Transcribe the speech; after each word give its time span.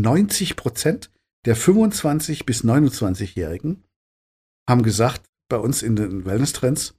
90 0.00 0.56
Prozent 0.56 1.10
der 1.44 1.56
25 1.56 2.44
bis 2.44 2.64
29-Jährigen 2.64 3.84
haben 4.68 4.82
gesagt, 4.82 5.22
bei 5.48 5.58
uns 5.58 5.82
in 5.82 5.94
den 5.96 6.24
Wellness-Trends, 6.24 6.94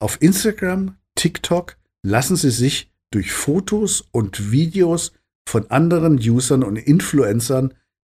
auf 0.00 0.22
Instagram, 0.22 0.96
TikTok 1.16 1.76
lassen 2.04 2.36
sie 2.36 2.50
sich 2.50 2.92
durch 3.10 3.32
Fotos 3.32 4.04
und 4.12 4.52
Videos 4.52 5.12
von 5.48 5.70
anderen 5.70 6.18
Usern 6.18 6.62
und 6.62 6.76
Influencern 6.76 7.74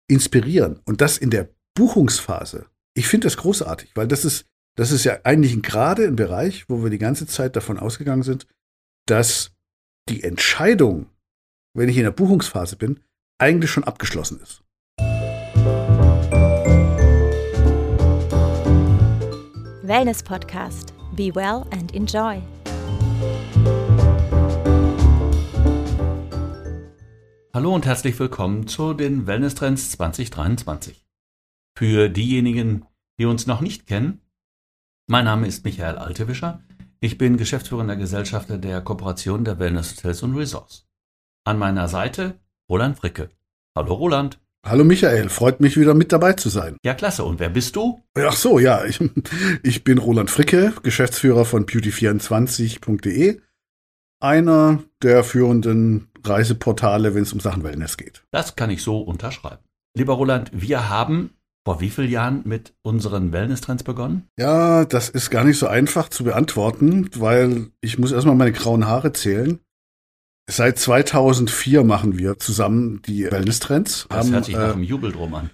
inspirieren. 0.09 0.81
Und 0.85 1.01
das 1.01 1.19
in 1.19 1.31
der 1.31 1.51
Buchungsphase. 1.75 2.67
Ich 2.95 3.07
finde 3.07 3.27
das 3.27 3.37
großartig, 3.37 3.93
weil 3.95 4.09
das 4.09 4.25
ist, 4.25 4.47
das 4.77 4.91
ist 4.91 5.05
ja 5.05 5.21
eigentlich 5.23 5.63
gerade 5.63 6.07
ein 6.07 6.17
Bereich, 6.17 6.69
wo 6.69 6.83
wir 6.83 6.91
die 6.91 6.99
ganze 6.99 7.27
Zeit 7.27 7.55
davon 7.55 7.79
ausgegangen 7.79 8.25
sind, 8.25 8.49
dass 9.07 9.53
die 10.09 10.25
Entscheidung, 10.25 11.07
wenn 11.75 11.89
ich 11.89 11.99
in 11.99 12.03
der 12.03 12.11
Buchungsphase 12.11 12.77
bin, 12.77 13.01
eigentlich 13.39 13.71
schon 13.71 13.85
abgeschlossen 13.85 14.41
ist. 14.41 14.63
Wellness 19.83 20.23
Podcast. 20.23 20.93
Be 21.13 21.35
well 21.35 21.65
and 21.71 21.95
enjoy. 21.95 22.43
Hallo 27.55 27.75
und 27.75 27.87
herzlich 27.87 28.19
willkommen 28.19 28.69
zu 28.69 28.93
den 28.93 29.27
Wellness 29.27 29.55
Trends 29.55 29.93
2023. 29.93 31.07
Für 31.77 32.09
diejenigen, 32.09 32.85
die 33.19 33.25
uns 33.25 33.47
noch 33.47 33.61
nicht 33.61 33.87
kennen, 33.87 34.21
mein 35.07 35.25
Name 35.25 35.47
ist 35.47 35.65
Michael 35.65 35.97
Altewischer. 35.97 36.63
Ich 37.01 37.17
bin 37.17 37.37
geschäftsführender 37.37 37.97
Gesellschafter 37.97 38.59
der 38.59 38.81
Kooperation 38.83 39.45
der 39.45 39.59
Wellness 39.59 39.97
Hotels 39.97 40.23
und 40.23 40.37
Resorts. 40.37 40.87
An 41.45 41.59
meiner 41.59 41.89
Seite 41.89 42.39
Roland 42.71 42.99
Fricke. 42.99 43.31
Hallo 43.75 43.95
Roland. 43.95 44.39
Hallo 44.67 44.85
Michael, 44.85 45.31
freut 45.31 45.61
mich 45.61 45.79
wieder 45.79 45.95
mit 45.95 46.13
dabei 46.13 46.35
zu 46.35 46.51
sein. 46.51 46.77
Ja, 46.85 46.93
klasse. 46.93 47.25
Und 47.25 47.41
wer 47.41 47.49
bist 47.49 47.77
du? 47.77 48.03
Ach 48.15 48.37
so, 48.37 48.59
ja, 48.59 48.85
ich, 48.85 49.01
ich 49.63 49.85
bin 49.85 49.97
Roland 49.97 50.31
Fricke, 50.31 50.75
Geschäftsführer 50.83 51.47
von 51.47 51.65
beauty24.de, 51.65 53.41
einer 54.21 54.83
der 55.03 55.25
führenden 55.25 56.09
Reiseportale, 56.23 57.15
wenn 57.15 57.23
es 57.23 57.33
um 57.33 57.41
Sachen 57.41 57.63
Wellness 57.63 57.97
geht. 57.97 58.25
Das 58.33 58.55
kann 58.55 58.69
ich 58.69 58.83
so 58.83 58.99
unterschreiben. 58.99 59.65
Lieber 59.97 60.15
Roland, 60.15 60.51
wir 60.53 60.91
haben 60.91 61.31
vor 61.65 61.81
wie 61.81 61.91
vielen 61.91 62.11
Jahren 62.11 62.43
mit 62.45 62.75
unseren 62.83 63.33
Wellness-Trends 63.33 63.83
begonnen? 63.83 64.29
Ja, 64.39 64.85
das 64.85 65.09
ist 65.09 65.31
gar 65.31 65.45
nicht 65.45 65.59
so 65.59 65.67
einfach 65.67 66.09
zu 66.09 66.25
beantworten, 66.25 67.09
weil 67.15 67.71
ich 67.81 67.99
muss 67.99 68.13
erstmal 68.13 68.37
meine 68.37 68.53
grauen 68.53 68.87
Haare 68.87 69.13
zählen. 69.13 69.59
Seit 70.51 70.79
2004 70.79 71.85
machen 71.85 72.19
wir 72.19 72.39
zusammen 72.39 73.03
die 73.03 73.31
Wellness-Trends. 73.31 74.07
Das 74.09 74.19
haben, 74.19 74.33
hört 74.33 74.45
sich 74.47 74.55
nach 74.55 74.71
äh, 74.71 74.73
einem 74.73 74.83
Jubel 74.83 75.13
drum 75.13 75.35
an. 75.35 75.51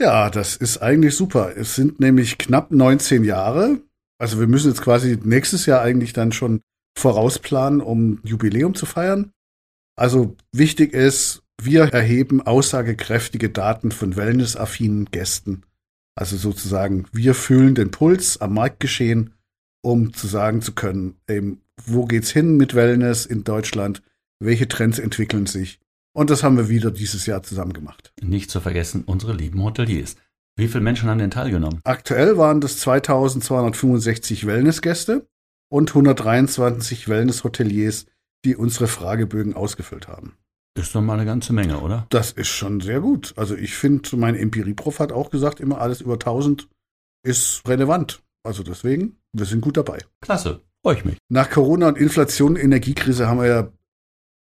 Ja, 0.00 0.30
das 0.30 0.56
ist 0.56 0.78
eigentlich 0.78 1.14
super. 1.14 1.54
Es 1.54 1.74
sind 1.74 2.00
nämlich 2.00 2.38
knapp 2.38 2.70
19 2.70 3.24
Jahre. 3.24 3.80
Also 4.18 4.40
wir 4.40 4.46
müssen 4.46 4.68
jetzt 4.70 4.80
quasi 4.80 5.18
nächstes 5.22 5.66
Jahr 5.66 5.82
eigentlich 5.82 6.14
dann 6.14 6.32
schon 6.32 6.62
vorausplanen, 6.98 7.82
um 7.82 8.20
Jubiläum 8.24 8.74
zu 8.74 8.86
feiern. 8.86 9.32
Also 9.96 10.34
wichtig 10.50 10.94
ist, 10.94 11.42
wir 11.60 11.84
erheben 11.84 12.40
aussagekräftige 12.40 13.50
Daten 13.50 13.92
von 13.92 14.16
wellnessaffinen 14.16 15.10
Gästen. 15.10 15.62
Also 16.14 16.36
sozusagen, 16.36 17.04
wir 17.12 17.34
fühlen 17.34 17.74
den 17.74 17.90
Puls 17.90 18.40
am 18.40 18.54
Marktgeschehen, 18.54 19.34
um 19.82 20.14
zu 20.14 20.26
sagen 20.26 20.62
zu 20.62 20.72
können, 20.72 21.16
eben, 21.28 21.60
wo 21.84 22.06
geht's 22.06 22.30
hin 22.30 22.56
mit 22.56 22.74
Wellness 22.74 23.26
in 23.26 23.44
Deutschland? 23.44 24.02
Welche 24.44 24.66
Trends 24.66 24.98
entwickeln 24.98 25.46
sich? 25.46 25.78
Und 26.14 26.28
das 26.28 26.42
haben 26.42 26.56
wir 26.56 26.68
wieder 26.68 26.90
dieses 26.90 27.26
Jahr 27.26 27.44
zusammen 27.44 27.72
gemacht. 27.72 28.12
Nicht 28.20 28.50
zu 28.50 28.60
vergessen, 28.60 29.04
unsere 29.06 29.34
lieben 29.34 29.62
Hoteliers. 29.62 30.16
Wie 30.56 30.66
viele 30.66 30.82
Menschen 30.82 31.08
haben 31.08 31.18
denn 31.18 31.30
teilgenommen? 31.30 31.80
Aktuell 31.84 32.36
waren 32.36 32.60
das 32.60 32.78
2265 32.78 34.46
Wellnessgäste 34.46 35.28
und 35.70 35.90
123 35.90 37.08
Wellness-Hoteliers, 37.08 38.06
die 38.44 38.56
unsere 38.56 38.88
Fragebögen 38.88 39.54
ausgefüllt 39.54 40.08
haben. 40.08 40.36
Ist 40.76 40.94
doch 40.94 41.02
mal 41.02 41.14
eine 41.14 41.24
ganze 41.24 41.52
Menge, 41.52 41.78
oder? 41.78 42.06
Das 42.10 42.32
ist 42.32 42.48
schon 42.48 42.80
sehr 42.80 43.00
gut. 43.00 43.34
Also 43.36 43.54
ich 43.54 43.74
finde, 43.74 44.16
mein 44.16 44.34
Empirie-Prof 44.34 44.98
hat 44.98 45.12
auch 45.12 45.30
gesagt, 45.30 45.60
immer 45.60 45.80
alles 45.80 46.00
über 46.00 46.14
1000 46.14 46.68
ist 47.24 47.62
relevant. 47.68 48.22
Also 48.42 48.64
deswegen, 48.64 49.18
wir 49.32 49.46
sind 49.46 49.60
gut 49.60 49.76
dabei. 49.76 49.98
Klasse. 50.20 50.62
Freue 50.84 50.96
ich 50.96 51.04
mich. 51.04 51.16
Nach 51.28 51.48
Corona 51.48 51.86
und 51.86 51.96
Inflation, 51.96 52.56
Energiekrise 52.56 53.28
haben 53.28 53.38
wir 53.38 53.46
ja 53.46 53.72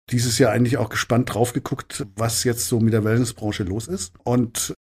dieses 0.09 0.37
Jahr 0.37 0.51
eigentlich 0.51 0.77
auch 0.77 0.89
gespannt 0.89 1.33
drauf 1.33 1.53
geguckt, 1.53 2.05
was 2.15 2.43
jetzt 2.43 2.67
so 2.67 2.79
mit 2.79 2.93
der 2.93 3.03
Wellnessbranche 3.03 3.63
los 3.63 3.87
ist. 3.87 4.13
Und 4.23 4.73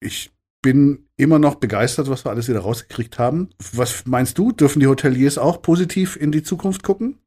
ich 0.00 0.32
bin 0.62 1.06
immer 1.16 1.38
noch 1.38 1.56
begeistert, 1.56 2.08
was 2.08 2.24
wir 2.24 2.30
alles 2.30 2.48
wieder 2.48 2.60
rausgekriegt 2.60 3.18
haben. 3.18 3.50
Was 3.72 4.06
meinst 4.06 4.38
du? 4.38 4.52
Dürfen 4.52 4.80
die 4.80 4.86
Hoteliers 4.86 5.38
auch 5.38 5.62
positiv 5.62 6.16
in 6.16 6.32
die 6.32 6.42
Zukunft 6.42 6.82
gucken? 6.82 7.18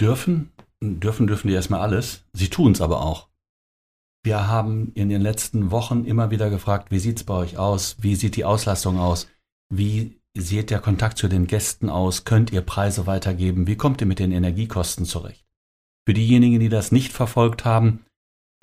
Dürfen, 0.00 0.52
dürfen, 0.80 1.26
dürfen 1.26 1.48
die 1.48 1.54
erstmal 1.54 1.80
alles. 1.80 2.24
Sie 2.32 2.48
tun 2.48 2.72
es 2.72 2.80
aber 2.80 3.02
auch. 3.02 3.28
Wir 4.24 4.48
haben 4.48 4.92
in 4.94 5.08
den 5.08 5.20
letzten 5.20 5.70
Wochen 5.70 6.04
immer 6.04 6.30
wieder 6.30 6.50
gefragt, 6.50 6.90
wie 6.90 6.98
sieht's 6.98 7.24
bei 7.24 7.34
euch 7.34 7.58
aus? 7.58 7.96
Wie 8.00 8.14
sieht 8.14 8.36
die 8.36 8.44
Auslastung 8.44 8.98
aus? 8.98 9.28
Wie 9.68 10.20
sieht 10.36 10.70
der 10.70 10.80
Kontakt 10.80 11.18
zu 11.18 11.28
den 11.28 11.46
Gästen 11.46 11.88
aus? 11.88 12.24
Könnt 12.24 12.52
ihr 12.52 12.60
Preise 12.60 13.06
weitergeben? 13.06 13.66
Wie 13.66 13.76
kommt 13.76 14.00
ihr 14.00 14.06
mit 14.06 14.18
den 14.18 14.32
Energiekosten 14.32 15.04
zurecht? 15.04 15.47
Für 16.08 16.14
diejenigen, 16.14 16.58
die 16.58 16.70
das 16.70 16.90
nicht 16.90 17.12
verfolgt 17.12 17.66
haben, 17.66 18.06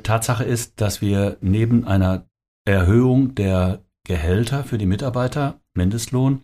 Tatsache 0.02 0.44
ist, 0.44 0.82
dass 0.82 1.00
wir 1.04 1.38
neben 1.42 1.86
einer 1.86 2.28
Erhöhung 2.68 3.36
der 3.36 3.86
Gehälter 4.04 4.64
für 4.64 4.80
die 4.80 4.88
Mitarbeiter, 4.88 5.62
Mindestlohn, 5.76 6.44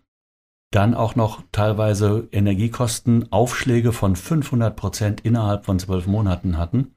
dann 0.72 0.94
auch 0.94 1.16
noch 1.16 1.42
teilweise 1.52 2.30
Energiekostenaufschläge 2.32 3.94
von 3.94 4.16
500 4.16 4.76
Prozent 4.76 5.22
innerhalb 5.22 5.66
von 5.66 5.80
zwölf 5.80 6.06
Monaten 6.06 6.60
hatten. 6.60 6.94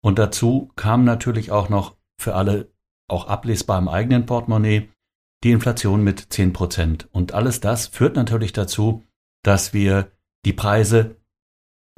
Und 0.00 0.20
dazu 0.20 0.70
kam 0.76 1.02
natürlich 1.02 1.50
auch 1.50 1.68
noch 1.68 1.96
für 2.20 2.36
alle 2.36 2.70
auch 3.08 3.26
ablesbar 3.26 3.80
im 3.80 3.88
eigenen 3.88 4.26
Portemonnaie 4.26 4.90
die 5.42 5.50
Inflation 5.50 6.04
mit 6.04 6.32
10 6.32 6.52
Prozent. 6.52 7.08
Und 7.10 7.34
alles 7.34 7.58
das 7.58 7.88
führt 7.88 8.14
natürlich 8.14 8.52
dazu, 8.52 9.02
dass 9.42 9.74
wir 9.74 10.12
die 10.44 10.52
Preise 10.52 11.16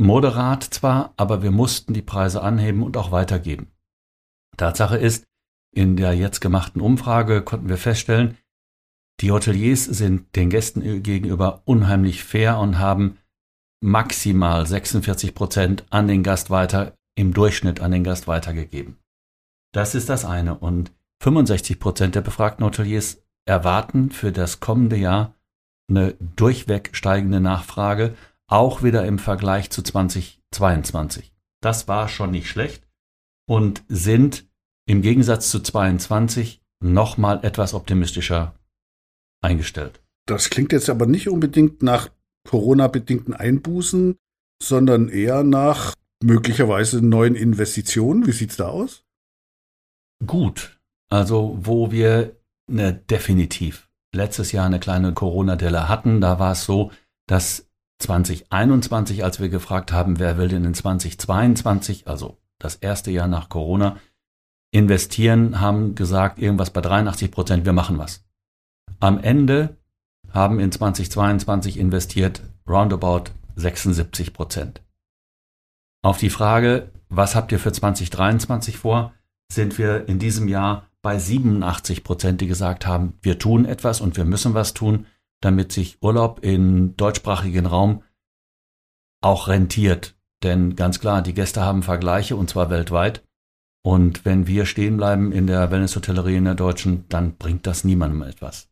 moderat 0.03 0.63
zwar, 0.65 1.15
aber 1.17 1.43
wir 1.43 1.51
mussten 1.51 1.95
die 1.95 2.03
Preise 2.03 2.43
anheben 2.43 2.83
und 2.83 2.97
auch 2.97 3.13
weitergeben. 3.13 3.69
Tatsache 4.57 4.97
ist, 4.97 5.25
in 5.75 5.97
der 5.97 6.13
jetzt 6.15 6.41
gemachten 6.41 6.81
Umfrage 6.81 7.43
konnten 7.43 7.69
wir 7.69 7.79
feststellen, 7.79 8.37
die 9.21 9.31
Hoteliers 9.31 9.85
sind 9.85 10.35
den 10.37 10.51
Gästen 10.51 11.03
gegenüber 11.03 11.63
unheimlich 11.65 12.25
fair 12.25 12.59
und 12.59 12.79
haben 12.79 13.19
maximal 13.83 14.67
46 14.67 15.35
Prozent 15.35 15.85
an 15.91 16.09
den 16.09 16.23
Gast 16.23 16.51
weiter, 16.51 16.95
im 17.15 17.33
Durchschnitt 17.35 17.81
an 17.81 17.93
den 17.93 18.05
Gast 18.05 18.27
weitergegeben. 18.27 18.97
Das 19.73 19.95
ist 19.95 20.09
das 20.09 20.25
eine. 20.25 20.59
Und 20.59 20.93
65 21.21 21.79
Prozent 21.79 22.15
der 22.15 22.21
befragten 22.23 22.65
Hoteliers 22.65 23.23
erwarten 23.45 24.11
für 24.11 24.33
das 24.33 24.61
kommende 24.61 24.97
Jahr 24.97 25.35
eine 25.89 26.15
durchweg 26.37 26.91
steigende 26.93 27.41
Nachfrage, 27.41 28.15
auch 28.53 28.83
wieder 28.83 29.07
im 29.07 29.19
Vergleich 29.19 29.71
zu 29.71 29.83
2022. 29.83 31.33
Das 31.63 31.89
war 31.89 32.09
schon 32.09 32.33
nicht 32.33 32.49
schlecht 32.49 32.87
und 33.49 33.83
sind 33.89 34.47
im 34.87 35.01
Gegensatz 35.01 35.51
zu 35.51 35.61
22 35.61 36.61
nochmal 36.85 37.45
etwas 37.45 37.73
optimistischer 37.73 38.55
eingestellt. 39.43 40.03
Das 40.27 40.51
klingt 40.51 40.73
jetzt 40.73 40.91
aber 40.91 41.07
nicht 41.07 41.29
unbedingt 41.29 41.83
nach 41.83 42.11
Corona-bedingten 42.47 43.33
Einbußen, 43.33 44.17
sondern 44.63 45.09
eher 45.09 45.45
nach 45.45 45.95
möglicherweise 46.23 47.01
neuen 47.01 47.35
Investitionen. 47.35 48.27
Wie 48.27 48.33
sieht's 48.33 48.57
da 48.57 48.69
aus? 48.69 49.05
Gut. 50.27 50.79
Also, 51.09 51.59
wo 51.61 51.91
wir 51.91 52.37
eine 52.69 52.93
definitiv 52.93 53.89
letztes 54.15 54.53
Jahr 54.53 54.67
eine 54.67 54.79
kleine 54.79 55.15
Corona-Delle 55.15 55.89
hatten, 55.89 56.21
da 56.21 56.39
war 56.39 56.53
es 56.53 56.65
so, 56.65 56.93
dass 57.27 57.72
2021, 58.03 59.25
als 59.25 59.41
wir 59.41 59.49
gefragt 59.49 59.93
haben, 59.93 60.19
wer 60.19 60.37
will 60.37 60.49
denn 60.49 60.65
in 60.65 60.75
2022, 60.75 62.09
also 62.09 62.37
das 62.59 62.77
erste 62.77 63.11
Jahr 63.11 63.29
nach 63.29 63.49
Corona, 63.49 63.97
investieren, 64.73 65.61
haben 65.61 65.95
gesagt, 65.95 66.39
irgendwas 66.39 66.71
bei 66.71 66.81
83 66.81 67.31
Prozent, 67.31 67.65
wir 67.65 67.73
machen 67.73 67.99
was. 67.99 68.25
Am 69.01 69.19
Ende 69.19 69.77
haben 70.31 70.61
in 70.61 70.73
2022 70.73 71.79
investiert 71.79 72.43
roundabout 72.67 73.25
76 73.57 74.33
Prozent. 74.33 74.83
Auf 76.03 76.19
die 76.19 76.31
Frage, 76.31 76.91
was 77.09 77.35
habt 77.35 77.53
ihr 77.53 77.59
für 77.59 77.73
2023 77.73 78.79
vor, 78.79 79.13
sind 79.53 79.79
wir 79.79 80.09
in 80.09 80.19
diesem 80.19 80.49
Jahr 80.49 80.89
bei 81.03 81.19
87 81.19 82.05
Prozent, 82.05 82.41
die 82.41 82.47
gesagt 82.47 82.87
haben, 82.87 83.19
wir 83.23 83.39
tun 83.39 83.65
etwas 83.65 84.01
und 84.01 84.17
wir 84.17 84.25
müssen 84.25 84.55
was 84.55 84.73
tun, 84.73 85.07
damit 85.43 85.73
sich 85.73 85.99
Urlaub 86.01 86.41
im 86.43 86.97
deutschsprachigen 86.97 87.67
Raum 87.67 88.03
auch 89.21 89.49
rentiert. 89.49 90.17
Denn 90.43 90.75
ganz 90.75 90.99
klar, 90.99 91.23
die 91.23 91.35
Gäste 91.35 91.63
haben 91.63 91.83
Vergleiche 91.83 92.37
und 92.37 92.49
zwar 92.49 92.71
weltweit. 92.71 93.23
Und 93.85 94.25
wenn 94.25 94.47
wir 94.47 94.65
stehen 94.65 94.97
bleiben 94.97 95.33
in 95.33 95.47
der 95.47 95.71
Wellness-Hotellerie 95.71 96.37
in 96.37 96.45
der 96.45 96.55
Deutschen, 96.55 97.05
dann 97.09 97.37
bringt 97.37 97.67
das 97.67 97.85
niemandem 97.85 98.23
etwas. 98.23 98.69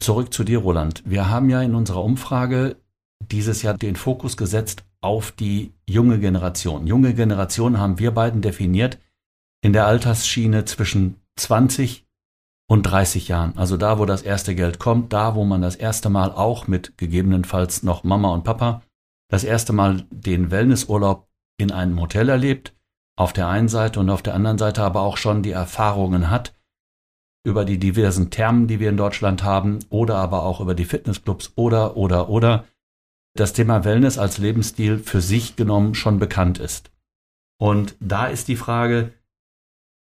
Zurück 0.00 0.32
zu 0.32 0.44
dir, 0.44 0.58
Roland. 0.58 1.02
Wir 1.04 1.28
haben 1.28 1.50
ja 1.50 1.62
in 1.62 1.74
unserer 1.74 2.04
Umfrage 2.04 2.76
dieses 3.20 3.62
Jahr 3.62 3.76
den 3.76 3.96
Fokus 3.96 4.36
gesetzt 4.36 4.84
auf 5.00 5.32
die 5.32 5.72
junge 5.88 6.18
Generation. 6.18 6.86
Junge 6.86 7.14
Generation 7.14 7.78
haben 7.78 7.98
wir 7.98 8.12
beiden 8.12 8.42
definiert 8.42 8.98
in 9.60 9.72
der 9.72 9.86
Altersschiene 9.86 10.64
zwischen 10.66 11.20
20 11.36 12.06
und 12.68 12.82
30 12.82 13.28
Jahren. 13.28 13.56
Also 13.56 13.76
da, 13.76 13.98
wo 13.98 14.04
das 14.04 14.22
erste 14.22 14.54
Geld 14.54 14.78
kommt, 14.78 15.12
da, 15.12 15.34
wo 15.34 15.44
man 15.44 15.62
das 15.62 15.76
erste 15.76 16.10
Mal 16.10 16.30
auch 16.30 16.68
mit 16.68 16.96
gegebenenfalls 16.98 17.82
noch 17.82 18.04
Mama 18.04 18.32
und 18.32 18.44
Papa 18.44 18.82
das 19.30 19.44
erste 19.44 19.72
Mal 19.72 20.06
den 20.10 20.50
Wellnessurlaub 20.50 21.28
in 21.58 21.70
einem 21.70 22.00
Hotel 22.00 22.28
erlebt, 22.28 22.74
auf 23.16 23.32
der 23.32 23.48
einen 23.48 23.68
Seite 23.68 24.00
und 24.00 24.10
auf 24.10 24.22
der 24.22 24.34
anderen 24.34 24.58
Seite 24.58 24.82
aber 24.82 25.00
auch 25.00 25.16
schon 25.16 25.42
die 25.42 25.50
Erfahrungen 25.50 26.30
hat 26.30 26.54
über 27.44 27.64
die 27.64 27.78
diversen 27.78 28.30
Thermen, 28.30 28.66
die 28.66 28.80
wir 28.80 28.90
in 28.90 28.96
Deutschland 28.96 29.42
haben, 29.42 29.78
oder 29.90 30.16
aber 30.16 30.42
auch 30.42 30.60
über 30.60 30.74
die 30.74 30.84
Fitnessclubs 30.84 31.52
oder, 31.56 31.96
oder, 31.96 32.28
oder 32.28 32.64
das 33.34 33.52
Thema 33.52 33.84
Wellness 33.84 34.18
als 34.18 34.38
Lebensstil 34.38 34.98
für 34.98 35.20
sich 35.20 35.56
genommen 35.56 35.94
schon 35.94 36.18
bekannt 36.18 36.58
ist. 36.58 36.90
Und 37.60 37.96
da 38.00 38.26
ist 38.26 38.48
die 38.48 38.56
Frage, 38.56 39.12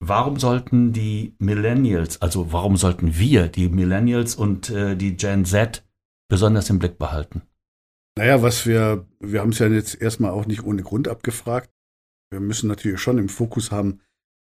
warum 0.01 0.39
sollten 0.39 0.93
die 0.93 1.35
Millennials, 1.39 2.21
also 2.23 2.53
warum 2.53 2.77
sollten 2.77 3.19
wir 3.19 3.49
die 3.49 3.69
Millennials 3.69 4.35
und 4.35 4.71
äh, 4.71 4.97
die 4.97 5.17
Gen 5.17 5.45
Z 5.45 5.85
besonders 6.29 6.71
im 6.71 6.79
Blick 6.79 6.99
behalten? 6.99 7.43
Naja, 8.19 8.43
was 8.43 8.67
wir, 8.67 9.07
wir 9.21 9.41
haben 9.41 9.51
es 9.51 9.59
ja 9.59 9.69
jetzt 9.69 10.01
erstmal 10.01 10.31
auch 10.31 10.47
nicht 10.47 10.65
ohne 10.65 10.83
Grund 10.83 11.07
abgefragt. 11.07 11.71
Wir 12.31 12.41
müssen 12.41 12.69
natürlich 12.69 13.01
schon 13.01 13.19
im 13.19 13.29
Fokus 13.29 13.71
haben, 13.71 14.01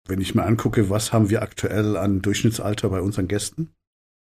wenn 0.06 0.20
ich 0.20 0.34
mir 0.34 0.44
angucke, 0.44 0.88
was 0.88 1.12
haben 1.12 1.30
wir 1.30 1.42
aktuell 1.42 1.96
an 1.96 2.22
Durchschnittsalter 2.22 2.88
bei 2.88 3.00
unseren 3.00 3.26
Gästen. 3.26 3.74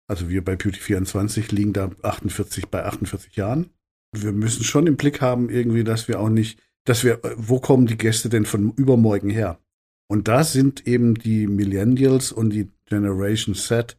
Also 0.08 0.28
wir 0.28 0.44
bei 0.44 0.54
Beauty 0.54 0.78
24 0.78 1.50
liegen 1.50 1.72
da 1.72 1.90
48 2.02 2.68
bei 2.68 2.84
48 2.84 3.34
Jahren. 3.34 3.70
Wir 4.12 4.32
müssen 4.32 4.62
schon 4.62 4.86
im 4.86 4.96
Blick 4.96 5.20
haben, 5.20 5.50
irgendwie, 5.50 5.82
dass 5.82 6.06
wir 6.06 6.20
auch 6.20 6.28
nicht, 6.28 6.60
dass 6.84 7.02
wir, 7.02 7.20
wo 7.36 7.58
kommen 7.58 7.86
die 7.86 7.98
Gäste 7.98 8.28
denn 8.28 8.46
von 8.46 8.72
übermorgen 8.74 9.30
her? 9.30 9.58
Und 10.08 10.28
da 10.28 10.44
sind 10.44 10.86
eben 10.86 11.14
die 11.14 11.46
Millennials 11.46 12.32
und 12.32 12.50
die 12.50 12.70
Generation 12.86 13.54
Z 13.54 13.98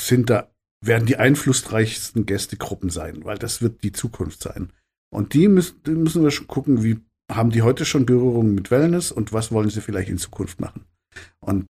sind 0.00 0.30
da, 0.30 0.50
werden 0.84 1.06
die 1.06 1.16
einflussreichsten 1.16 2.26
Gästegruppen 2.26 2.90
sein, 2.90 3.24
weil 3.24 3.38
das 3.38 3.62
wird 3.62 3.82
die 3.82 3.92
Zukunft 3.92 4.42
sein. 4.42 4.72
Und 5.10 5.34
die 5.34 5.48
müssen, 5.48 5.82
die 5.84 5.92
müssen 5.92 6.22
wir 6.22 6.30
schon 6.30 6.48
gucken, 6.48 6.82
wie 6.82 7.00
haben 7.30 7.50
die 7.50 7.62
heute 7.62 7.84
schon 7.84 8.06
Berührungen 8.06 8.54
mit 8.54 8.70
Wellness 8.70 9.12
und 9.12 9.32
was 9.32 9.52
wollen 9.52 9.70
sie 9.70 9.80
vielleicht 9.80 10.08
in 10.08 10.18
Zukunft 10.18 10.60
machen? 10.60 10.84
Und 11.40 11.66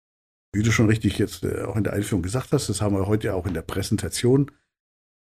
wie 0.55 0.63
du 0.63 0.71
schon 0.71 0.87
richtig 0.87 1.19
jetzt 1.19 1.45
äh, 1.45 1.63
auch 1.63 1.77
in 1.77 1.85
der 1.85 1.93
Einführung 1.93 2.23
gesagt 2.23 2.53
hast, 2.53 2.69
das 2.69 2.81
haben 2.81 2.95
wir 2.95 3.07
heute 3.07 3.35
auch 3.35 3.47
in 3.47 3.55
der 3.55 3.63
Präsentation 3.63 4.51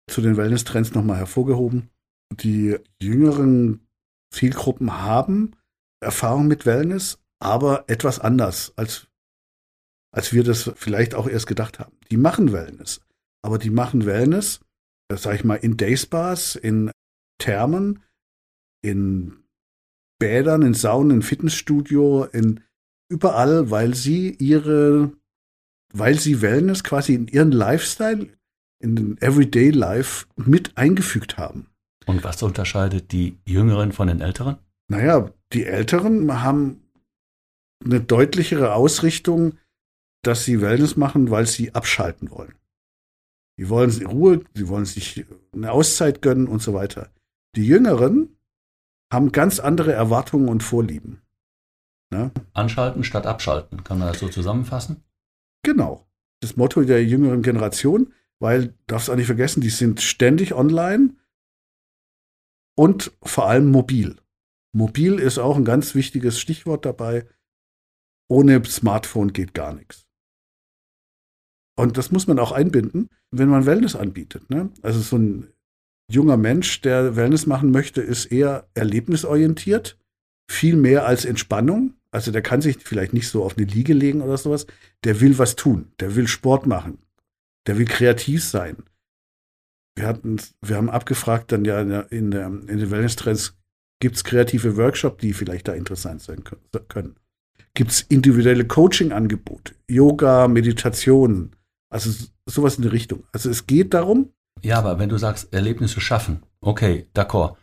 zu 0.09 0.21
den 0.21 0.37
Wellness-Trends 0.37 0.93
nochmal 0.93 1.17
hervorgehoben. 1.17 1.89
Die 2.31 2.77
jüngeren 3.01 3.87
Zielgruppen 4.33 5.01
haben 5.01 5.55
Erfahrung 6.01 6.47
mit 6.47 6.65
Wellness, 6.65 7.19
aber 7.39 7.85
etwas 7.87 8.19
anders, 8.19 8.73
als, 8.75 9.07
als 10.11 10.33
wir 10.33 10.43
das 10.43 10.71
vielleicht 10.75 11.15
auch 11.15 11.27
erst 11.27 11.47
gedacht 11.47 11.79
haben. 11.79 11.97
Die 12.11 12.17
machen 12.17 12.51
Wellness, 12.51 13.01
aber 13.41 13.57
die 13.57 13.69
machen 13.69 14.05
Wellness, 14.05 14.59
sag 15.11 15.35
ich 15.35 15.43
mal, 15.43 15.55
in 15.55 15.77
Dayspas, 15.77 16.55
in 16.55 16.91
Thermen, 17.39 18.03
in 18.81 19.43
Bädern, 20.19 20.61
in 20.61 20.73
Saunen, 20.73 21.17
in 21.17 21.21
Fitnessstudio, 21.21 22.25
in 22.25 22.61
überall, 23.09 23.71
weil 23.71 23.95
sie 23.95 24.31
ihre, 24.31 25.13
weil 25.93 26.19
sie 26.19 26.41
Wellness 26.41 26.83
quasi 26.83 27.15
in 27.15 27.27
ihren 27.27 27.51
Lifestyle, 27.51 28.27
in 28.81 28.95
den 28.95 29.17
Everyday 29.21 29.71
Life 29.71 30.25
mit 30.35 30.77
eingefügt 30.77 31.37
haben. 31.37 31.67
Und 32.05 32.23
was 32.23 32.41
unterscheidet 32.43 33.11
die 33.11 33.37
Jüngeren 33.45 33.91
von 33.91 34.07
den 34.07 34.21
Älteren? 34.21 34.57
Naja, 34.89 35.31
die 35.53 35.65
Älteren 35.65 36.41
haben 36.41 36.88
eine 37.83 38.01
deutlichere 38.01 38.73
Ausrichtung, 38.73 39.57
dass 40.23 40.45
sie 40.45 40.61
Wellness 40.61 40.95
machen, 40.95 41.31
weil 41.31 41.47
sie 41.47 41.73
abschalten 41.73 42.29
wollen. 42.31 42.55
Die 43.57 43.69
wollen 43.69 44.05
Ruhe, 44.05 44.43
sie 44.53 44.67
wollen 44.67 44.85
sich 44.85 45.25
eine 45.53 45.71
Auszeit 45.71 46.21
gönnen 46.21 46.47
und 46.47 46.61
so 46.61 46.73
weiter. 46.73 47.11
Die 47.55 47.65
Jüngeren 47.65 48.37
haben 49.11 49.31
ganz 49.31 49.59
andere 49.59 49.91
Erwartungen 49.91 50.49
und 50.49 50.63
Vorlieben. 50.63 51.21
Ne? 52.11 52.31
Anschalten 52.53 53.03
statt 53.03 53.25
abschalten, 53.25 53.83
kann 53.83 53.99
man 53.99 54.07
das 54.07 54.19
so 54.19 54.29
zusammenfassen? 54.29 55.03
Genau. 55.63 56.07
Das 56.41 56.55
Motto 56.55 56.81
der 56.83 57.03
jüngeren 57.03 57.41
Generation, 57.41 58.13
weil, 58.39 58.73
darfst 58.87 59.09
auch 59.09 59.15
nicht 59.15 59.25
vergessen, 59.25 59.61
die 59.61 59.69
sind 59.69 60.01
ständig 60.01 60.53
online 60.53 61.15
und 62.77 63.11
vor 63.21 63.47
allem 63.47 63.69
mobil. 63.69 64.15
Mobil 64.71 65.19
ist 65.19 65.37
auch 65.37 65.57
ein 65.57 65.65
ganz 65.65 65.95
wichtiges 65.95 66.39
Stichwort 66.39 66.85
dabei. 66.85 67.27
Ohne 68.29 68.63
Smartphone 68.63 69.33
geht 69.33 69.53
gar 69.53 69.73
nichts. 69.73 70.05
Und 71.77 71.97
das 71.97 72.11
muss 72.11 72.27
man 72.27 72.39
auch 72.39 72.51
einbinden, 72.51 73.09
wenn 73.31 73.49
man 73.49 73.65
Wellness 73.65 73.95
anbietet. 73.95 74.49
Ne? 74.49 74.69
Also 74.81 74.99
so 74.99 75.17
ein 75.17 75.47
junger 76.11 76.37
Mensch, 76.37 76.81
der 76.81 77.15
Wellness 77.15 77.45
machen 77.45 77.71
möchte, 77.71 78.01
ist 78.01 78.25
eher 78.25 78.67
erlebnisorientiert, 78.73 79.97
viel 80.49 80.75
mehr 80.75 81.05
als 81.05 81.25
Entspannung. 81.25 81.93
Also 82.11 82.31
der 82.31 82.41
kann 82.41 82.61
sich 82.61 82.77
vielleicht 82.79 83.13
nicht 83.13 83.29
so 83.29 83.43
auf 83.43 83.57
eine 83.57 83.65
Liege 83.65 83.93
legen 83.93 84.21
oder 84.21 84.37
sowas. 84.37 84.67
Der 85.03 85.21
will 85.21 85.37
was 85.37 85.55
tun, 85.55 85.91
der 85.99 86.15
will 86.15 86.27
Sport 86.27 86.65
machen, 86.65 86.97
der 87.67 87.77
will 87.77 87.85
kreativ 87.85 88.43
sein. 88.43 88.77
Wir, 89.95 90.07
hatten, 90.07 90.37
wir 90.61 90.75
haben 90.75 90.89
abgefragt, 90.89 91.51
dann 91.51 91.65
ja 91.65 91.81
in, 91.81 91.89
der, 91.89 92.11
in, 92.11 92.31
den 92.31 92.91
Wellness-Trends 92.91 93.57
gibt 94.01 94.15
es 94.15 94.23
kreative 94.23 94.77
Workshops, 94.77 95.21
die 95.21 95.33
vielleicht 95.33 95.67
da 95.67 95.73
interessant 95.73 96.21
sein 96.21 96.43
können. 96.43 97.15
Gibt 97.73 97.91
es 97.91 98.01
individuelle 98.01 98.65
Coaching-Angebote, 98.65 99.73
Yoga, 99.87 100.47
Meditation, 100.47 101.51
also 101.89 102.11
sowas 102.45 102.75
in 102.75 102.83
die 102.83 102.89
Richtung. 102.89 103.23
Also 103.31 103.49
es 103.49 103.67
geht 103.67 103.93
darum, 103.93 104.29
ja, 104.61 104.77
aber 104.77 104.99
wenn 104.99 105.09
du 105.09 105.17
sagst, 105.17 105.53
Erlebnisse 105.53 106.01
schaffen, 106.01 106.43
okay, 106.61 107.07
d'accord. 107.13 107.55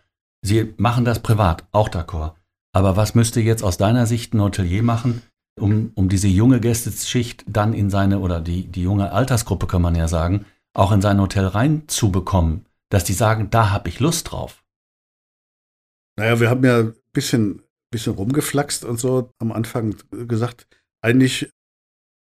Sie 0.43 0.75
machen 0.77 1.05
das 1.05 1.21
privat, 1.21 1.65
auch 1.73 1.89
d'accord. 1.89 2.35
Aber 2.73 2.97
was 2.97 3.15
müsste 3.15 3.41
jetzt 3.41 3.63
aus 3.63 3.79
deiner 3.79 4.07
Sicht 4.07 4.35
ein 4.35 4.41
Hotelier 4.41 4.83
machen, 4.83 5.23
um, 5.59 5.93
um 5.95 6.09
diese 6.09 6.29
junge 6.29 6.61
Gästeschicht 6.61 7.45
dann 7.49 7.73
in 7.73 7.91
seine, 7.91 8.21
oder 8.21 8.41
die, 8.41 8.67
die 8.67 8.83
junge 8.83 9.13
Altersgruppe 9.13 9.67
kann 9.67 9.83
man 9.83 9.95
ja 9.95 10.09
sagen, 10.09 10.47
auch 10.75 10.93
in 10.93 11.01
sein 11.01 11.21
Hotel 11.21 11.47
reinzubekommen, 11.47 12.67
dass 12.91 13.05
die 13.05 13.15
sagen, 13.15 13.49
da 13.51 13.71
habe 13.71 13.89
ich 13.89 14.01
Lust 14.01 14.31
drauf? 14.31 14.63
Naja, 16.17 16.41
wir 16.41 16.51
haben 16.51 16.65
ja 16.65 16.79
ein 16.81 16.95
bisschen, 17.13 17.63
bisschen 17.91 18.15
rumgeflaxt 18.15 18.85
und 18.85 18.99
so 18.99 19.31
am 19.39 19.53
Anfang 19.53 19.95
gesagt, 20.11 20.67
eigentlich 21.01 21.51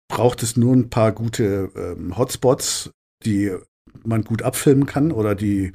braucht 0.07 0.43
es 0.43 0.57
nur 0.57 0.75
ein 0.75 0.89
paar 0.89 1.11
gute 1.11 1.71
ähm, 1.75 2.17
Hotspots, 2.17 2.91
die 3.23 3.55
man 4.03 4.23
gut 4.23 4.41
abfilmen 4.41 4.85
kann 4.85 5.11
oder 5.11 5.35
die 5.35 5.73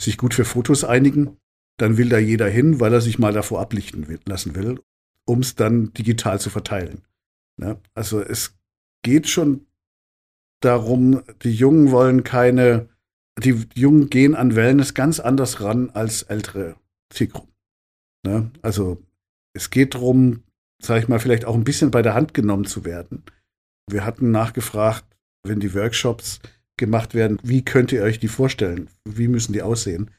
sich 0.00 0.18
gut 0.18 0.34
für 0.34 0.44
Fotos 0.44 0.84
einigen, 0.84 1.38
dann 1.78 1.96
will 1.96 2.08
da 2.08 2.18
jeder 2.18 2.48
hin, 2.48 2.80
weil 2.80 2.92
er 2.92 3.00
sich 3.00 3.18
mal 3.18 3.32
davor 3.32 3.60
ablichten 3.60 4.08
will, 4.08 4.20
lassen 4.26 4.54
will, 4.54 4.80
um 5.26 5.40
es 5.40 5.54
dann 5.54 5.92
digital 5.92 6.40
zu 6.40 6.50
verteilen. 6.50 7.02
Ne? 7.56 7.80
Also 7.94 8.20
es 8.20 8.56
geht 9.02 9.28
schon 9.28 9.66
darum, 10.60 11.22
die 11.42 11.52
Jungen 11.52 11.90
wollen 11.90 12.24
keine, 12.24 12.88
die 13.38 13.66
Jungen 13.74 14.08
gehen 14.10 14.34
an 14.34 14.56
Wellness 14.56 14.94
ganz 14.94 15.20
anders 15.20 15.60
ran 15.60 15.90
als 15.90 16.22
ältere 16.22 16.76
Zielgruppen. 17.10 17.52
Ne? 18.24 18.50
Also 18.62 19.02
es 19.54 19.70
geht 19.70 19.94
darum, 19.94 20.42
sage 20.82 21.00
ich 21.00 21.08
mal, 21.08 21.20
vielleicht 21.20 21.44
auch 21.44 21.54
ein 21.54 21.64
bisschen 21.64 21.90
bei 21.90 22.02
der 22.02 22.14
Hand 22.14 22.34
genommen 22.34 22.66
zu 22.66 22.84
werden. 22.84 23.24
Wir 23.88 24.04
hatten 24.04 24.30
nachgefragt, 24.30 25.04
wenn 25.44 25.60
die 25.60 25.74
Workshops 25.74 26.40
gemacht 26.76 27.14
werden. 27.14 27.38
Wie 27.42 27.64
könnt 27.64 27.92
ihr 27.92 28.02
euch 28.02 28.18
die 28.18 28.28
vorstellen? 28.28 28.88
Wie 29.04 29.28
müssen 29.28 29.52
die 29.52 29.62
aussehen? 29.62 30.10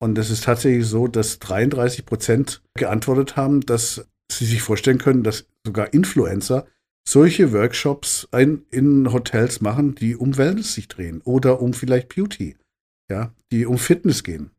Und 0.00 0.18
es 0.18 0.30
ist 0.30 0.44
tatsächlich 0.44 0.86
so, 0.86 1.06
dass 1.06 1.38
33 1.38 2.04
Prozent 2.04 2.62
geantwortet 2.74 3.36
haben, 3.36 3.60
dass 3.60 4.06
sie 4.30 4.46
sich 4.46 4.62
vorstellen 4.62 4.98
können, 4.98 5.22
dass 5.22 5.46
sogar 5.64 5.92
Influencer 5.92 6.66
solche 7.08 7.52
Workshops 7.52 8.28
in, 8.32 8.64
in 8.70 9.12
Hotels 9.12 9.60
machen, 9.60 9.94
die 9.94 10.16
um 10.16 10.36
Wellness 10.36 10.74
sich 10.74 10.88
drehen 10.88 11.20
oder 11.22 11.60
um 11.60 11.72
vielleicht 11.72 12.14
Beauty, 12.14 12.56
ja, 13.10 13.32
die 13.50 13.66
um 13.66 13.78
Fitness 13.78 14.24
gehen. 14.24 14.50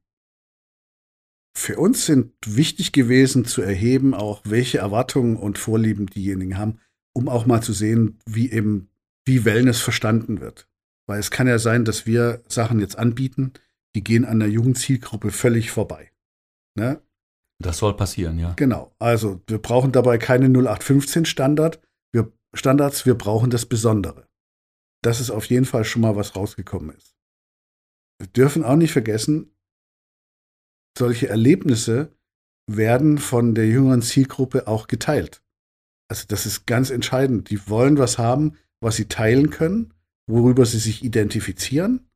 Für 1.56 1.78
uns 1.78 2.06
sind 2.06 2.34
wichtig 2.46 2.92
gewesen 2.92 3.46
zu 3.46 3.62
erheben, 3.62 4.14
auch 4.14 4.42
welche 4.44 4.80
Erwartungen 4.80 5.38
und 5.38 5.58
Vorlieben 5.58 6.08
diejenigen 6.08 6.58
haben, 6.58 6.80
um 7.14 7.30
auch 7.30 7.46
mal 7.46 7.62
zu 7.62 7.74
sehen, 7.74 8.20
wie 8.26 8.52
eben 8.52 8.90
wie 9.26 9.46
Wellness 9.46 9.80
verstanden 9.80 10.42
wird. 10.42 10.68
Weil 11.08 11.20
es 11.20 11.32
kann 11.32 11.48
ja 11.48 11.60
sein, 11.60 11.86
dass 11.86 12.06
wir 12.06 12.44
Sachen 12.48 12.80
jetzt 12.80 12.98
anbieten, 12.98 13.54
die 13.96 14.04
gehen 14.04 14.26
an 14.26 14.40
der 14.40 14.50
Jugendzielgruppe 14.50 15.32
völlig 15.32 15.70
vorbei. 15.70 16.12
Ne? 16.76 17.02
Das 17.60 17.78
soll 17.78 17.96
passieren, 17.96 18.40
ja. 18.40 18.54
Genau. 18.54 18.96
Also 19.00 19.42
wir 19.48 19.60
brauchen 19.60 19.92
dabei 19.92 20.18
keine 20.18 20.46
0815 20.48 21.26
Standard, 21.26 21.80
wir, 22.12 22.32
Standards, 22.54 23.06
wir 23.06 23.16
brauchen 23.16 23.52
das 23.52 23.66
Besondere. 23.66 24.28
Das 25.04 25.20
ist 25.20 25.30
auf 25.30 25.46
jeden 25.46 25.66
Fall 25.66 25.84
schon 25.84 26.02
mal 26.02 26.16
was 26.16 26.36
rausgekommen 26.36 26.96
ist. 26.96 27.16
Wir 28.20 28.28
dürfen 28.28 28.64
auch 28.64 28.76
nicht 28.76 28.94
vergessen, 28.94 29.53
solche 30.98 31.30
Erlebnisse 31.30 32.12
werden 32.68 33.18
von 33.18 33.56
der 33.56 33.68
jüngeren 33.68 34.02
Zielgruppe 34.02 34.68
auch 34.68 34.88
geteilt. 34.88 35.42
Also 36.08 36.26
das 36.28 36.46
ist 36.46 36.66
ganz 36.66 36.90
entscheidend. 36.90 37.50
Die 37.50 37.70
wollen 37.70 37.98
was 37.98 38.18
haben, 38.18 38.54
was 38.82 38.96
sie 38.96 39.06
teilen 39.06 39.50
können, 39.50 39.94
worüber 40.28 40.66
sie 40.66 40.80
sich 40.80 41.04
identifizieren, 41.04 42.08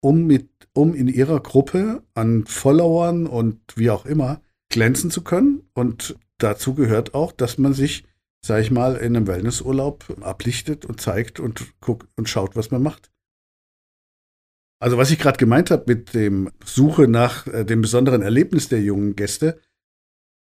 um, 0.00 0.26
mit, 0.26 0.48
um 0.72 0.94
in 0.94 1.08
ihrer 1.08 1.40
Gruppe 1.40 2.02
an 2.14 2.44
Followern 2.46 3.26
und 3.26 3.60
wie 3.76 3.90
auch 3.90 4.06
immer 4.06 4.40
glänzen 4.68 5.10
zu 5.10 5.22
können. 5.22 5.68
Und 5.74 6.16
dazu 6.38 6.74
gehört 6.74 7.14
auch, 7.14 7.32
dass 7.32 7.58
man 7.58 7.72
sich, 7.72 8.04
sag 8.44 8.60
ich 8.60 8.70
mal, 8.70 8.96
in 8.96 9.16
einem 9.16 9.26
Wellnessurlaub 9.26 10.18
ablichtet 10.20 10.84
und 10.84 11.00
zeigt 11.00 11.40
und 11.40 11.80
guckt 11.80 12.08
und 12.16 12.28
schaut, 12.28 12.56
was 12.56 12.70
man 12.70 12.82
macht. 12.82 13.10
Also 14.78 14.98
was 14.98 15.10
ich 15.10 15.18
gerade 15.18 15.38
gemeint 15.38 15.70
habe 15.70 15.84
mit 15.86 16.14
dem 16.14 16.50
Suche 16.64 17.08
nach 17.08 17.46
äh, 17.46 17.64
dem 17.64 17.80
besonderen 17.82 18.22
Erlebnis 18.22 18.68
der 18.68 18.82
jungen 18.82 19.16
Gäste, 19.16 19.60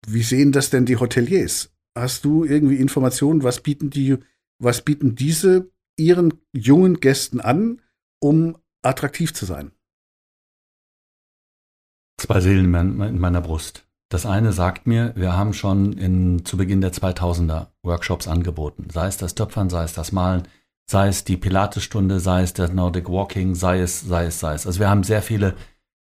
wie 0.07 0.23
sehen 0.23 0.51
das 0.51 0.69
denn 0.69 0.85
die 0.85 0.97
Hoteliers? 0.97 1.71
Hast 1.95 2.25
du 2.25 2.43
irgendwie 2.43 2.77
Informationen, 2.77 3.43
was 3.43 3.61
bieten 3.61 3.89
die, 3.89 4.17
was 4.59 4.81
bieten 4.81 5.15
diese 5.15 5.71
ihren 5.97 6.33
jungen 6.53 6.99
Gästen 6.99 7.39
an, 7.39 7.81
um 8.19 8.57
attraktiv 8.81 9.33
zu 9.33 9.45
sein? 9.45 9.71
Zwei 12.17 12.39
Seelen 12.39 12.73
in 12.73 13.19
meiner 13.19 13.41
Brust. 13.41 13.85
Das 14.09 14.25
eine 14.25 14.53
sagt 14.53 14.85
mir, 14.85 15.13
wir 15.15 15.35
haben 15.35 15.53
schon 15.53 15.93
in, 15.93 16.45
zu 16.45 16.57
Beginn 16.57 16.81
der 16.81 16.93
2000er 16.93 17.67
Workshops 17.81 18.27
angeboten. 18.27 18.87
Sei 18.91 19.07
es 19.07 19.17
das 19.17 19.35
Töpfern, 19.35 19.69
sei 19.69 19.83
es 19.83 19.93
das 19.93 20.11
Malen, 20.11 20.43
sei 20.89 21.07
es 21.07 21.23
die 21.23 21.37
Pilatesstunde, 21.37 22.19
sei 22.19 22.43
es 22.43 22.53
das 22.53 22.71
Nordic 22.71 23.09
Walking, 23.09 23.55
sei 23.55 23.79
es, 23.79 24.01
sei 24.01 24.25
es, 24.25 24.39
sei 24.39 24.53
es. 24.53 24.67
Also 24.67 24.79
wir 24.79 24.89
haben 24.89 25.03
sehr 25.03 25.21
viele 25.21 25.55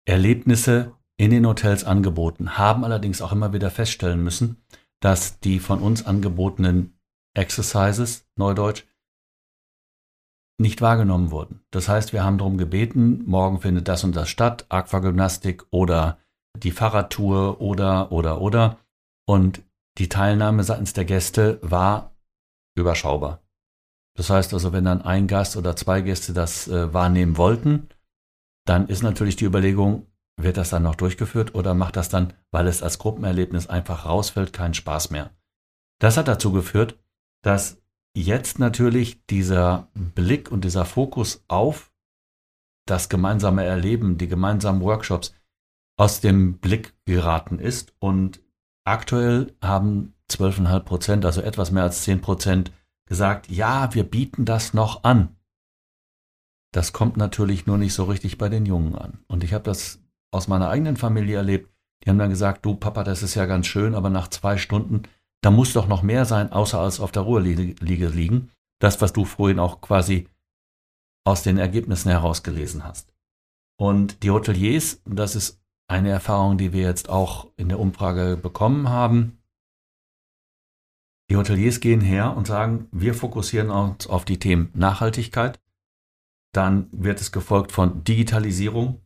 Erlebnisse 0.05 0.93
in 1.17 1.31
den 1.31 1.45
Hotels 1.47 1.83
angeboten, 1.83 2.57
haben 2.57 2.83
allerdings 2.83 3.21
auch 3.21 3.31
immer 3.31 3.53
wieder 3.53 3.69
feststellen 3.69 4.23
müssen, 4.23 4.57
dass 4.99 5.39
die 5.39 5.59
von 5.59 5.79
uns 5.79 6.05
angebotenen 6.05 6.97
Exercises, 7.35 8.27
Neudeutsch, 8.35 8.83
nicht 10.59 10.81
wahrgenommen 10.81 11.31
wurden. 11.31 11.61
Das 11.71 11.89
heißt, 11.89 12.13
wir 12.13 12.23
haben 12.23 12.37
darum 12.37 12.57
gebeten, 12.57 13.23
morgen 13.25 13.59
findet 13.59 13.87
das 13.87 14.03
und 14.03 14.15
das 14.15 14.29
statt, 14.29 14.65
Aquagymnastik 14.69 15.65
oder 15.71 16.19
die 16.57 16.71
Fahrradtour 16.71 17.59
oder, 17.59 18.11
oder, 18.11 18.41
oder. 18.41 18.77
Und 19.25 19.63
die 19.97 20.09
Teilnahme 20.09 20.63
seitens 20.63 20.93
der 20.93 21.05
Gäste 21.05 21.59
war 21.61 22.15
überschaubar. 22.75 23.41
Das 24.15 24.29
heißt 24.29 24.53
also, 24.53 24.73
wenn 24.73 24.85
dann 24.85 25.01
ein 25.01 25.27
Gast 25.27 25.57
oder 25.57 25.75
zwei 25.75 26.01
Gäste 26.01 26.33
das 26.33 26.67
äh, 26.67 26.93
wahrnehmen 26.93 27.37
wollten, 27.37 27.89
dann 28.65 28.87
ist 28.87 29.03
natürlich 29.03 29.35
die 29.35 29.45
Überlegung, 29.45 30.07
wird 30.37 30.57
das 30.57 30.69
dann 30.69 30.83
noch 30.83 30.95
durchgeführt 30.95 31.55
oder 31.55 31.73
macht 31.73 31.95
das 31.95 32.09
dann, 32.09 32.33
weil 32.51 32.67
es 32.67 32.83
als 32.83 32.99
Gruppenerlebnis 32.99 33.67
einfach 33.67 34.05
rausfällt, 34.05 34.53
keinen 34.53 34.73
Spaß 34.73 35.09
mehr. 35.09 35.31
Das 35.99 36.17
hat 36.17 36.27
dazu 36.27 36.51
geführt, 36.51 36.99
dass 37.43 37.81
jetzt 38.15 38.59
natürlich 38.59 39.25
dieser 39.25 39.89
Blick 39.93 40.51
und 40.51 40.63
dieser 40.63 40.85
Fokus 40.85 41.43
auf 41.47 41.91
das 42.85 43.09
gemeinsame 43.09 43.63
Erleben, 43.63 44.17
die 44.17 44.27
gemeinsamen 44.27 44.81
Workshops 44.81 45.33
aus 45.97 46.21
dem 46.21 46.57
Blick 46.59 46.93
geraten 47.05 47.59
ist. 47.59 47.93
Und 47.99 48.41
aktuell 48.83 49.55
haben 49.61 50.13
12,5 50.29 50.79
Prozent, 50.81 51.25
also 51.25 51.41
etwas 51.41 51.71
mehr 51.71 51.83
als 51.83 52.03
10 52.03 52.21
Prozent, 52.21 52.71
gesagt, 53.13 53.47
ja, 53.47 53.93
wir 53.93 54.05
bieten 54.05 54.43
das 54.43 54.73
noch 54.73 55.03
an. 55.03 55.35
Das 56.73 56.93
kommt 56.93 57.15
natürlich 57.15 57.67
nur 57.67 57.77
nicht 57.77 57.93
so 57.93 58.05
richtig 58.05 58.39
bei 58.39 58.49
den 58.49 58.65
Jungen 58.65 58.95
an. 58.95 59.19
Und 59.27 59.43
ich 59.43 59.53
habe 59.53 59.63
das 59.63 59.99
aus 60.31 60.47
meiner 60.47 60.69
eigenen 60.69 60.97
Familie 60.97 61.37
erlebt. 61.37 61.71
Die 62.03 62.09
haben 62.09 62.17
dann 62.17 62.31
gesagt, 62.31 62.65
du 62.65 62.73
Papa, 62.73 63.03
das 63.03 63.21
ist 63.21 63.35
ja 63.35 63.45
ganz 63.45 63.67
schön, 63.67 63.93
aber 63.93 64.09
nach 64.09 64.29
zwei 64.29 64.57
Stunden, 64.57 65.03
da 65.43 65.51
muss 65.51 65.73
doch 65.73 65.87
noch 65.87 66.01
mehr 66.01 66.25
sein, 66.25 66.51
außer 66.51 66.79
als 66.79 66.99
auf 66.99 67.11
der 67.11 67.21
Ruheliege 67.21 68.07
liegen. 68.07 68.49
Das, 68.79 68.99
was 68.99 69.13
du 69.13 69.25
vorhin 69.25 69.59
auch 69.59 69.79
quasi 69.79 70.27
aus 71.23 71.43
den 71.43 71.59
Ergebnissen 71.59 72.09
herausgelesen 72.09 72.83
hast. 72.83 73.13
Und 73.79 74.23
die 74.23 74.31
Hoteliers, 74.31 75.03
das 75.05 75.35
ist 75.35 75.61
eine 75.87 76.09
Erfahrung, 76.09 76.57
die 76.57 76.73
wir 76.73 76.81
jetzt 76.81 77.09
auch 77.09 77.47
in 77.57 77.69
der 77.69 77.79
Umfrage 77.79 78.37
bekommen 78.37 78.89
haben. 78.89 79.37
Die 81.29 81.37
Hoteliers 81.37 81.79
gehen 81.79 82.01
her 82.01 82.35
und 82.35 82.47
sagen, 82.47 82.87
wir 82.91 83.13
fokussieren 83.13 83.69
uns 83.69 84.07
auf 84.07 84.25
die 84.25 84.39
Themen 84.39 84.69
Nachhaltigkeit. 84.73 85.59
Dann 86.53 86.87
wird 86.91 87.21
es 87.21 87.31
gefolgt 87.31 87.71
von 87.71 88.03
Digitalisierung 88.03 89.01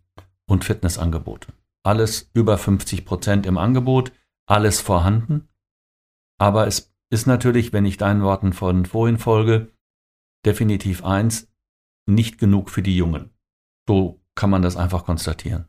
und 0.47 0.65
Fitnessangebote. 0.65 1.53
Alles 1.83 2.29
über 2.33 2.57
50 2.57 3.05
Prozent 3.05 3.45
im 3.45 3.57
Angebot, 3.57 4.11
alles 4.47 4.81
vorhanden. 4.81 5.47
Aber 6.39 6.67
es 6.67 6.93
ist 7.09 7.27
natürlich, 7.27 7.71
wenn 7.71 7.85
ich 7.85 7.97
deinen 7.97 8.21
Worten 8.21 8.53
von 8.53 8.85
vorhin 8.85 9.17
folge, 9.17 9.71
definitiv 10.45 11.03
eins, 11.03 11.47
nicht 12.05 12.39
genug 12.39 12.69
für 12.69 12.81
die 12.81 12.95
Jungen. 12.95 13.31
So 13.87 14.19
kann 14.35 14.49
man 14.49 14.61
das 14.61 14.75
einfach 14.75 15.05
konstatieren. 15.05 15.67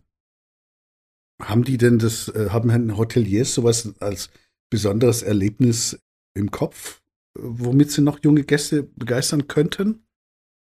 Haben 1.40 1.64
die 1.64 1.78
denn 1.78 1.98
das, 1.98 2.28
äh, 2.28 2.50
haben 2.50 2.96
Hoteliers 2.96 3.54
sowas 3.54 3.94
als 4.00 4.30
besonderes 4.70 5.22
Erlebnis 5.22 6.00
im 6.38 6.50
Kopf, 6.50 7.02
womit 7.34 7.90
sie 7.90 8.02
noch 8.02 8.20
junge 8.22 8.44
Gäste 8.44 8.82
begeistern 8.82 9.48
könnten? 9.48 10.04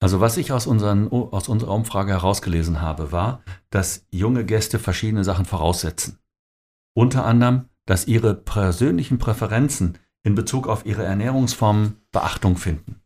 Also 0.02 0.22
was 0.22 0.38
ich 0.38 0.52
aus, 0.52 0.66
unseren, 0.66 1.10
aus 1.10 1.50
unserer 1.50 1.74
Umfrage 1.74 2.12
herausgelesen 2.12 2.82
habe, 2.82 3.12
war, 3.12 3.44
dass 3.70 4.06
junge 4.12 4.46
Gäste 4.46 4.80
verschiedene 4.80 5.24
Sachen 5.24 5.46
voraussetzen. 5.46 6.20
Unter 6.94 7.26
anderem, 7.26 7.66
dass 7.86 8.08
ihre 8.08 8.34
persönlichen 8.34 9.18
Präferenzen 9.18 9.98
in 10.24 10.36
Bezug 10.36 10.68
auf 10.68 10.86
ihre 10.86 11.04
Ernährungsformen 11.04 11.98
Beachtung 12.12 12.56
finden. 12.56 13.02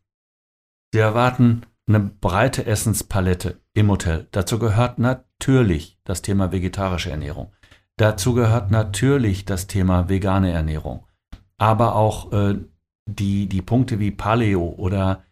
Sie 0.94 1.00
erwarten 1.00 1.66
eine 1.88 2.00
breite 2.00 2.66
Essenspalette 2.66 3.60
im 3.74 3.90
Hotel. 3.90 4.28
Dazu 4.32 4.60
gehört 4.60 5.00
natürlich 5.00 6.00
das 6.04 6.22
Thema 6.22 6.52
vegetarische 6.52 7.12
Ernährung. 7.12 7.52
Dazu 7.98 8.34
gehört 8.34 8.72
natürlich 8.72 9.46
das 9.46 9.68
Thema 9.68 10.10
vegane 10.10 10.52
Ernährung. 10.52 11.06
Aber 11.64 11.96
auch 11.96 12.34
äh, 12.34 12.56
die, 13.06 13.48
die 13.48 13.62
Punkte 13.62 13.98
wie 13.98 14.12
Paleo 14.12 14.76
oder 14.78 15.24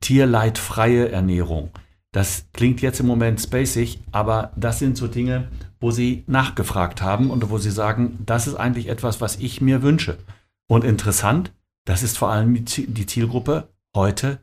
tierleidfreie 0.00 1.10
Ernährung. 1.10 1.70
Das 2.10 2.46
klingt 2.52 2.80
jetzt 2.80 2.98
im 2.98 3.06
Moment 3.06 3.40
spacig, 3.40 4.00
aber 4.10 4.50
das 4.56 4.80
sind 4.80 4.96
so 4.96 5.06
Dinge, 5.06 5.46
wo 5.78 5.92
Sie 5.92 6.24
nachgefragt 6.26 7.00
haben 7.00 7.30
und 7.30 7.48
wo 7.48 7.58
Sie 7.58 7.70
sagen, 7.70 8.18
das 8.26 8.48
ist 8.48 8.56
eigentlich 8.56 8.88
etwas, 8.88 9.20
was 9.20 9.36
ich 9.36 9.60
mir 9.60 9.82
wünsche. 9.82 10.18
Und 10.66 10.82
interessant, 10.82 11.52
das 11.84 12.02
ist 12.02 12.18
vor 12.18 12.30
allem 12.30 12.64
die 12.64 13.06
Zielgruppe 13.06 13.68
heute 13.94 14.40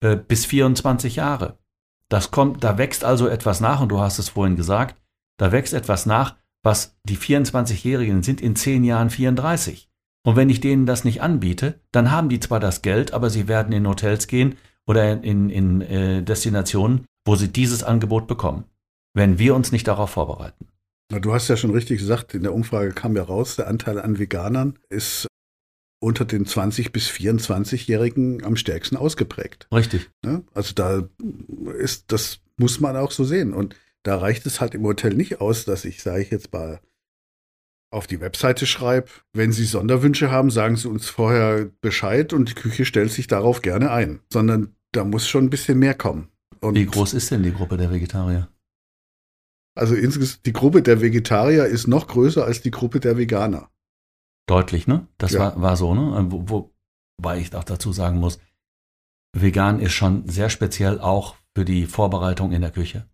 äh, 0.00 0.16
bis 0.16 0.46
24 0.46 1.14
Jahre. 1.14 1.58
Das 2.08 2.32
kommt, 2.32 2.64
da 2.64 2.76
wächst 2.76 3.04
also 3.04 3.28
etwas 3.28 3.60
nach, 3.60 3.80
und 3.80 3.90
du 3.90 4.00
hast 4.00 4.18
es 4.18 4.30
vorhin 4.30 4.56
gesagt, 4.56 5.00
da 5.36 5.52
wächst 5.52 5.74
etwas 5.74 6.06
nach, 6.06 6.34
was 6.64 6.98
die 7.04 7.16
24-Jährigen 7.16 8.24
sind 8.24 8.40
in 8.40 8.56
10 8.56 8.82
Jahren 8.82 9.10
34. 9.10 9.91
Und 10.24 10.36
wenn 10.36 10.50
ich 10.50 10.60
denen 10.60 10.86
das 10.86 11.04
nicht 11.04 11.20
anbiete, 11.20 11.80
dann 11.90 12.10
haben 12.10 12.28
die 12.28 12.40
zwar 12.40 12.60
das 12.60 12.82
Geld, 12.82 13.12
aber 13.12 13.30
sie 13.30 13.48
werden 13.48 13.72
in 13.72 13.88
Hotels 13.88 14.26
gehen 14.26 14.56
oder 14.86 15.22
in, 15.22 15.50
in 15.50 15.80
äh, 15.80 16.22
Destinationen, 16.22 17.06
wo 17.24 17.36
sie 17.36 17.48
dieses 17.48 17.82
Angebot 17.82 18.26
bekommen, 18.26 18.64
wenn 19.14 19.38
wir 19.38 19.54
uns 19.54 19.72
nicht 19.72 19.88
darauf 19.88 20.10
vorbereiten. 20.10 20.68
Na, 21.10 21.18
du 21.18 21.32
hast 21.32 21.48
ja 21.48 21.56
schon 21.56 21.72
richtig 21.72 21.98
gesagt, 21.98 22.34
in 22.34 22.42
der 22.42 22.54
Umfrage 22.54 22.92
kam 22.92 23.16
ja 23.16 23.22
raus, 23.22 23.56
der 23.56 23.68
Anteil 23.68 24.00
an 24.00 24.18
Veganern 24.18 24.78
ist 24.88 25.26
unter 26.00 26.24
den 26.24 26.46
20- 26.46 26.90
bis 26.90 27.08
24-Jährigen 27.08 28.44
am 28.44 28.56
stärksten 28.56 28.96
ausgeprägt. 28.96 29.68
Richtig. 29.72 30.10
Ne? 30.24 30.42
Also 30.52 30.74
da 30.74 31.08
ist, 31.78 32.10
das 32.10 32.40
muss 32.56 32.80
man 32.80 32.96
auch 32.96 33.12
so 33.12 33.24
sehen. 33.24 33.54
Und 33.54 33.76
da 34.02 34.16
reicht 34.16 34.44
es 34.46 34.60
halt 34.60 34.74
im 34.74 34.84
Hotel 34.84 35.14
nicht 35.14 35.40
aus, 35.40 35.64
dass 35.64 35.84
ich, 35.84 36.02
sage 36.02 36.22
ich 36.22 36.30
jetzt 36.30 36.52
mal, 36.52 36.80
auf 37.92 38.06
die 38.06 38.20
Webseite 38.20 38.66
schreibe, 38.66 39.08
wenn 39.32 39.52
Sie 39.52 39.64
Sonderwünsche 39.64 40.30
haben, 40.30 40.50
sagen 40.50 40.76
Sie 40.76 40.88
uns 40.88 41.08
vorher 41.08 41.70
Bescheid 41.80 42.32
und 42.32 42.48
die 42.48 42.54
Küche 42.54 42.84
stellt 42.84 43.12
sich 43.12 43.26
darauf 43.26 43.62
gerne 43.62 43.90
ein. 43.90 44.20
Sondern 44.32 44.74
da 44.92 45.04
muss 45.04 45.28
schon 45.28 45.44
ein 45.44 45.50
bisschen 45.50 45.78
mehr 45.78 45.94
kommen. 45.94 46.28
Und 46.60 46.74
Wie 46.74 46.86
groß 46.86 47.14
ist 47.14 47.30
denn 47.30 47.42
die 47.42 47.52
Gruppe 47.52 47.76
der 47.76 47.90
Vegetarier? 47.90 48.48
Also 49.74 49.94
insgesamt, 49.94 50.46
die 50.46 50.52
Gruppe 50.52 50.82
der 50.82 51.00
Vegetarier 51.00 51.66
ist 51.66 51.86
noch 51.86 52.06
größer 52.06 52.44
als 52.44 52.62
die 52.62 52.70
Gruppe 52.70 53.00
der 53.00 53.16
Veganer. 53.16 53.70
Deutlich, 54.46 54.86
ne? 54.86 55.06
Das 55.18 55.32
ja. 55.32 55.40
war, 55.40 55.60
war 55.60 55.76
so, 55.76 55.94
ne? 55.94 56.26
Wo, 56.30 56.70
wobei 57.18 57.38
ich 57.38 57.54
auch 57.54 57.64
dazu 57.64 57.92
sagen 57.92 58.18
muss, 58.18 58.38
vegan 59.34 59.80
ist 59.80 59.92
schon 59.92 60.28
sehr 60.28 60.50
speziell 60.50 61.00
auch 61.00 61.36
für 61.56 61.64
die 61.64 61.86
Vorbereitung 61.86 62.52
in 62.52 62.60
der 62.60 62.70
Küche. 62.70 63.08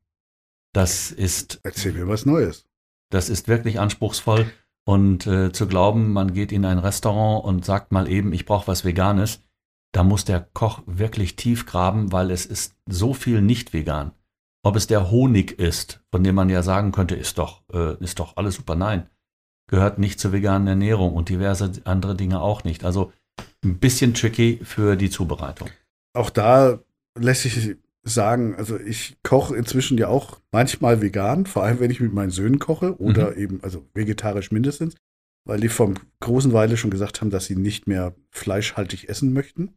Das 0.73 1.11
ist. 1.11 1.61
Erzähl 1.63 1.93
mir 1.93 2.09
was 2.09 2.27
Neues. 2.27 2.67
Das 3.11 3.29
ist 3.29 3.49
wirklich 3.49 3.81
anspruchsvoll 3.81 4.51
Und 4.89 5.27
äh, 5.27 5.53
zu 5.53 5.67
glauben, 5.67 6.15
man 6.15 6.33
geht 6.33 6.51
in 6.51 6.65
ein 6.65 6.79
Restaurant 6.79 7.45
und 7.45 7.63
sagt 7.63 7.93
mal 7.93 8.09
eben, 8.09 8.33
ich 8.33 8.47
brauche 8.47 8.69
was 8.69 8.87
Veganes, 8.87 9.43
da 9.93 10.03
muss 10.03 10.25
der 10.25 10.41
Koch 10.41 10.81
wirklich 10.87 11.37
tief 11.37 11.67
graben, 11.67 12.11
weil 12.11 12.31
es 12.31 12.47
ist 12.47 12.75
so 12.89 13.13
viel 13.13 13.43
nicht 13.43 13.75
vegan. 13.75 14.13
Ob 14.63 14.77
es 14.77 14.87
der 14.87 15.11
Honig 15.11 15.59
ist, 15.59 16.03
von 16.11 16.25
dem 16.25 16.37
man 16.37 16.49
ja 16.49 16.63
sagen 16.63 16.93
könnte, 16.93 17.17
ist 17.17 17.37
doch, 17.37 17.65
äh, 17.71 18.03
ist 18.03 18.19
doch 18.19 18.39
alles 18.39 18.55
super. 18.55 18.77
Nein, 18.77 19.11
gehört 19.67 19.99
nicht 19.99 20.21
zur 20.21 20.33
veganen 20.33 20.69
Ernährung 20.69 21.13
und 21.13 21.29
diverse 21.29 21.71
andere 21.85 22.15
Dinge 22.15 22.41
auch 22.41 22.65
nicht. 22.65 22.83
Also 22.83 23.13
ein 23.63 23.79
bisschen 23.79 24.15
tricky 24.15 24.59
für 24.63 24.97
die 24.97 25.11
Zubereitung. 25.11 25.69
Auch 26.15 26.31
da 26.31 26.79
lässt 27.15 27.43
sich 27.43 27.77
sagen, 28.09 28.55
also 28.57 28.79
ich 28.79 29.17
koche 29.23 29.57
inzwischen 29.57 29.99
ja 29.99 30.09
auch 30.09 30.41
manchmal 30.53 31.01
vegan, 31.01 31.47
vor 31.47 31.65
allem 31.65 31.81
wenn 31.81 31.91
ich 31.91 32.01
mit 32.01 32.13
meinen 32.13 32.31
Söhnen 32.31 32.59
koche 32.59 32.99
oder 33.01 33.33
mhm. 33.33 33.39
eben, 33.39 33.63
also 33.63 33.87
vegetarisch 33.95 34.51
mindestens, 34.51 34.97
weil 35.47 35.61
die 35.61 35.69
vom 35.69 35.95
großen 36.21 36.53
Weile 36.53 36.77
schon 36.77 36.91
gesagt 36.91 37.21
haben, 37.21 37.31
dass 37.31 37.47
sie 37.47 37.57
nicht 37.57 37.87
mehr 37.87 38.15
fleischhaltig 38.31 39.09
essen 39.09 39.33
möchten. 39.33 39.75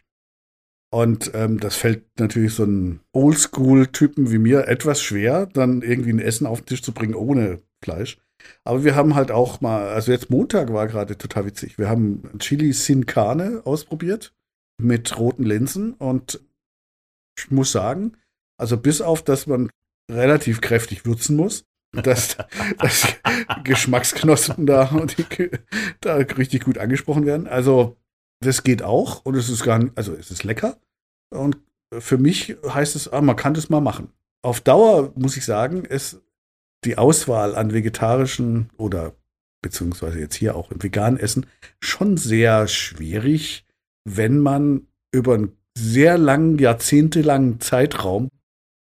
Und 0.94 1.32
ähm, 1.34 1.60
das 1.60 1.78
fällt 1.78 2.20
natürlich 2.20 2.54
so 2.54 2.64
einem 2.64 3.00
Oldschool-Typen 3.14 4.32
wie 4.32 4.38
mir 4.38 4.68
etwas 4.68 5.02
schwer, 5.02 5.46
dann 5.46 5.82
irgendwie 5.82 6.12
ein 6.12 6.20
Essen 6.20 6.46
auf 6.46 6.62
den 6.62 6.66
Tisch 6.66 6.84
zu 6.84 6.94
bringen 6.94 7.16
ohne 7.16 7.62
Fleisch. 7.82 8.18
Aber 8.64 8.84
wir 8.84 8.96
haben 8.96 9.16
halt 9.16 9.32
auch 9.32 9.62
mal, 9.62 9.90
also 9.90 10.12
jetzt 10.12 10.30
Montag 10.30 10.74
war 10.74 10.88
gerade 10.88 11.18
total 11.18 11.46
witzig. 11.46 11.78
Wir 11.78 11.90
haben 11.90 12.24
Chili 12.40 12.74
Sin 12.74 13.06
Carne 13.06 13.62
ausprobiert 13.64 14.34
mit 14.82 15.18
roten 15.18 15.44
Linsen 15.44 15.94
und 15.94 16.42
ich 17.38 17.52
muss 17.52 17.72
sagen, 17.72 18.18
also 18.62 18.78
bis 18.78 19.02
auf, 19.02 19.24
dass 19.24 19.48
man 19.48 19.72
relativ 20.10 20.62
kräftig 20.62 21.04
würzen 21.04 21.36
muss, 21.36 21.66
dass, 21.92 22.38
dass 22.78 23.08
Geschmacksknospen 23.64 24.68
da, 24.68 24.86
die, 25.18 25.50
da 26.00 26.16
richtig 26.16 26.66
gut 26.66 26.78
angesprochen 26.78 27.26
werden. 27.26 27.48
Also 27.48 27.98
das 28.40 28.64
geht 28.64 28.84
auch 28.84 29.26
und 29.26 29.36
es 29.36 29.50
ist 29.50 29.64
gar 29.64 29.80
nicht, 29.80 29.98
also 29.98 30.14
es 30.14 30.30
ist 30.30 30.44
lecker. 30.44 30.78
Und 31.32 31.58
für 31.98 32.20
mich 32.20 32.56
heißt 32.68 32.96
es, 32.96 33.12
ah, 33.12 33.22
man 33.22 33.36
kann 33.36 33.56
das 33.56 33.70
mal 33.70 33.82
machen. 33.82 34.10
Auf 34.44 34.62
Dauer 34.62 35.12
muss 35.16 35.38
ich 35.38 35.46
sagen, 35.46 35.84
ist 35.84 36.22
die 36.86 37.00
Auswahl 37.00 37.56
an 37.56 37.74
vegetarischen 37.74 38.70
oder 38.78 39.14
beziehungsweise 39.64 40.20
jetzt 40.20 40.36
hier 40.36 40.56
auch 40.56 40.72
im 40.72 40.82
veganen 40.82 41.20
Essen 41.20 41.48
schon 41.80 42.18
sehr 42.18 42.68
schwierig, 42.68 43.66
wenn 44.06 44.38
man 44.40 44.88
über 45.12 45.34
einen 45.34 45.58
sehr 45.76 46.20
langen, 46.20 46.60
jahrzehntelangen 46.60 47.60
Zeitraum 47.60 48.30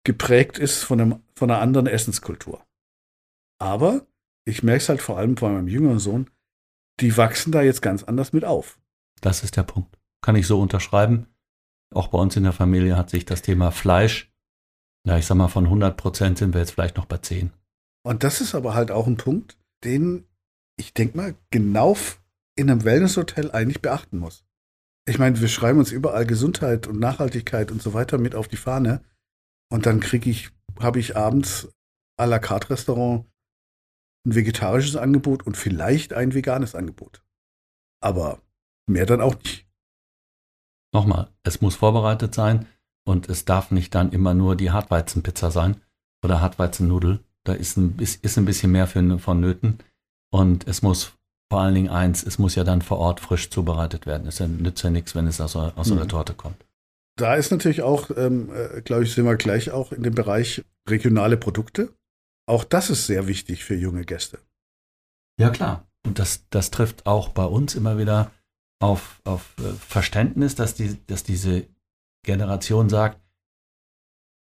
geprägt 0.04 0.58
ist 0.58 0.84
von, 0.84 1.02
einem, 1.02 1.24
von 1.36 1.50
einer 1.52 1.62
anderen 1.62 1.88
Essenskultur. 1.88 2.66
Aber 3.60 4.06
ich 4.46 4.64
merke 4.64 4.82
es 4.82 4.90
halt 4.90 5.02
vor 5.02 5.18
allem 5.18 5.36
bei 5.36 5.50
meinem 5.50 5.68
jüngeren 5.68 6.00
Sohn, 6.00 6.30
die 7.00 7.16
wachsen 7.18 7.52
da 7.52 7.62
jetzt 7.62 7.82
ganz 7.82 8.04
anders 8.04 8.34
mit 8.34 8.46
auf. 8.46 8.80
Das 9.22 9.44
ist 9.44 9.58
der 9.58 9.64
Punkt. 9.64 9.98
Kann 10.22 10.36
ich 10.36 10.48
so 10.48 10.60
unterschreiben. 10.60 11.28
Auch 11.94 12.08
bei 12.08 12.18
uns 12.18 12.36
in 12.36 12.44
der 12.44 12.54
Familie 12.54 12.98
hat 12.98 13.10
sich 13.10 13.26
das 13.26 13.42
Thema 13.42 13.72
Fleisch, 13.72 14.32
ja, 15.06 15.18
ich 15.18 15.26
sag 15.26 15.36
mal, 15.36 15.48
von 15.48 15.66
100 15.66 15.98
Prozent 15.98 16.38
sind 16.38 16.54
wir 16.54 16.62
jetzt 16.62 16.72
vielleicht 16.72 16.98
noch 16.98 17.06
bei 17.06 17.18
10. 17.18 17.52
Und 18.04 18.24
das 18.24 18.42
ist 18.42 18.56
aber 18.56 18.74
halt 18.74 18.92
auch 18.92 19.08
ein 19.08 19.18
Punkt, 19.18 19.58
den 19.84 20.26
ich 20.78 20.94
denke 20.94 21.18
mal 21.18 21.36
genau 21.50 21.98
in 22.56 22.70
einem 22.70 22.84
Wellnesshotel 22.84 23.52
eigentlich 23.52 23.82
beachten 23.82 24.18
muss. 24.18 24.46
Ich 25.08 25.20
meine, 25.20 25.40
wir 25.40 25.48
schreiben 25.48 25.80
uns 25.80 25.92
überall 25.92 26.26
Gesundheit 26.26 26.88
und 26.88 27.00
Nachhaltigkeit 27.00 27.72
und 27.72 27.82
so 27.82 27.94
weiter 27.94 28.18
mit 28.18 28.36
auf 28.36 28.48
die 28.48 28.58
Fahne. 28.58 29.02
Und 29.72 29.86
dann 29.88 30.00
kriege 30.00 30.30
ich, 30.30 30.52
habe 30.80 31.00
ich 31.00 31.18
abends 31.18 31.70
à 32.20 32.26
la 32.26 32.38
carte 32.38 32.70
Restaurant 32.70 33.26
ein 34.28 34.36
vegetarisches 34.36 34.96
Angebot 34.96 35.48
und 35.48 35.58
vielleicht 35.58 36.14
ein 36.14 36.36
veganes 36.36 36.76
Angebot. 36.76 37.24
Aber 38.00 38.42
Mehr 38.92 39.06
dann 39.06 39.22
auch 39.22 39.36
nicht. 39.36 39.68
Nochmal, 40.94 41.30
es 41.44 41.62
muss 41.62 41.76
vorbereitet 41.76 42.36
sein 42.36 42.68
und 43.06 43.30
es 43.30 43.46
darf 43.46 43.72
nicht 43.72 43.96
dann 43.96 44.12
immer 44.12 44.34
nur 44.34 44.56
die 44.56 44.72
Hartweizenpizza 44.72 45.52
sein 45.52 45.82
oder 46.24 46.42
Hartweizennudel. 46.42 47.24
Da 47.46 47.54
ist 47.54 47.78
ein, 47.78 47.98
ist, 48.00 48.24
ist 48.24 48.38
ein 48.38 48.46
bisschen 48.46 48.72
mehr 48.72 48.88
für, 48.88 49.18
vonnöten. 49.20 49.80
Und 50.30 50.68
es 50.68 50.82
muss 50.82 51.14
vor 51.50 51.62
allen 51.62 51.76
Dingen 51.76 51.90
eins, 51.90 52.24
es 52.24 52.38
muss 52.38 52.56
ja 52.56 52.64
dann 52.64 52.82
vor 52.82 52.98
Ort 52.98 53.20
frisch 53.20 53.50
zubereitet 53.50 54.06
werden. 54.06 54.28
Es 54.28 54.40
nützt 54.40 54.84
ja 54.84 54.90
nichts, 54.90 55.16
wenn 55.16 55.28
es 55.28 55.40
aus, 55.40 55.56
aus 55.56 55.88
mhm. 55.88 55.98
einer 55.98 56.08
Torte 56.08 56.34
kommt. 56.34 56.66
Da 57.22 57.36
ist 57.36 57.52
natürlich 57.52 57.84
auch, 57.84 58.10
ähm, 58.18 58.50
äh, 58.52 58.82
glaube 58.82 59.04
ich, 59.04 59.14
sind 59.14 59.26
wir 59.26 59.36
gleich 59.36 59.70
auch 59.70 59.92
in 59.92 60.02
dem 60.02 60.16
Bereich 60.16 60.64
regionale 60.90 61.38
Produkte. 61.38 61.94
Auch 62.48 62.64
das 62.64 62.90
ist 62.90 63.06
sehr 63.06 63.28
wichtig 63.28 63.64
für 63.64 63.76
junge 63.76 64.06
Gäste. 64.06 64.40
Ja, 65.40 65.52
klar. 65.52 65.88
Und 66.04 66.18
das, 66.18 66.48
das 66.50 66.72
trifft 66.72 67.06
auch 67.06 67.30
bei 67.30 67.46
uns 67.46 67.76
immer 67.76 68.00
wieder 68.00 68.32
auf, 68.80 69.22
auf 69.24 69.54
äh, 69.60 69.72
Verständnis, 69.74 70.56
dass, 70.56 70.74
die, 70.74 70.98
dass 71.06 71.24
diese 71.24 71.68
Generation 72.26 72.90
sagt, 72.90 73.22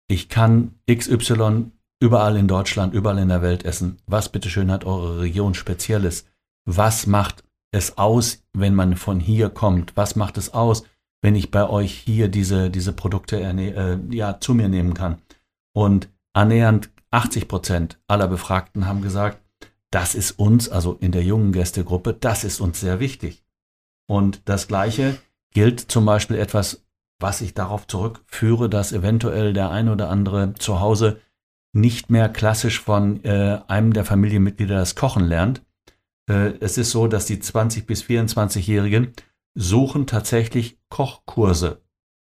ich 0.09 0.27
kann 0.27 0.77
XY 0.91 1.71
überall 2.01 2.35
in 2.35 2.49
Deutschland, 2.49 2.93
überall 2.93 3.19
in 3.19 3.29
der 3.29 3.41
Welt 3.41 3.63
essen. 3.63 3.99
Was 4.05 4.27
bitteschön 4.27 4.69
hat 4.69 4.83
eure 4.83 5.21
Region 5.21 5.53
Spezielles? 5.53 6.25
Was 6.65 7.07
macht 7.07 7.45
es 7.71 7.97
aus, 7.97 8.43
wenn 8.51 8.75
man 8.75 8.97
von 8.97 9.21
hier 9.21 9.49
kommt? 9.49 9.95
Was 9.95 10.17
macht 10.17 10.37
es 10.37 10.53
aus, 10.53 10.83
wenn 11.25 11.33
ich 11.33 11.49
bei 11.49 11.67
euch 11.67 11.91
hier 11.91 12.27
diese, 12.27 12.69
diese 12.69 12.93
Produkte 12.93 13.41
äh, 13.41 13.97
ja, 14.11 14.39
zu 14.39 14.53
mir 14.53 14.69
nehmen 14.69 14.93
kann? 14.93 15.23
Und 15.75 16.07
annähernd 16.33 16.91
80 17.09 17.47
Prozent 17.47 17.99
aller 18.07 18.27
Befragten 18.27 18.85
haben 18.85 19.01
gesagt, 19.01 19.41
das 19.89 20.13
ist 20.13 20.37
uns, 20.37 20.69
also 20.69 20.97
in 20.99 21.11
der 21.11 21.23
jungen 21.23 21.51
Gästegruppe, 21.51 22.13
das 22.13 22.43
ist 22.43 22.61
uns 22.61 22.79
sehr 22.79 22.99
wichtig. 22.99 23.43
Und 24.07 24.43
das 24.45 24.67
Gleiche 24.67 25.17
gilt 25.51 25.79
zum 25.79 26.05
Beispiel 26.05 26.37
etwas, 26.37 26.85
was 27.19 27.41
ich 27.41 27.55
darauf 27.55 27.87
zurückführe, 27.87 28.69
dass 28.69 28.93
eventuell 28.93 29.53
der 29.53 29.71
ein 29.71 29.89
oder 29.89 30.11
andere 30.11 30.53
zu 30.53 30.79
Hause 30.79 31.19
nicht 31.73 32.11
mehr 32.11 32.29
klassisch 32.29 32.79
von 32.79 33.23
äh, 33.23 33.61
einem 33.67 33.93
der 33.93 34.05
Familienmitglieder 34.05 34.75
das 34.75 34.93
Kochen 34.93 35.25
lernt. 35.25 35.63
Äh, 36.29 36.53
es 36.59 36.77
ist 36.77 36.91
so, 36.91 37.07
dass 37.07 37.25
die 37.25 37.39
20 37.39 37.87
bis 37.87 38.03
24-Jährigen 38.03 39.13
suchen 39.55 40.05
tatsächlich 40.05 40.77
Kochkurse 40.89 41.81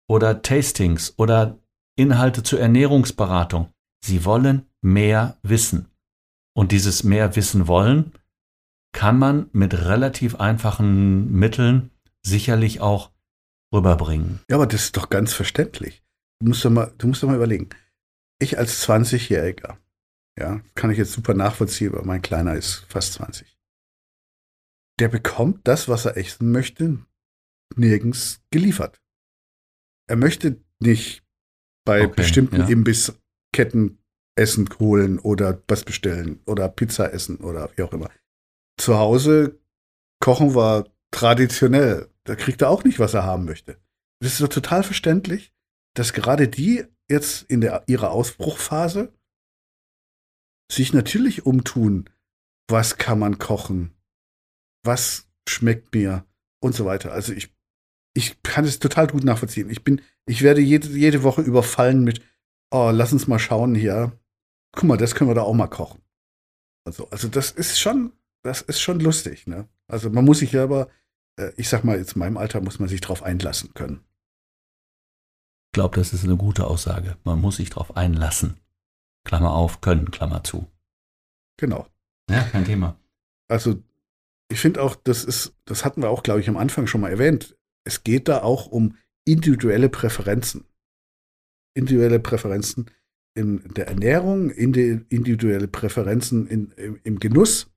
oder 0.08 0.42
Tastings 0.42 1.14
oder 1.18 1.58
Inhalte 1.96 2.42
zur 2.42 2.60
Ernährungsberatung. 2.60 3.70
Sie 4.04 4.24
wollen 4.24 4.66
mehr 4.82 5.38
wissen. 5.42 5.88
Und 6.54 6.72
dieses 6.72 7.04
mehr 7.04 7.36
Wissen 7.36 7.68
wollen 7.68 8.12
kann 8.92 9.18
man 9.18 9.50
mit 9.52 9.74
relativ 9.74 10.36
einfachen 10.36 11.30
Mitteln 11.32 11.90
sicherlich 12.22 12.80
auch 12.80 13.10
rüberbringen. 13.74 14.40
Ja, 14.48 14.56
aber 14.56 14.66
das 14.66 14.84
ist 14.84 14.96
doch 14.96 15.10
ganz 15.10 15.34
verständlich. 15.34 16.02
Du 16.40 16.48
musst 16.48 16.64
doch 16.64 16.70
mal, 16.70 16.92
du 16.96 17.08
musst 17.08 17.22
doch 17.22 17.28
mal 17.28 17.36
überlegen. 17.36 17.68
Ich 18.38 18.58
als 18.58 18.86
20-Jähriger, 18.86 19.76
ja, 20.38 20.60
kann 20.74 20.90
ich 20.90 20.98
jetzt 20.98 21.12
super 21.12 21.34
nachvollziehen, 21.34 21.92
weil 21.92 22.04
mein 22.04 22.22
Kleiner 22.22 22.54
ist 22.54 22.86
fast 22.88 23.14
20. 23.14 23.58
Der 24.98 25.08
bekommt 25.08 25.66
das, 25.68 25.88
was 25.88 26.06
er 26.06 26.16
essen 26.16 26.52
möchte, 26.52 26.98
nirgends 27.74 28.40
geliefert. 28.50 29.00
Er 30.08 30.16
möchte 30.16 30.60
nicht 30.80 31.24
bei 31.84 32.04
okay, 32.04 32.14
bestimmten 32.16 32.60
ja. 32.60 32.68
Imbissketten 32.68 33.98
Essen 34.38 34.68
holen 34.78 35.18
oder 35.18 35.62
was 35.66 35.84
bestellen 35.84 36.40
oder 36.46 36.68
Pizza 36.68 37.12
essen 37.12 37.38
oder 37.38 37.70
wie 37.76 37.82
auch 37.82 37.92
immer 37.92 38.10
zu 38.76 38.96
Hause 38.98 39.58
kochen 40.20 40.54
wir 40.54 40.90
traditionell. 41.10 42.10
Da 42.24 42.36
kriegt 42.36 42.62
er 42.62 42.70
auch 42.70 42.84
nicht, 42.84 42.98
was 42.98 43.14
er 43.14 43.24
haben 43.24 43.44
möchte. 43.44 43.80
Das 44.20 44.32
ist 44.32 44.38
so 44.38 44.46
total 44.46 44.82
verständlich, 44.82 45.52
dass 45.94 46.12
gerade 46.12 46.48
die 46.48 46.84
jetzt 47.10 47.42
in 47.50 47.60
der, 47.60 47.84
ihrer 47.86 48.10
Ausbruchphase 48.10 49.12
sich 50.70 50.92
natürlich 50.92 51.46
umtun, 51.46 52.10
was 52.68 52.98
kann 52.98 53.18
man 53.18 53.38
kochen, 53.38 53.94
was 54.84 55.28
schmeckt 55.48 55.94
mir 55.94 56.26
und 56.60 56.74
so 56.74 56.84
weiter. 56.84 57.12
Also 57.12 57.32
ich, 57.32 57.54
ich 58.16 58.42
kann 58.42 58.64
es 58.64 58.78
total 58.78 59.06
gut 59.06 59.24
nachvollziehen. 59.24 59.68
Ich 59.68 59.84
bin, 59.84 60.00
ich 60.24 60.40
werde 60.42 60.62
jede, 60.62 60.88
jede 60.88 61.22
Woche 61.22 61.42
überfallen 61.42 62.02
mit, 62.02 62.22
oh, 62.70 62.90
lass 62.92 63.12
uns 63.12 63.26
mal 63.26 63.38
schauen 63.38 63.74
hier. 63.74 64.18
Guck 64.72 64.84
mal, 64.84 64.96
das 64.96 65.14
können 65.14 65.28
wir 65.28 65.34
da 65.34 65.42
auch 65.42 65.54
mal 65.54 65.68
kochen. 65.68 66.00
Also, 66.84 67.08
also 67.10 67.28
das 67.28 67.50
ist 67.50 67.78
schon, 67.78 68.12
das 68.42 68.62
ist 68.62 68.80
schon 68.80 69.00
lustig. 69.00 69.46
Ne? 69.46 69.68
Also 69.86 70.08
man 70.08 70.24
muss 70.24 70.38
sich 70.38 70.52
ja 70.52 70.62
aber, 70.62 70.88
äh, 71.38 71.52
ich 71.56 71.68
sag 71.68 71.84
mal, 71.84 71.98
jetzt 71.98 72.14
in 72.14 72.20
meinem 72.20 72.38
Alter 72.38 72.62
muss 72.62 72.78
man 72.78 72.88
sich 72.88 73.02
drauf 73.02 73.22
einlassen 73.22 73.74
können. 73.74 74.00
Ich 75.68 75.72
glaube, 75.72 75.96
das 75.96 76.14
ist 76.14 76.24
eine 76.24 76.38
gute 76.38 76.66
Aussage. 76.66 77.18
Man 77.24 77.38
muss 77.38 77.56
sich 77.56 77.68
drauf 77.68 77.96
einlassen. 77.98 78.58
Klammer 79.24 79.52
auf, 79.52 79.82
können, 79.82 80.10
Klammer 80.10 80.42
zu. 80.42 80.70
Genau. 81.58 81.86
Ja, 82.30 82.44
kein 82.44 82.64
Thema. 82.64 82.98
Also 83.48 83.82
ich 84.48 84.60
finde 84.60 84.82
auch, 84.82 84.94
das 84.94 85.24
ist, 85.24 85.54
das 85.66 85.84
hatten 85.84 86.00
wir 86.02 86.08
auch, 86.08 86.22
glaube 86.22 86.40
ich, 86.40 86.48
am 86.48 86.56
Anfang 86.56 86.86
schon 86.86 87.02
mal 87.02 87.10
erwähnt. 87.10 87.56
Es 87.86 88.04
geht 88.04 88.28
da 88.28 88.42
auch 88.42 88.66
um 88.66 88.96
individuelle 89.24 89.88
Präferenzen. 89.88 90.64
Individuelle 91.74 92.20
Präferenzen 92.20 92.90
in 93.34 93.62
der 93.74 93.88
Ernährung, 93.88 94.50
individuelle 94.50 95.68
Präferenzen 95.68 96.46
in, 96.46 96.72
im, 96.76 97.00
im 97.02 97.18
Genuss 97.18 97.68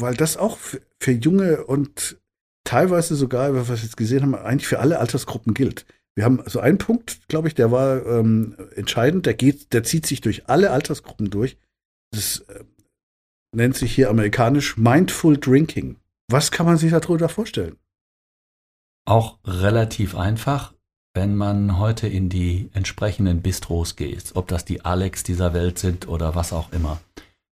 weil 0.00 0.14
das 0.14 0.36
auch 0.36 0.58
für, 0.58 0.80
für 1.00 1.12
junge 1.12 1.64
und 1.64 2.18
teilweise 2.64 3.14
sogar, 3.14 3.54
was 3.54 3.68
wir 3.68 3.76
jetzt 3.76 3.96
gesehen 3.96 4.22
haben, 4.22 4.34
eigentlich 4.34 4.68
für 4.68 4.80
alle 4.80 4.98
Altersgruppen 4.98 5.54
gilt. 5.54 5.86
Wir 6.14 6.24
haben 6.24 6.42
so 6.46 6.60
einen 6.60 6.78
Punkt, 6.78 7.28
glaube 7.28 7.48
ich, 7.48 7.54
der 7.54 7.70
war 7.70 8.04
ähm, 8.06 8.56
entscheidend, 8.74 9.26
der 9.26 9.34
geht, 9.34 9.72
der 9.72 9.84
zieht 9.84 10.06
sich 10.06 10.20
durch 10.20 10.48
alle 10.48 10.72
Altersgruppen 10.72 11.30
durch. 11.30 11.56
Das 12.12 12.40
äh, 12.48 12.64
nennt 13.54 13.76
sich 13.76 13.94
hier 13.94 14.10
amerikanisch 14.10 14.76
Mindful 14.76 15.38
Drinking. 15.38 15.96
Was 16.28 16.50
kann 16.50 16.66
man 16.66 16.76
sich 16.76 16.90
darüber 16.90 17.28
vorstellen? 17.28 17.76
Auch 19.08 19.38
relativ 19.46 20.14
einfach, 20.14 20.74
wenn 21.14 21.34
man 21.34 21.78
heute 21.78 22.06
in 22.06 22.28
die 22.28 22.68
entsprechenden 22.74 23.40
Bistros 23.40 23.96
geht, 23.96 24.32
ob 24.34 24.48
das 24.48 24.66
die 24.66 24.84
Alex 24.84 25.22
dieser 25.22 25.54
Welt 25.54 25.78
sind 25.78 26.08
oder 26.08 26.34
was 26.34 26.52
auch 26.52 26.72
immer, 26.72 27.00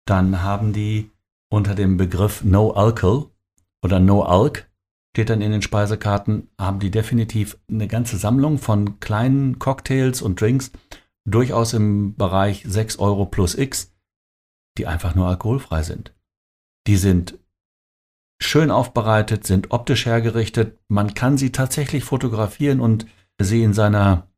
dann 0.06 0.42
haben 0.42 0.74
die 0.74 1.10
unter 1.50 1.74
dem 1.74 1.96
Begriff 1.96 2.44
No 2.44 2.72
Alcohol 2.72 3.30
oder 3.82 3.98
No 3.98 4.24
Alk 4.24 4.70
steht 5.16 5.30
dann 5.30 5.40
in 5.40 5.50
den 5.50 5.62
Speisekarten, 5.62 6.50
haben 6.60 6.80
die 6.80 6.90
definitiv 6.90 7.58
eine 7.70 7.88
ganze 7.88 8.18
Sammlung 8.18 8.58
von 8.58 9.00
kleinen 9.00 9.58
Cocktails 9.58 10.20
und 10.20 10.38
Drinks, 10.38 10.70
durchaus 11.24 11.72
im 11.72 12.14
Bereich 12.14 12.62
6 12.66 12.98
Euro 12.98 13.24
plus 13.24 13.54
X, 13.54 13.94
die 14.76 14.86
einfach 14.86 15.14
nur 15.14 15.28
alkoholfrei 15.28 15.82
sind. 15.82 16.14
Die 16.86 16.98
sind 16.98 17.38
schön 18.40 18.70
aufbereitet, 18.70 19.46
sind 19.46 19.70
optisch 19.70 20.06
hergerichtet. 20.06 20.78
Man 20.88 21.14
kann 21.14 21.36
sie 21.38 21.52
tatsächlich 21.52 22.04
fotografieren 22.04 22.80
und 22.80 23.06
sie 23.40 23.62
in 23.62 23.74
seiner, 23.74 24.28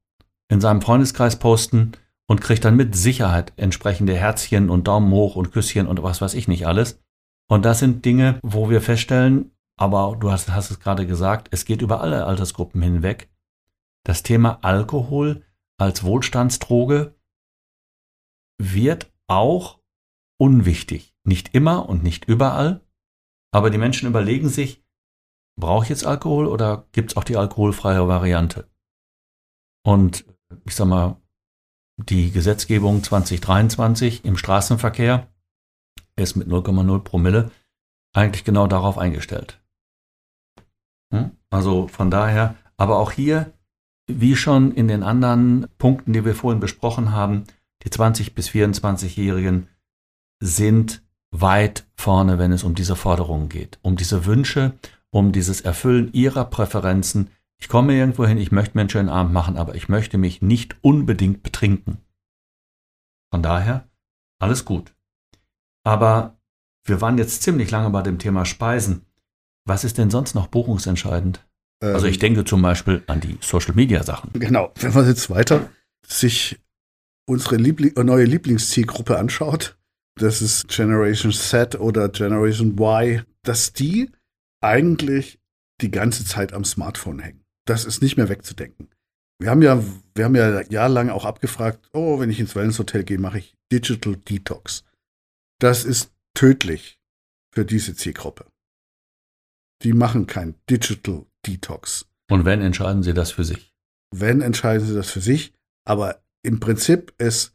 in 0.49 0.61
seinem 0.61 0.83
Freundeskreis 0.83 1.39
posten 1.39 1.93
und 2.27 2.41
kriegt 2.41 2.65
dann 2.65 2.77
mit 2.77 2.95
Sicherheit 2.95 3.53
entsprechende 3.57 4.15
Herzchen 4.15 4.71
und 4.71 4.89
Daumen 4.89 5.13
hoch 5.13 5.37
und 5.37 5.53
Küsschen 5.53 5.87
und 5.87 6.03
was 6.03 6.21
weiß 6.21 6.35
ich 6.35 6.49
nicht 6.49 6.67
alles. 6.67 7.01
Und 7.49 7.65
das 7.65 7.81
sind 7.81 8.05
Dinge, 8.05 8.39
wo 8.43 8.71
wir 8.71 8.81
feststellen, 8.81 9.51
aber 9.77 10.17
du 10.19 10.31
hast, 10.31 10.49
hast 10.51 10.71
es 10.71 10.79
gerade 10.81 11.07
gesagt, 11.07 11.49
es 11.51 11.65
geht 11.65 11.83
über 11.83 12.01
alle 12.01 12.27
Altersgruppen 12.27 12.81
hinweg. 12.81 13.29
Das 14.05 14.23
Thema 14.23 14.59
Alkohol 14.63 15.43
als 15.79 16.05
Wohlstandsdroge 16.05 17.15
wird 18.59 19.11
auch 19.27 19.81
unwichtig. 20.39 21.15
Nicht 21.25 21.55
immer 21.55 21.89
und 21.89 22.03
nicht 22.03 22.27
überall, 22.27 22.81
aber 23.53 23.71
die 23.71 23.79
Menschen 23.79 24.09
überlegen 24.09 24.49
sich, 24.49 24.83
brauche 25.59 25.85
ich 25.85 25.91
jetzt 25.91 26.07
Alkohol 26.07 26.47
oder 26.47 26.87
gibt 26.93 27.13
es 27.13 27.17
auch 27.17 27.25
die 27.25 27.37
alkoholfreie 27.37 28.07
Variante? 28.07 28.69
Und 29.85 30.25
ich 30.65 30.75
sag 30.75 30.87
mal, 30.87 31.17
die 31.97 32.31
Gesetzgebung 32.31 33.03
2023 33.03 34.25
im 34.25 34.37
Straßenverkehr 34.37 35.29
ist 36.17 36.37
mit 36.37 36.49
0,0 36.49 36.99
Promille 37.01 37.51
eigentlich 38.15 38.45
genau 38.45 38.67
darauf 38.67 38.99
eingestellt. 38.99 39.61
Hm? 41.13 41.33
Also 41.51 41.89
von 41.89 42.11
daher, 42.11 42.57
aber 42.77 42.99
auch 42.99 43.13
hier, 43.13 43.53
wie 44.07 44.37
schon 44.37 44.73
in 44.73 44.89
den 44.89 45.03
anderen 45.03 45.67
Punkten, 45.79 46.13
die 46.13 46.25
wir 46.25 46.35
vorhin 46.35 46.61
besprochen 46.61 47.13
haben, 47.13 47.45
die 47.85 47.91
20 47.91 48.35
bis 48.35 48.49
24-Jährigen 48.49 49.69
sind 50.43 51.03
weit 51.31 51.87
vorne, 51.95 52.39
wenn 52.39 52.53
es 52.53 52.65
um 52.65 52.75
diese 52.75 52.97
Forderungen 52.97 53.49
geht, 53.49 53.79
um 53.83 53.97
diese 53.97 54.27
Wünsche, 54.27 54.73
um 55.11 55.33
dieses 55.33 55.61
Erfüllen 55.61 56.13
ihrer 56.13 56.45
Präferenzen. 56.45 57.31
Ich 57.59 57.69
komme 57.69 57.95
irgendwo 57.95 58.27
hin, 58.27 58.39
ich 58.39 58.53
möchte 58.53 58.77
mir 58.77 58.83
einen 58.83 58.91
schönen 58.91 59.09
Abend 59.09 59.33
machen, 59.33 59.57
aber 59.57 59.75
ich 59.75 59.89
möchte 59.89 60.19
mich 60.19 60.43
nicht 60.43 60.77
unbedingt 60.83 61.43
betrinken. 61.43 61.99
Von 63.33 63.43
daher, 63.43 63.89
alles 64.41 64.65
gut. 64.65 64.95
Aber 65.85 66.39
wir 66.85 67.01
waren 67.01 67.19
jetzt 67.19 67.43
ziemlich 67.43 67.71
lange 67.71 67.91
bei 67.91 68.03
dem 68.03 68.19
Thema 68.19 68.45
Speisen. 68.45 69.07
Was 69.67 69.85
ist 69.85 69.99
denn 69.99 70.11
sonst 70.11 70.35
noch 70.35 70.49
buchungsentscheidend? 70.49 71.47
Ähm, 71.83 71.95
also 71.95 72.07
ich 72.07 72.19
denke 72.19 72.45
zum 72.45 72.63
Beispiel 72.63 73.03
an 73.07 73.21
die 73.21 73.39
Social-Media-Sachen. 73.41 74.31
Genau, 74.35 74.73
wenn 74.77 74.95
man 74.95 75.07
jetzt 75.07 75.31
weiter 75.31 75.69
sich 76.07 76.59
unsere 77.27 77.57
Liebling 77.57 77.93
neue 78.05 78.25
Lieblingszielgruppe 78.25 79.19
anschaut, 79.19 79.79
das 80.21 80.43
ist 80.43 80.69
Generation 80.69 81.33
Z 81.33 81.79
oder 81.79 82.09
Generation 82.09 82.79
Y, 82.79 83.25
dass 83.43 83.73
die 83.73 84.11
eigentlich 84.63 85.41
die 85.81 85.91
ganze 85.91 86.25
Zeit 86.25 86.53
am 86.53 86.65
Smartphone 86.65 87.21
hängen. 87.21 87.45
Das 87.67 87.85
ist 87.85 88.03
nicht 88.03 88.17
mehr 88.17 88.29
wegzudenken. 88.29 88.89
Wir 89.39 89.51
haben 89.51 89.63
ja, 89.63 89.83
wir 90.15 90.25
haben 90.25 90.37
ja 90.37 90.63
jahrelang 90.69 91.09
auch 91.09 91.25
abgefragt, 91.25 91.89
oh, 91.93 92.21
wenn 92.21 92.31
ich 92.31 92.41
ins 92.41 92.55
Wellness-Hotel 92.55 93.05
gehe, 93.05 93.19
mache 93.19 93.39
ich 93.39 93.55
Digital 93.73 94.17
Detox. 94.17 94.85
Das 95.59 95.85
ist 95.85 96.13
tödlich 96.35 97.01
für 97.55 97.65
diese 97.65 97.95
Zielgruppe 97.95 98.47
die 99.83 99.93
machen 99.93 100.27
kein 100.27 100.55
Digital 100.69 101.27
Detox. 101.47 102.07
Und 102.31 102.45
wenn 102.45 102.61
entscheiden 102.61 103.03
sie 103.03 103.15
das 103.15 103.33
für 103.33 103.45
sich? 103.45 103.73
Wenn 104.15 104.41
entscheiden 104.41 104.87
sie 104.87 104.95
das 104.95 105.11
für 105.11 105.21
sich, 105.21 105.55
aber 105.87 106.23
im 106.43 106.61
Prinzip 106.61 107.15
ist 107.19 107.55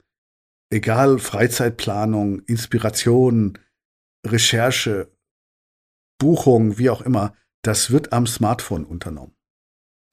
egal 0.69 1.19
Freizeitplanung, 1.19 2.39
Inspiration, 2.41 3.57
Recherche, 4.25 5.11
Buchung, 6.19 6.77
wie 6.77 6.89
auch 6.89 7.01
immer, 7.01 7.33
das 7.61 7.91
wird 7.91 8.13
am 8.13 8.27
Smartphone 8.27 8.85
unternommen. 8.85 9.35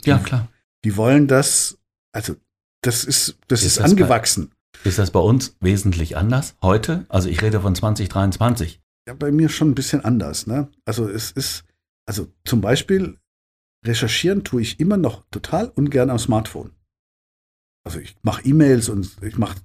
Ja, 0.04 0.18
klar. 0.18 0.48
Die 0.84 0.96
wollen 0.96 1.28
das, 1.28 1.78
also 2.12 2.36
das 2.82 3.04
ist, 3.04 3.38
das 3.48 3.60
ist, 3.60 3.66
ist 3.66 3.76
das 3.78 3.90
angewachsen. 3.90 4.50
Bei, 4.82 4.88
ist 4.88 4.98
das 4.98 5.10
bei 5.10 5.20
uns 5.20 5.56
wesentlich 5.60 6.16
anders 6.16 6.56
heute? 6.62 7.06
Also 7.08 7.28
ich 7.28 7.40
rede 7.42 7.60
von 7.60 7.74
2023. 7.74 8.80
Ja, 9.06 9.14
bei 9.14 9.30
mir 9.30 9.48
schon 9.48 9.70
ein 9.70 9.74
bisschen 9.74 10.04
anders, 10.04 10.46
ne? 10.46 10.68
Also 10.84 11.08
es 11.08 11.30
ist, 11.30 11.64
also 12.06 12.32
zum 12.44 12.60
Beispiel 12.60 13.18
recherchieren 13.84 14.44
tue 14.44 14.62
ich 14.62 14.80
immer 14.80 14.96
noch 14.96 15.24
total 15.30 15.68
ungern 15.68 16.10
am 16.10 16.18
Smartphone. 16.18 16.72
Also 17.84 17.98
ich 17.98 18.16
mache 18.22 18.42
E-Mails 18.44 18.88
und 18.88 19.16
ich 19.22 19.38
mache 19.38 19.56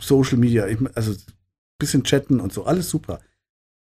Social 0.00 0.38
Media, 0.38 0.66
also 0.94 1.14
bisschen 1.78 2.04
chatten 2.04 2.40
und 2.40 2.52
so, 2.52 2.64
alles 2.64 2.90
super. 2.90 3.20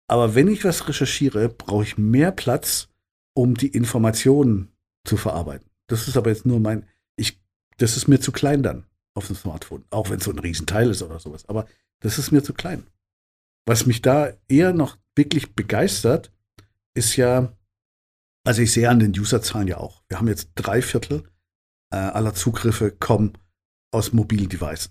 Aber 0.08 0.36
wenn 0.36 0.48
ich 0.48 0.64
was 0.64 0.88
recherchiere, 0.88 1.50
brauche 1.50 1.84
ich 1.84 1.98
mehr 1.98 2.32
Platz, 2.32 2.90
um 3.34 3.56
die 3.56 3.68
Informationen 3.68 4.70
zu 5.04 5.18
verarbeiten. 5.18 5.70
Das 5.88 6.08
ist 6.08 6.18
aber 6.18 6.30
jetzt 6.30 6.46
nur 6.46 6.60
mein, 6.60 6.86
ich, 7.16 7.40
das 7.78 7.98
ist 7.98 8.08
mir 8.08 8.20
zu 8.20 8.32
klein 8.32 8.64
dann 8.64 8.86
auf 9.14 9.28
dem 9.28 9.36
Smartphone, 9.36 9.84
auch 9.90 10.10
wenn 10.10 10.18
es 10.18 10.26
so 10.26 10.32
ein 10.32 10.40
Riesenteil 10.40 10.90
ist 10.90 11.02
oder 11.02 11.20
sowas. 11.20 11.48
Aber 11.48 11.66
das 12.00 12.20
ist 12.20 12.32
mir 12.32 12.44
zu 12.44 12.54
klein. 12.54 12.84
Was 13.66 13.86
mich 13.86 14.02
da 14.02 14.32
eher 14.48 14.74
noch 14.74 14.98
wirklich 15.16 15.56
begeistert, 15.56 16.32
ist 16.94 17.16
ja 17.16 17.52
also 18.48 18.62
ich 18.62 18.72
sehe 18.72 18.90
an 18.90 19.00
den 19.00 19.12
Userzahlen 19.12 19.68
ja 19.68 19.76
auch. 19.76 20.04
Wir 20.08 20.20
haben 20.20 20.30
jetzt 20.30 20.52
drei 20.56 20.82
Viertel 20.82 21.30
äh, 21.92 21.98
aller 21.98 22.34
Zugriffe 22.34 22.92
kommen 22.92 23.34
aus 23.92 24.14
mobilen 24.14 24.48
Devices. 24.48 24.90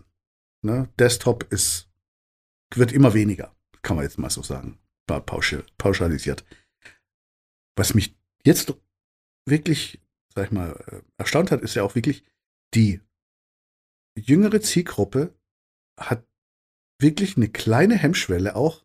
Ne? 0.67 0.89
Desktop 0.99 1.51
ist, 1.53 1.89
wird 2.75 2.93
immer 2.93 3.15
weniger, 3.15 3.57
kann 3.83 3.97
man 3.97 4.05
jetzt 4.05 4.19
mal 4.19 4.31
so 4.31 4.43
sagen, 4.43 4.79
pauschal, 5.07 5.65
pauschalisiert. 5.79 6.45
Was 7.77 7.95
mich 7.95 8.17
jetzt 8.45 8.75
wirklich, 9.47 10.03
sag 10.35 10.47
ich 10.47 10.53
mal, 10.53 10.73
äh, 10.89 11.03
erstaunt 11.17 11.51
hat, 11.51 11.63
ist 11.63 11.77
ja 11.77 11.85
auch 11.85 11.95
wirklich, 11.95 12.25
die 12.75 13.01
jüngere 14.19 14.61
Zielgruppe 14.61 15.35
hat 15.99 16.27
wirklich 17.01 17.37
eine 17.37 17.49
kleine 17.49 17.95
Hemmschwelle 17.95 18.57
auch, 18.57 18.85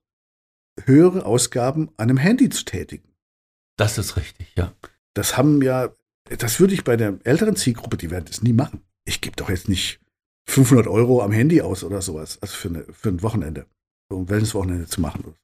höhere 0.83 1.25
Ausgaben 1.25 1.89
an 1.97 2.09
einem 2.09 2.17
Handy 2.17 2.49
zu 2.49 2.63
tätigen. 2.63 3.15
Das 3.77 3.97
ist 3.97 4.17
richtig, 4.17 4.53
ja. 4.55 4.75
Das 5.13 5.35
haben 5.35 5.61
ja, 5.61 5.95
das 6.25 6.59
würde 6.59 6.73
ich 6.73 6.83
bei 6.83 6.95
der 6.95 7.19
älteren 7.23 7.55
Zielgruppe, 7.55 7.97
die 7.97 8.11
werden 8.11 8.25
das 8.25 8.43
nie 8.43 8.53
machen. 8.53 8.83
Ich 9.03 9.21
gebe 9.21 9.35
doch 9.35 9.49
jetzt 9.49 9.67
nicht 9.67 9.99
500 10.47 10.87
Euro 10.87 11.21
am 11.21 11.31
Handy 11.31 11.61
aus 11.61 11.83
oder 11.83 12.01
sowas, 12.01 12.39
also 12.41 12.55
für, 12.55 12.69
eine, 12.69 12.83
für 12.91 13.09
ein 13.09 13.21
Wochenende, 13.21 13.67
um 14.09 14.29
Wellnesswochenende 14.29 14.87
zu 14.87 15.01
machen. 15.01 15.35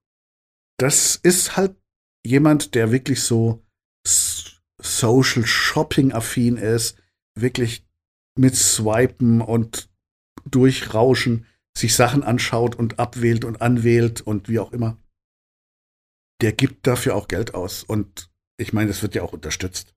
Das 0.78 1.16
ist 1.16 1.58
halt 1.58 1.76
jemand, 2.26 2.76
der 2.76 2.92
wirklich 2.92 3.22
so 3.22 3.64
Social 4.06 5.46
Shopping 5.46 6.12
affin 6.12 6.58
ist, 6.58 6.98
wirklich 7.36 7.86
mit 8.38 8.56
Swipen 8.56 9.42
und 9.42 9.90
Durchrauschen 10.46 11.46
sich 11.78 11.96
Sachen 11.96 12.24
anschaut 12.24 12.76
und 12.76 13.00
abwählt 13.00 13.44
und 13.46 13.62
anwählt 13.62 14.22
und 14.22 14.50
wie 14.50 14.60
auch 14.60 14.72
immer 14.72 14.98
der 16.42 16.54
gibt 16.54 16.88
dafür 16.88 17.16
auch 17.16 17.28
Geld 17.28 17.54
aus. 17.54 17.84
Und 17.84 18.30
ich 18.58 18.74
meine, 18.74 18.90
das 18.90 19.02
wird 19.02 19.16
ja 19.16 19.24
auch 19.24 19.34
unterstützt. 19.34 19.96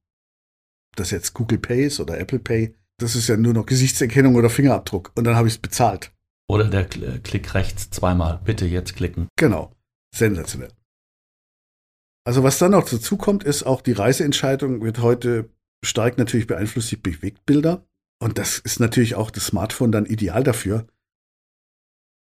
Das 0.97 1.11
jetzt 1.11 1.35
Google 1.35 1.59
Pay 1.59 1.87
ist 1.87 2.01
oder 2.01 2.19
Apple 2.19 2.39
Pay, 2.39 2.75
das 3.03 3.17
ist 3.17 3.29
ja 3.29 3.37
nur 3.37 3.55
noch 3.55 3.67
Gesichtserkennung 3.67 4.35
oder 4.35 4.51
Fingerabdruck. 4.51 5.13
Und 5.15 5.25
dann 5.25 5.37
habe 5.37 5.49
ich 5.49 5.55
es 5.55 5.59
bezahlt. 5.59 6.13
Oder 6.49 6.65
der 6.65 6.85
Klick 6.87 7.55
rechts 7.55 7.91
zweimal. 7.91 8.41
Bitte 8.45 8.67
jetzt 8.67 8.97
klicken. 8.97 9.29
Genau. 9.37 9.73
Sensationell. 10.15 10.73
Also 12.25 12.43
was 12.43 12.59
dann 12.59 12.73
noch 12.73 12.89
dazu 12.89 13.17
kommt, 13.17 13.45
ist 13.45 13.63
auch 13.63 13.81
die 13.81 13.93
Reiseentscheidung 13.93 14.83
wird 14.83 14.99
heute 15.01 15.51
stark 15.85 16.19
natürlich 16.19 16.47
beeinflusst 16.47 16.93
durch 16.93 17.03
Bewegtbilder. 17.03 17.87
Und 18.23 18.39
das 18.39 18.59
ist 18.59 18.81
natürlich 18.81 19.15
auch 19.15 19.31
das 19.31 19.47
Smartphone 19.47 19.93
dann 19.93 20.07
ideal 20.07 20.45
dafür, 20.45 20.87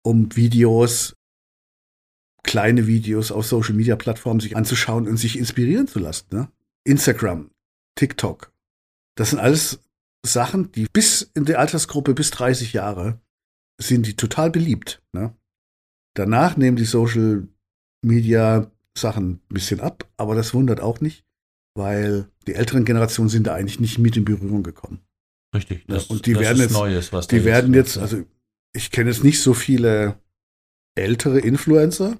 um 0.04 0.36
Videos 0.36 1.15
kleine 2.43 2.88
Videos 2.88 3.32
auf 3.32 3.45
Social 3.45 3.76
Media 3.76 3.95
Plattformen 3.95 4.39
sich 4.39 4.56
anzuschauen 4.56 5.08
und 5.08 5.17
sich 5.17 5.38
inspirieren 5.38 5.88
zu 5.88 6.00
lassen. 6.00 6.28
Ne? 6.32 6.52
Instagram, 6.84 7.52
TikTok. 7.95 8.52
Das 9.15 9.32
sind 9.32 9.39
alles 9.39 9.80
Sachen, 10.25 10.71
die 10.71 10.88
bis 10.91 11.21
in 11.34 11.45
der 11.45 11.60
Altersgruppe 11.60 12.13
bis 12.13 12.31
30 12.31 12.73
Jahre 12.73 13.19
sind 13.79 14.05
die 14.05 14.15
total 14.15 14.51
beliebt. 14.51 15.01
Ne? 15.13 15.36
Danach 16.15 16.57
nehmen 16.57 16.77
die 16.77 16.86
Social 16.86 17.47
Media 18.03 18.71
Sachen 18.97 19.41
ein 19.49 19.53
bisschen 19.53 19.79
ab, 19.79 20.10
aber 20.17 20.36
das 20.36 20.53
wundert 20.53 20.81
auch 20.81 21.01
nicht, 21.01 21.25
weil 21.75 22.29
die 22.47 22.55
älteren 22.55 22.86
Generationen 22.86 23.29
sind 23.29 23.47
da 23.47 23.55
eigentlich 23.55 23.79
nicht 23.79 23.97
mit 23.99 24.17
in 24.17 24.25
Berührung 24.25 24.63
gekommen. 24.63 25.01
Richtig. 25.55 25.86
Das, 25.88 26.07
und 26.07 26.25
die 26.25 26.38
werden 26.38 26.60
jetzt, 26.60 26.71
Neues, 26.71 27.12
was 27.13 27.27
die 27.27 27.43
werden 27.43 27.73
jetzt, 27.73 27.97
also 27.97 28.23
ich 28.73 28.91
kenne 28.91 29.10
jetzt 29.10 29.23
nicht 29.23 29.41
so 29.41 29.53
viele 29.53 30.19
ältere 30.95 31.39
Influencer. 31.39 32.17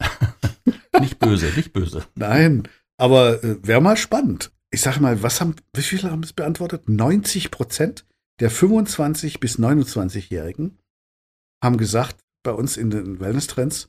nicht 1.00 1.18
böse, 1.18 1.46
nicht 1.56 1.72
böse. 1.72 2.04
Nein, 2.14 2.68
aber 2.96 3.42
äh, 3.42 3.56
wäre 3.62 3.80
mal 3.80 3.96
spannend. 3.96 4.52
Ich 4.70 4.80
sage 4.80 5.00
mal, 5.00 5.22
was 5.22 5.40
haben, 5.40 5.56
wie 5.74 5.82
viele 5.82 6.10
haben 6.10 6.22
es 6.22 6.32
beantwortet? 6.32 6.88
90 6.88 7.50
Prozent 7.50 8.06
der 8.40 8.50
25 8.50 9.40
bis 9.40 9.58
29-Jährigen 9.58 10.78
haben 11.62 11.78
gesagt, 11.78 12.22
bei 12.42 12.52
uns 12.52 12.76
in 12.76 12.90
den 12.90 13.18
Wellness-Trends, 13.18 13.88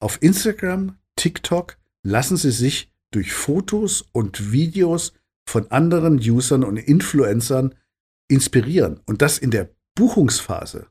auf 0.00 0.20
Instagram, 0.22 0.98
TikTok 1.16 1.78
lassen 2.02 2.36
sie 2.36 2.50
sich 2.50 2.90
durch 3.10 3.32
Fotos 3.32 4.04
und 4.12 4.52
Videos 4.52 5.12
von 5.48 5.70
anderen 5.70 6.18
Usern 6.18 6.64
und 6.64 6.76
Influencern 6.76 7.74
inspirieren. 8.28 9.00
Und 9.06 9.22
das 9.22 9.38
in 9.38 9.50
der 9.50 9.70
Buchungsphase. 9.94 10.88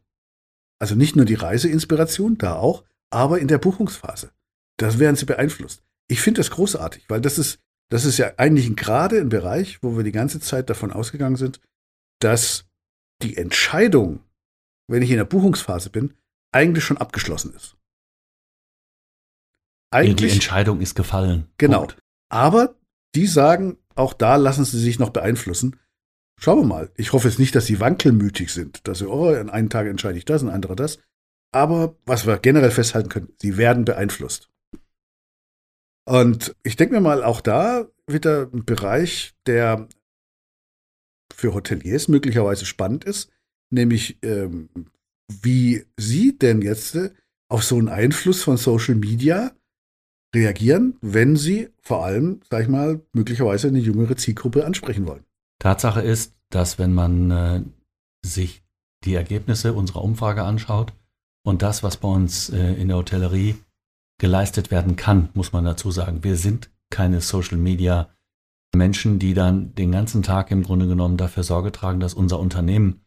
Also 0.80 0.96
nicht 0.96 1.16
nur 1.16 1.26
die 1.26 1.36
Reiseinspiration, 1.36 2.38
da 2.38 2.56
auch, 2.56 2.84
aber 3.10 3.40
in 3.40 3.48
der 3.48 3.58
Buchungsphase. 3.58 4.32
Da 4.78 4.98
werden 5.00 5.16
sie 5.16 5.26
beeinflusst. 5.26 5.84
Ich 6.08 6.22
finde 6.22 6.40
das 6.40 6.52
großartig, 6.52 7.06
weil 7.10 7.22
das 7.22 7.38
ist, 7.38 7.60
das 7.90 8.06
ist 8.06 8.18
ja 8.18 8.34
eigentlich 8.38 8.76
gerade 8.76 9.20
ein 9.20 9.30
Bereich, 9.30 9.82
wo 9.84 9.96
wir 9.98 10.04
die 10.04 10.12
ganze 10.12 10.40
Zeit 10.40 10.70
davon 10.70 10.92
ausgegangen 10.92 11.36
sind, 11.36 11.60
dass 12.20 12.66
die 13.22 13.38
Entscheidung, 13.38 14.24
wenn 14.88 15.02
ich 15.02 15.12
in 15.12 15.18
der 15.18 15.26
Buchungsphase 15.26 15.90
bin, 15.90 16.14
eigentlich 16.52 16.84
schon 16.84 16.98
abgeschlossen 16.98 17.54
ist. 17.54 17.78
Eigentlich, 19.92 20.32
die 20.32 20.36
Entscheidung 20.36 20.82
ist 20.82 20.96
gefallen. 20.96 21.48
Genau. 21.58 21.80
Punkt. 21.80 22.00
Aber 22.30 22.76
die 23.16 23.28
sagen, 23.28 23.78
auch 23.96 24.14
da 24.14 24.38
lassen 24.38 24.66
sie 24.66 24.80
sich 24.80 24.98
noch 24.98 25.12
beeinflussen. 25.12 25.80
Schauen 26.40 26.60
wir 26.60 26.66
mal. 26.66 26.92
Ich 26.96 27.14
hoffe 27.14 27.28
jetzt 27.28 27.40
nicht, 27.40 27.56
dass 27.56 27.68
sie 27.68 27.80
wankelmütig 27.80 28.52
sind, 28.52 28.88
dass 28.88 29.00
sie, 29.00 29.08
oh, 29.08 29.28
an 29.28 29.52
einem 29.52 29.70
Tag 29.70 29.88
entscheide 29.88 30.18
ich 30.18 30.26
das, 30.26 30.42
an 30.42 30.50
anderer 30.50 30.76
das. 30.76 30.98
Aber 31.52 31.96
was 32.06 32.26
wir 32.26 32.40
generell 32.40 32.72
festhalten 32.72 33.10
können, 33.10 33.34
sie 33.40 33.58
werden 33.58 33.86
beeinflusst. 33.86 34.50
Und 36.06 36.56
ich 36.64 36.76
denke 36.76 36.96
mir 36.96 37.02
mal, 37.02 37.24
auch 37.24 37.42
da 37.42 37.88
wieder 38.08 38.50
ein 38.54 38.66
Bereich, 38.66 39.34
der 39.46 39.88
für 41.34 41.54
Hoteliers 41.54 42.08
möglicherweise 42.08 42.66
spannend 42.66 43.06
ist, 43.06 43.32
nämlich 43.72 44.18
ähm, 44.24 44.70
wie 45.42 45.86
sie 45.98 46.38
denn 46.38 46.62
jetzt 46.62 46.98
auf 47.50 47.64
so 47.64 47.78
einen 47.78 47.90
Einfluss 47.90 48.44
von 48.44 48.58
Social 48.58 48.96
Media 48.96 49.52
reagieren, 50.36 50.98
wenn 51.02 51.36
sie 51.36 51.70
vor 51.82 52.06
allem, 52.06 52.42
sag 52.50 52.64
ich 52.64 52.70
mal, 52.70 53.02
möglicherweise 53.14 53.68
eine 53.68 53.80
jüngere 53.80 54.18
Zielgruppe 54.18 54.66
ansprechen 54.66 55.06
wollen. 55.06 55.24
Tatsache 55.60 56.02
ist, 56.02 56.34
dass 56.50 56.80
wenn 56.80 56.94
man 56.94 57.32
äh, 57.32 57.62
sich 58.26 58.64
die 59.06 59.16
Ergebnisse 59.16 59.74
unserer 59.74 60.04
Umfrage 60.04 60.44
anschaut 60.44 60.94
und 61.46 61.62
das, 61.62 61.84
was 61.84 61.98
bei 61.98 62.08
uns 62.08 62.50
äh, 62.50 62.74
in 62.74 62.88
der 62.88 62.98
Hotellerie 62.98 63.56
geleistet 64.20 64.72
werden 64.72 64.96
kann, 64.96 65.30
muss 65.34 65.54
man 65.54 65.66
dazu 65.66 65.92
sagen. 65.92 66.24
Wir 66.24 66.38
sind 66.38 66.70
keine 66.90 67.22
Social 67.22 67.58
Media 67.58 68.10
Menschen, 68.76 69.20
die 69.20 69.34
dann 69.34 69.76
den 69.76 69.92
ganzen 69.92 70.24
Tag 70.24 70.52
im 70.52 70.64
Grunde 70.64 70.88
genommen 70.88 71.18
dafür 71.18 71.44
Sorge 71.44 71.72
tragen, 71.72 72.00
dass 72.00 72.14
unser 72.14 72.40
Unternehmen 72.40 73.06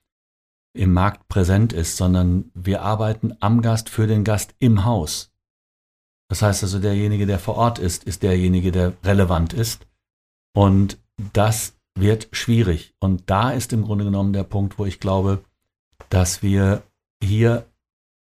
im 0.74 0.92
Markt 0.92 1.28
präsent 1.28 1.72
ist, 1.72 1.96
sondern 1.96 2.50
wir 2.54 2.82
arbeiten 2.82 3.34
am 3.40 3.62
Gast 3.62 3.88
für 3.88 4.06
den 4.06 4.24
Gast 4.24 4.54
im 4.58 4.84
Haus. 4.84 5.32
Das 6.28 6.42
heißt 6.42 6.62
also, 6.62 6.78
derjenige, 6.78 7.26
der 7.26 7.38
vor 7.38 7.56
Ort 7.56 7.78
ist, 7.78 8.04
ist 8.04 8.22
derjenige, 8.22 8.72
der 8.72 8.92
relevant 9.04 9.52
ist. 9.52 9.86
Und 10.54 10.98
das 11.32 11.76
wird 11.94 12.28
schwierig. 12.32 12.94
Und 13.00 13.30
da 13.30 13.50
ist 13.50 13.72
im 13.72 13.82
Grunde 13.82 14.04
genommen 14.04 14.32
der 14.32 14.42
Punkt, 14.42 14.78
wo 14.78 14.84
ich 14.84 15.00
glaube, 15.00 15.44
dass 16.10 16.42
wir 16.42 16.82
hier 17.22 17.66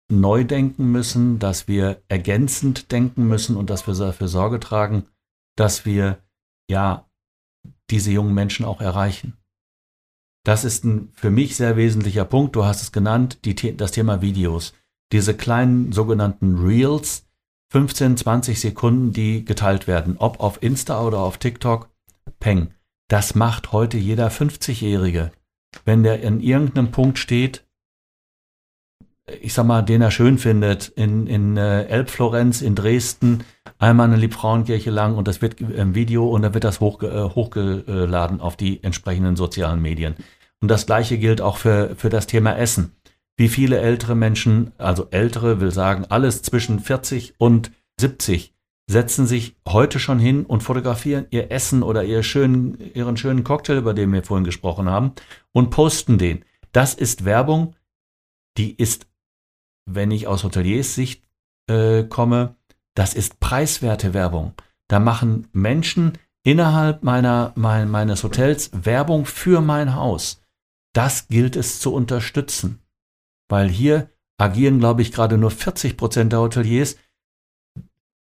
neu 0.10 0.44
denken 0.44 0.92
müssen, 0.92 1.40
dass 1.40 1.68
wir 1.68 2.02
ergänzend 2.08 2.92
denken 2.92 3.28
müssen 3.28 3.58
und 3.58 3.70
dass 3.70 3.88
wir 3.88 3.94
dafür 3.96 4.28
Sorge 4.28 4.60
tragen, 4.60 5.06
dass 5.56 5.86
wir 5.86 6.20
ja 6.70 7.10
diese 7.90 8.12
jungen 8.12 8.34
Menschen 8.34 8.66
auch 8.66 8.82
erreichen. 8.82 9.38
Das 10.44 10.64
ist 10.64 10.84
ein 10.86 11.10
für 11.14 11.32
mich 11.32 11.56
sehr 11.56 11.76
wesentlicher 11.76 12.26
Punkt. 12.26 12.56
Du 12.56 12.66
hast 12.66 12.82
es 12.82 12.92
genannt, 12.92 13.40
die, 13.46 13.76
das 13.76 13.92
Thema 13.92 14.22
Videos. 14.22 14.74
Diese 15.12 15.36
kleinen 15.36 15.92
sogenannten 15.92 16.58
Reels, 16.64 17.26
15, 17.72 18.18
20 18.18 18.60
Sekunden, 18.60 19.12
die 19.12 19.44
geteilt 19.44 19.88
werden, 19.88 20.18
ob 20.18 20.40
auf 20.40 20.62
Insta 20.62 21.02
oder 21.02 21.20
auf 21.20 21.40
TikTok, 21.40 21.90
peng. 22.40 22.74
Das 23.08 23.36
macht 23.36 23.72
heute 23.72 23.98
jeder 23.98 24.30
50-Jährige. 24.30 25.32
Wenn 25.84 26.04
der 26.04 26.22
in 26.22 26.42
irgendeinem 26.42 26.92
Punkt 26.92 27.18
steht, 27.18 27.66
ich 29.42 29.54
sag 29.54 29.66
mal, 29.66 29.82
den 29.82 30.02
er 30.02 30.12
schön 30.12 30.38
findet, 30.38 30.90
in, 30.90 31.28
in 31.28 31.58
äh, 31.58 31.86
Elbflorenz, 31.86 32.62
in 32.62 32.76
Dresden, 32.76 33.44
einmal 33.80 34.08
eine 34.08 34.18
Liebfrauenkirche 34.18 34.92
lang 34.92 35.16
und 35.16 35.28
das 35.28 35.42
wird 35.42 35.60
im 35.60 35.96
Video 35.96 36.30
und 36.30 36.44
dann 36.44 36.54
wird 36.54 36.64
das 36.64 36.80
hoch, 36.80 37.02
äh, 37.02 37.24
hochgeladen 37.24 38.40
auf 38.40 38.56
die 38.56 38.84
entsprechenden 38.84 39.36
sozialen 39.36 39.82
Medien. 39.82 40.16
Und 40.62 40.70
das 40.70 40.86
gleiche 40.86 41.18
gilt 41.18 41.42
auch 41.42 41.58
für, 41.58 41.96
für 41.96 42.10
das 42.10 42.28
Thema 42.28 42.56
Essen. 42.56 42.92
Wie 43.38 43.50
viele 43.50 43.80
ältere 43.80 44.16
Menschen, 44.16 44.72
also 44.78 45.08
ältere 45.12 45.60
will 45.60 45.72
sagen, 45.72 46.06
alles 46.08 46.42
zwischen 46.42 46.80
40 46.80 47.36
und 47.38 47.72
70, 48.00 48.54
setzen 48.88 49.26
sich 49.26 49.56
heute 49.68 50.00
schon 50.00 50.20
hin 50.20 50.46
und 50.46 50.62
fotografieren 50.62 51.26
ihr 51.32 51.52
Essen 51.52 51.82
oder 51.82 52.04
ihr 52.04 52.22
schönen, 52.22 52.78
ihren 52.94 53.18
schönen 53.18 53.44
Cocktail, 53.44 53.78
über 53.78 53.96
den 53.96 54.14
wir 54.14 54.24
vorhin 54.24 54.46
gesprochen 54.46 54.90
haben, 54.90 55.14
und 55.52 55.72
posten 55.72 56.18
den. 56.18 56.46
Das 56.72 56.94
ist 56.94 57.26
Werbung, 57.26 57.76
die 58.58 58.76
ist 58.76 59.08
wenn 59.86 60.12
ich 60.12 60.28
aus 60.28 60.44
Hoteliers 60.44 60.96
Sicht 60.96 61.24
äh, 61.68 62.04
komme, 62.04 62.56
das 62.96 63.14
ist 63.14 63.40
preiswerte 63.40 64.14
Werbung. 64.14 64.54
Da 64.88 65.00
machen 65.00 65.48
Menschen 65.52 66.18
innerhalb 66.44 67.04
meiner, 67.04 67.52
mein, 67.56 67.90
meines 67.90 68.24
Hotels 68.24 68.70
Werbung 68.74 69.26
für 69.26 69.62
mein 69.62 69.96
Haus. 69.96 70.42
Das 70.94 71.28
gilt 71.28 71.56
es 71.56 71.80
zu 71.80 71.94
unterstützen. 71.94 72.80
Weil 73.50 73.68
hier 73.68 74.10
agieren, 74.38 74.80
glaube 74.80 75.02
ich, 75.02 75.12
gerade 75.12 75.38
nur 75.38 75.52
40 75.52 75.98
Prozent 75.98 76.32
der 76.32 76.40
Hoteliers. 76.40 76.98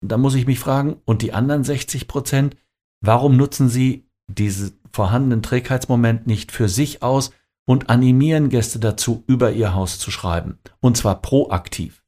Da 0.02 0.18
muss 0.18 0.36
ich 0.36 0.48
mich 0.48 0.60
fragen, 0.60 0.98
und 1.06 1.22
die 1.22 1.34
anderen 1.34 1.64
60 1.64 2.08
Prozent, 2.08 2.58
warum 3.02 3.38
nutzen 3.38 3.70
sie 3.70 4.10
diesen 4.28 4.80
vorhandenen 4.92 5.42
Trägheitsmoment 5.42 6.28
nicht 6.28 6.52
für 6.52 6.70
sich 6.70 7.04
aus, 7.04 7.32
und 7.66 7.90
animieren 7.90 8.50
Gäste 8.50 8.80
dazu, 8.80 9.24
über 9.28 9.52
ihr 9.52 9.74
Haus 9.74 10.00
zu 10.00 10.12
schreiben. 10.12 10.60
Und 10.80 10.98
zwar 10.98 11.22
proaktiv. 11.22 12.04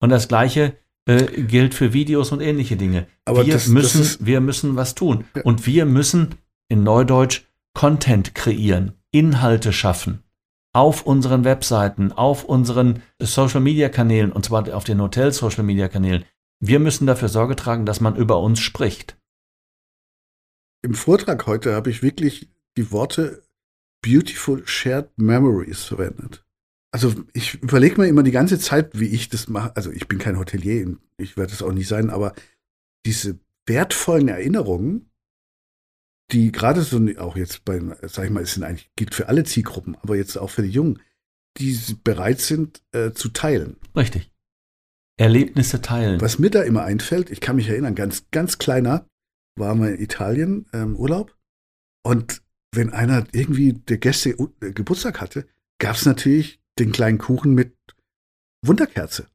Und 0.00 0.10
das 0.10 0.28
Gleiche 0.28 0.76
äh, 1.06 1.42
gilt 1.42 1.74
für 1.74 1.92
Videos 1.92 2.32
und 2.32 2.40
ähnliche 2.40 2.76
Dinge. 2.76 3.06
Aber 3.24 3.46
wir, 3.46 3.54
das, 3.54 3.68
müssen, 3.68 4.00
das 4.00 4.24
wir 4.24 4.40
müssen 4.40 4.76
was 4.76 4.94
tun. 4.94 5.24
Ja. 5.34 5.42
Und 5.42 5.66
wir 5.66 5.86
müssen 5.86 6.36
in 6.68 6.82
Neudeutsch 6.82 7.42
Content 7.74 8.34
kreieren, 8.34 8.92
Inhalte 9.10 9.72
schaffen. 9.72 10.22
Auf 10.72 11.02
unseren 11.02 11.44
Webseiten, 11.44 12.12
auf 12.12 12.44
unseren 12.44 13.02
Social-Media-Kanälen, 13.20 14.30
und 14.30 14.44
zwar 14.44 14.72
auf 14.74 14.84
den 14.84 15.00
Hotel-Social-Media-Kanälen. 15.00 16.24
Wir 16.60 16.78
müssen 16.78 17.06
dafür 17.06 17.28
Sorge 17.28 17.56
tragen, 17.56 17.86
dass 17.86 18.00
man 18.00 18.14
über 18.14 18.40
uns 18.40 18.60
spricht. 18.60 19.16
Im 20.82 20.94
Vortrag 20.94 21.46
heute 21.46 21.74
habe 21.74 21.90
ich 21.90 22.02
wirklich 22.02 22.50
die 22.76 22.92
Worte 22.92 23.42
Beautiful 24.02 24.66
Shared 24.66 25.10
Memories 25.16 25.84
verwendet. 25.84 26.44
Also 26.92 27.14
ich 27.32 27.62
überlege 27.62 28.00
mir 28.00 28.08
immer 28.08 28.22
die 28.22 28.30
ganze 28.30 28.58
Zeit, 28.58 28.98
wie 28.98 29.08
ich 29.08 29.28
das 29.28 29.48
mache. 29.48 29.74
Also 29.76 29.92
ich 29.92 30.08
bin 30.08 30.18
kein 30.18 30.38
Hotelier, 30.38 30.96
ich 31.18 31.36
werde 31.36 31.52
es 31.52 31.62
auch 31.62 31.72
nicht 31.72 31.88
sein, 31.88 32.10
aber 32.10 32.34
diese 33.06 33.38
wertvollen 33.66 34.28
Erinnerungen, 34.28 35.10
die 36.32 36.50
gerade 36.50 36.82
so 36.82 37.00
auch 37.18 37.36
jetzt 37.36 37.64
bei, 37.64 37.80
sag 38.02 38.24
ich 38.24 38.30
mal, 38.30 38.42
es 38.42 38.54
sind 38.54 38.64
eigentlich 38.64 38.90
gilt 38.96 39.14
für 39.14 39.28
alle 39.28 39.44
Zielgruppen, 39.44 39.96
aber 39.96 40.16
jetzt 40.16 40.36
auch 40.36 40.50
für 40.50 40.62
die 40.62 40.70
Jungen, 40.70 41.00
die 41.58 41.78
bereit 42.02 42.40
sind 42.40 42.82
äh, 42.92 43.12
zu 43.12 43.28
teilen. 43.28 43.76
Richtig. 43.96 44.30
Erlebnisse 45.16 45.82
teilen. 45.82 46.20
Was 46.20 46.38
mir 46.38 46.50
da 46.50 46.62
immer 46.62 46.84
einfällt, 46.84 47.30
ich 47.30 47.40
kann 47.40 47.56
mich 47.56 47.68
erinnern, 47.68 47.94
ganz 47.94 48.30
ganz 48.30 48.58
kleiner 48.58 49.06
war 49.56 49.74
mal 49.74 49.94
in 49.94 50.00
Italien 50.00 50.66
ähm, 50.72 50.96
Urlaub 50.96 51.36
und 52.02 52.42
wenn 52.72 52.90
einer 52.90 53.26
irgendwie 53.32 53.72
der 53.72 53.98
Gäste 53.98 54.30
äh, 54.30 54.72
Geburtstag 54.72 55.20
hatte, 55.20 55.46
gab 55.78 55.96
es 55.96 56.06
natürlich 56.06 56.60
den 56.78 56.92
kleinen 56.92 57.18
Kuchen 57.18 57.54
mit 57.54 57.76
Wunderkerze. 58.64 59.26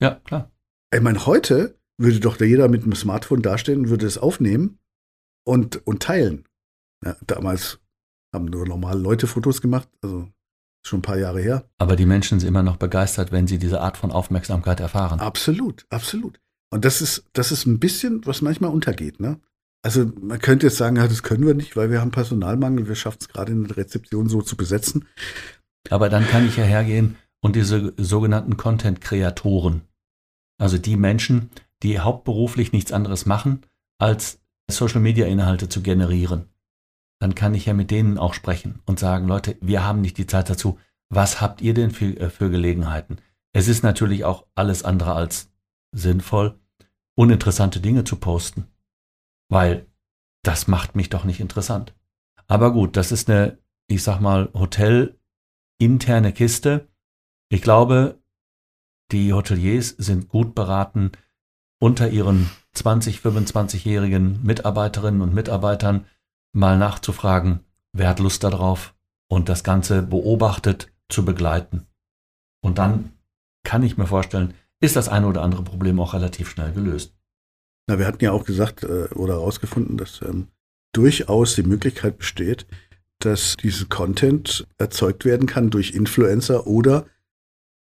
Ja, 0.00 0.20
klar. 0.24 0.50
Ich 0.92 1.00
meine, 1.00 1.26
heute 1.26 1.78
würde 1.98 2.20
doch 2.20 2.40
jeder 2.40 2.68
mit 2.68 2.82
einem 2.82 2.94
Smartphone 2.94 3.42
dastehen 3.42 3.88
würde 3.88 4.06
es 4.06 4.18
aufnehmen 4.18 4.78
und, 5.44 5.86
und 5.86 6.02
teilen. 6.02 6.44
Ja, 7.04 7.16
damals 7.26 7.80
haben 8.34 8.46
nur 8.46 8.66
normale 8.66 9.00
Leute 9.00 9.26
Fotos 9.26 9.60
gemacht, 9.60 9.88
also 10.02 10.28
schon 10.86 10.98
ein 10.98 11.02
paar 11.02 11.18
Jahre 11.18 11.40
her. 11.40 11.68
Aber 11.78 11.96
die 11.96 12.06
Menschen 12.06 12.40
sind 12.40 12.48
immer 12.48 12.62
noch 12.62 12.76
begeistert, 12.76 13.32
wenn 13.32 13.46
sie 13.46 13.58
diese 13.58 13.80
Art 13.80 13.96
von 13.96 14.10
Aufmerksamkeit 14.10 14.80
erfahren. 14.80 15.20
Absolut, 15.20 15.86
absolut. 15.88 16.40
Und 16.70 16.84
das 16.84 17.00
ist, 17.00 17.24
das 17.32 17.52
ist 17.52 17.66
ein 17.66 17.78
bisschen, 17.78 18.26
was 18.26 18.42
manchmal 18.42 18.70
untergeht. 18.70 19.20
Ne? 19.20 19.40
Also 19.84 20.10
man 20.18 20.38
könnte 20.38 20.66
jetzt 20.66 20.78
sagen, 20.78 20.96
ja, 20.96 21.06
das 21.06 21.22
können 21.22 21.46
wir 21.46 21.52
nicht, 21.52 21.76
weil 21.76 21.90
wir 21.90 22.00
haben 22.00 22.10
Personalmangel, 22.10 22.88
wir 22.88 22.94
schaffen 22.94 23.18
es 23.20 23.28
gerade 23.28 23.52
in 23.52 23.64
der 23.64 23.76
Rezeption 23.76 24.30
so 24.30 24.40
zu 24.40 24.56
besetzen. 24.56 25.06
Aber 25.90 26.08
dann 26.08 26.26
kann 26.26 26.46
ich 26.48 26.56
ja 26.56 26.64
hergehen 26.64 27.16
und 27.42 27.54
diese 27.54 27.92
sogenannten 27.98 28.56
Content-Kreatoren, 28.56 29.82
also 30.58 30.78
die 30.78 30.96
Menschen, 30.96 31.50
die 31.82 32.00
hauptberuflich 32.00 32.72
nichts 32.72 32.92
anderes 32.92 33.26
machen, 33.26 33.60
als 33.98 34.40
Social-Media-Inhalte 34.70 35.68
zu 35.68 35.82
generieren, 35.82 36.48
dann 37.20 37.34
kann 37.34 37.52
ich 37.52 37.66
ja 37.66 37.74
mit 37.74 37.90
denen 37.90 38.16
auch 38.16 38.32
sprechen 38.32 38.80
und 38.86 38.98
sagen, 38.98 39.28
Leute, 39.28 39.58
wir 39.60 39.84
haben 39.84 40.00
nicht 40.00 40.16
die 40.16 40.26
Zeit 40.26 40.48
dazu. 40.48 40.78
Was 41.10 41.42
habt 41.42 41.60
ihr 41.60 41.74
denn 41.74 41.90
für, 41.90 42.06
äh, 42.18 42.30
für 42.30 42.48
Gelegenheiten? 42.48 43.18
Es 43.52 43.68
ist 43.68 43.82
natürlich 43.82 44.24
auch 44.24 44.46
alles 44.54 44.82
andere 44.82 45.12
als 45.12 45.50
sinnvoll, 45.94 46.58
uninteressante 47.14 47.80
Dinge 47.80 48.04
zu 48.04 48.16
posten, 48.16 48.66
weil 49.48 49.86
das 50.42 50.68
macht 50.68 50.96
mich 50.96 51.10
doch 51.10 51.24
nicht 51.24 51.40
interessant. 51.40 51.94
Aber 52.46 52.72
gut, 52.72 52.96
das 52.96 53.12
ist 53.12 53.30
eine, 53.30 53.58
ich 53.86 54.02
sag 54.02 54.20
mal, 54.20 54.50
Hotel-interne 54.54 56.32
Kiste. 56.32 56.88
Ich 57.48 57.62
glaube, 57.62 58.20
die 59.12 59.32
Hoteliers 59.32 59.88
sind 59.90 60.28
gut 60.28 60.54
beraten, 60.54 61.12
unter 61.80 62.08
ihren 62.08 62.50
20, 62.72 63.18
25-jährigen 63.18 64.42
Mitarbeiterinnen 64.42 65.20
und 65.20 65.34
Mitarbeitern 65.34 66.06
mal 66.52 66.78
nachzufragen, 66.78 67.60
wer 67.92 68.08
hat 68.08 68.20
Lust 68.20 68.44
darauf 68.44 68.94
und 69.28 69.48
das 69.48 69.64
Ganze 69.64 70.02
beobachtet 70.02 70.92
zu 71.08 71.24
begleiten. 71.24 71.86
Und 72.62 72.78
dann 72.78 73.12
kann 73.64 73.82
ich 73.82 73.96
mir 73.96 74.06
vorstellen, 74.06 74.54
ist 74.80 74.96
das 74.96 75.08
eine 75.08 75.26
oder 75.26 75.42
andere 75.42 75.62
Problem 75.62 76.00
auch 76.00 76.14
relativ 76.14 76.50
schnell 76.50 76.72
gelöst. 76.72 77.13
Na, 77.86 77.98
wir 77.98 78.06
hatten 78.06 78.24
ja 78.24 78.32
auch 78.32 78.44
gesagt 78.44 78.82
äh, 78.82 79.08
oder 79.14 79.34
herausgefunden, 79.34 79.96
dass 79.96 80.22
ähm, 80.22 80.48
durchaus 80.92 81.54
die 81.54 81.62
Möglichkeit 81.62 82.18
besteht, 82.18 82.66
dass 83.18 83.56
diese 83.56 83.86
Content 83.86 84.66
erzeugt 84.78 85.24
werden 85.24 85.46
kann 85.46 85.70
durch 85.70 85.92
Influencer 85.92 86.66
oder 86.66 87.06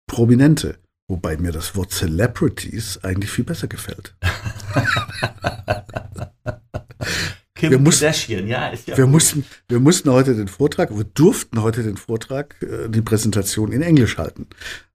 Prominente. 0.08 0.78
Wobei 1.10 1.38
mir 1.38 1.52
das 1.54 1.76
Wort 1.76 1.92
Celebrities 1.92 3.00
eigentlich 3.04 3.32
viel 3.32 3.46
besser 3.46 3.68
gefällt. 3.68 4.16
Kim 7.56 7.72
wir 7.72 7.80
mussten, 7.80 8.06
Kardashian, 8.06 8.48
ja, 8.48 8.68
ist 8.68 8.88
ja 8.88 8.96
wir 8.98 9.08
mussten, 9.08 9.44
wir 9.68 9.80
mussten 9.80 10.12
heute 10.12 10.36
den 10.36 10.48
Vortrag, 10.48 10.96
wir 10.96 11.06
durften 11.06 11.62
heute 11.62 11.82
den 11.82 11.98
Vortrag, 11.98 12.56
äh, 12.62 12.88
die 12.90 13.02
Präsentation 13.02 13.72
in 13.72 13.82
Englisch 13.82 14.18
halten. 14.18 14.48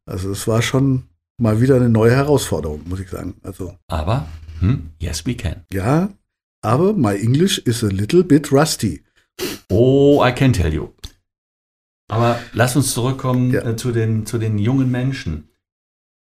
Also 0.06 0.30
es 0.30 0.46
war 0.46 0.62
schon 0.62 1.08
mal 1.38 1.60
wieder 1.60 1.76
eine 1.76 1.88
neue 1.88 2.14
Herausforderung, 2.14 2.82
muss 2.88 3.00
ich 3.00 3.08
sagen. 3.08 3.34
Also 3.42 3.74
Aber, 3.88 4.28
hm, 4.62 4.90
yes 4.98 5.26
we 5.26 5.34
can. 5.34 5.64
ja, 5.72 6.10
aber 6.62 6.92
my 6.94 7.14
English 7.16 7.58
is 7.58 7.82
a 7.84 7.88
little 7.88 8.22
bit 8.22 8.50
rusty. 8.52 9.02
Oh, 9.68 10.22
I 10.24 10.32
can 10.32 10.52
tell 10.52 10.72
you. 10.72 10.90
Aber 12.08 12.38
lass 12.52 12.76
uns 12.76 12.92
zurückkommen 12.94 13.52
Ja. 13.52 13.64
äh, 13.66 13.76
zu, 13.76 13.90
den, 13.92 14.26
zu 14.26 14.38
den 14.38 14.58
jungen 14.58 14.90
Menschen. 14.90 15.48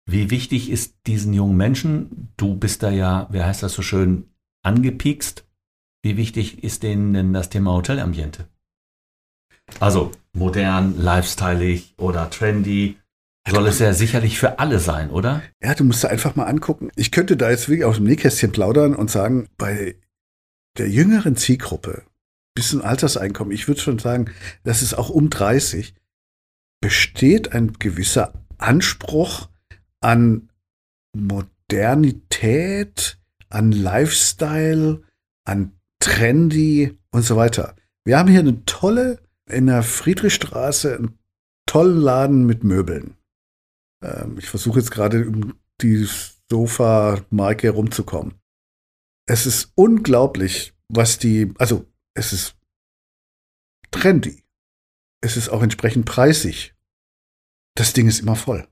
Wie 0.06 0.30
wichtig 0.30 0.70
ist 0.70 0.94
diesen 1.06 1.34
jungen 1.34 1.56
Menschen, 1.56 2.32
du 2.36 2.54
bist 2.56 2.82
da 2.82 2.90
ja, 2.90 3.28
wie 3.30 3.42
heißt 3.42 3.62
das 3.62 3.72
so 3.74 3.82
schön, 3.82 4.30
angepiekst, 4.62 5.44
wie 6.02 6.16
wichtig 6.16 6.64
ist 6.64 6.82
denen 6.82 7.12
denn 7.12 7.32
das 7.32 7.50
Thema 7.50 7.72
Hotelambiente? 7.74 8.48
Also 9.78 10.12
modern, 10.32 10.96
lifestyleig 11.00 11.82
oder 11.96 12.30
trendy, 12.30 12.96
soll 13.48 13.66
es 13.66 13.78
ja 13.78 13.92
sicherlich 13.92 14.38
für 14.38 14.58
alle 14.58 14.78
sein, 14.78 15.10
oder? 15.10 15.42
Ja, 15.62 15.74
du 15.74 15.84
musst 15.84 16.04
da 16.04 16.08
einfach 16.08 16.36
mal 16.36 16.44
angucken. 16.44 16.90
Ich 16.96 17.10
könnte 17.10 17.36
da 17.36 17.50
jetzt 17.50 17.68
wirklich 17.68 17.84
aus 17.84 17.96
dem 17.96 18.04
Nähkästchen 18.04 18.52
plaudern 18.52 18.94
und 18.94 19.10
sagen, 19.10 19.48
bei 19.56 19.96
der 20.78 20.88
jüngeren 20.88 21.36
Zielgruppe, 21.36 22.02
bisschen 22.54 22.82
Alterseinkommen, 22.82 23.52
ich 23.52 23.68
würde 23.68 23.80
schon 23.80 23.98
sagen, 23.98 24.30
das 24.62 24.82
ist 24.82 24.94
auch 24.94 25.10
um 25.10 25.30
30, 25.30 25.94
besteht 26.80 27.52
ein 27.52 27.74
gewisser 27.74 28.32
Anspruch 28.58 29.48
an 30.00 30.50
Modernität, 31.16 33.18
an 33.48 33.72
Lifestyle, 33.72 35.02
an 35.44 35.72
Trendy 36.00 36.98
und 37.10 37.22
so 37.22 37.36
weiter. 37.36 37.74
Wir 38.04 38.18
haben 38.18 38.28
hier 38.28 38.40
eine 38.40 38.64
tolle, 38.64 39.20
in 39.48 39.66
der 39.66 39.82
Friedrichstraße, 39.82 40.96
einen 40.96 41.18
tollen 41.66 42.00
Laden 42.00 42.46
mit 42.46 42.64
Möbeln. 42.64 43.16
Ähm, 44.02 44.38
ich 44.38 44.48
versuche 44.48 44.78
jetzt 44.78 44.90
gerade 44.90 45.28
um 45.28 45.58
die 45.80 46.06
Sofa-Marke 46.50 47.68
herumzukommen. 47.68 48.40
Es 49.26 49.46
ist 49.46 49.72
unglaublich, 49.74 50.74
was 50.88 51.18
die, 51.18 51.54
also 51.58 51.86
es 52.14 52.32
ist 52.32 52.56
trendy. 53.90 54.44
Es 55.22 55.36
ist 55.36 55.48
auch 55.48 55.62
entsprechend 55.62 56.06
preisig. 56.06 56.74
Das 57.76 57.92
Ding 57.92 58.08
ist 58.08 58.20
immer 58.20 58.36
voll. 58.36 58.66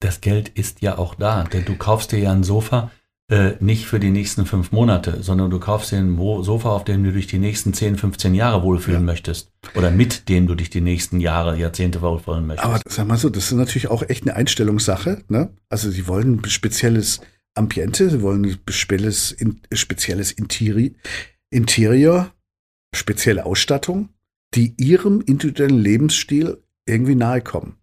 Das 0.00 0.20
Geld 0.20 0.48
ist 0.48 0.82
ja 0.82 0.98
auch 0.98 1.14
da, 1.14 1.44
denn 1.44 1.64
du 1.64 1.76
kaufst 1.76 2.12
dir 2.12 2.18
ja 2.18 2.32
ein 2.32 2.42
Sofa 2.42 2.90
äh, 3.32 3.56
nicht 3.60 3.86
für 3.86 3.98
die 3.98 4.10
nächsten 4.10 4.44
fünf 4.44 4.72
Monate, 4.72 5.22
sondern 5.22 5.50
du 5.50 5.58
kaufst 5.58 5.90
dir 5.90 5.96
ein 5.96 6.16
Sofa, 6.42 6.68
auf 6.68 6.84
dem 6.84 7.02
du 7.02 7.12
dich 7.12 7.26
die 7.26 7.38
nächsten 7.38 7.72
10, 7.72 7.96
15 7.96 8.34
Jahre 8.34 8.62
wohlfühlen 8.62 9.00
Ja. 9.00 9.06
möchtest. 9.06 9.50
Oder 9.74 9.90
mit 9.90 10.28
dem 10.28 10.46
du 10.46 10.54
dich 10.54 10.68
die 10.68 10.82
nächsten 10.82 11.18
Jahre, 11.18 11.56
Jahrzehnte 11.56 12.02
wohlfühlen 12.02 12.46
möchtest. 12.46 12.66
Aber 12.68 12.80
sag 12.86 13.06
mal 13.08 13.16
so, 13.16 13.30
das 13.30 13.44
ist 13.46 13.52
natürlich 13.52 13.88
auch 13.88 14.02
echt 14.06 14.24
eine 14.24 14.36
Einstellungssache. 14.36 15.22
Ne? 15.28 15.48
Also 15.70 15.90
sie 15.90 16.06
wollen 16.08 16.40
ein 16.40 16.44
spezielles 16.50 17.22
Ambiente, 17.54 18.10
sie 18.10 18.20
wollen 18.20 18.44
ein 18.44 18.58
spezielles, 18.70 19.32
in, 19.32 19.60
spezielles 19.72 20.32
Interi 20.32 20.94
Interior, 21.50 22.32
spezielle 22.94 23.46
Ausstattung, 23.46 24.10
die 24.54 24.74
ihrem 24.76 25.22
individuellen 25.22 25.78
Lebensstil 25.78 26.62
irgendwie 26.86 27.14
nahe 27.14 27.40
kommen. 27.40 27.76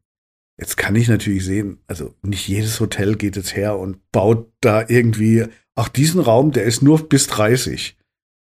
Jetzt 0.59 0.75
kann 0.77 0.95
ich 0.95 1.07
natürlich 1.07 1.45
sehen, 1.45 1.79
also 1.87 2.13
nicht 2.21 2.47
jedes 2.47 2.79
Hotel 2.79 3.15
geht 3.15 3.35
jetzt 3.37 3.55
her 3.55 3.77
und 3.79 3.97
baut 4.11 4.51
da 4.61 4.83
irgendwie, 4.87 5.45
auch 5.75 5.87
diesen 5.87 6.19
Raum, 6.19 6.51
der 6.51 6.63
ist 6.65 6.81
nur 6.81 7.07
bis 7.07 7.27
30. 7.27 7.97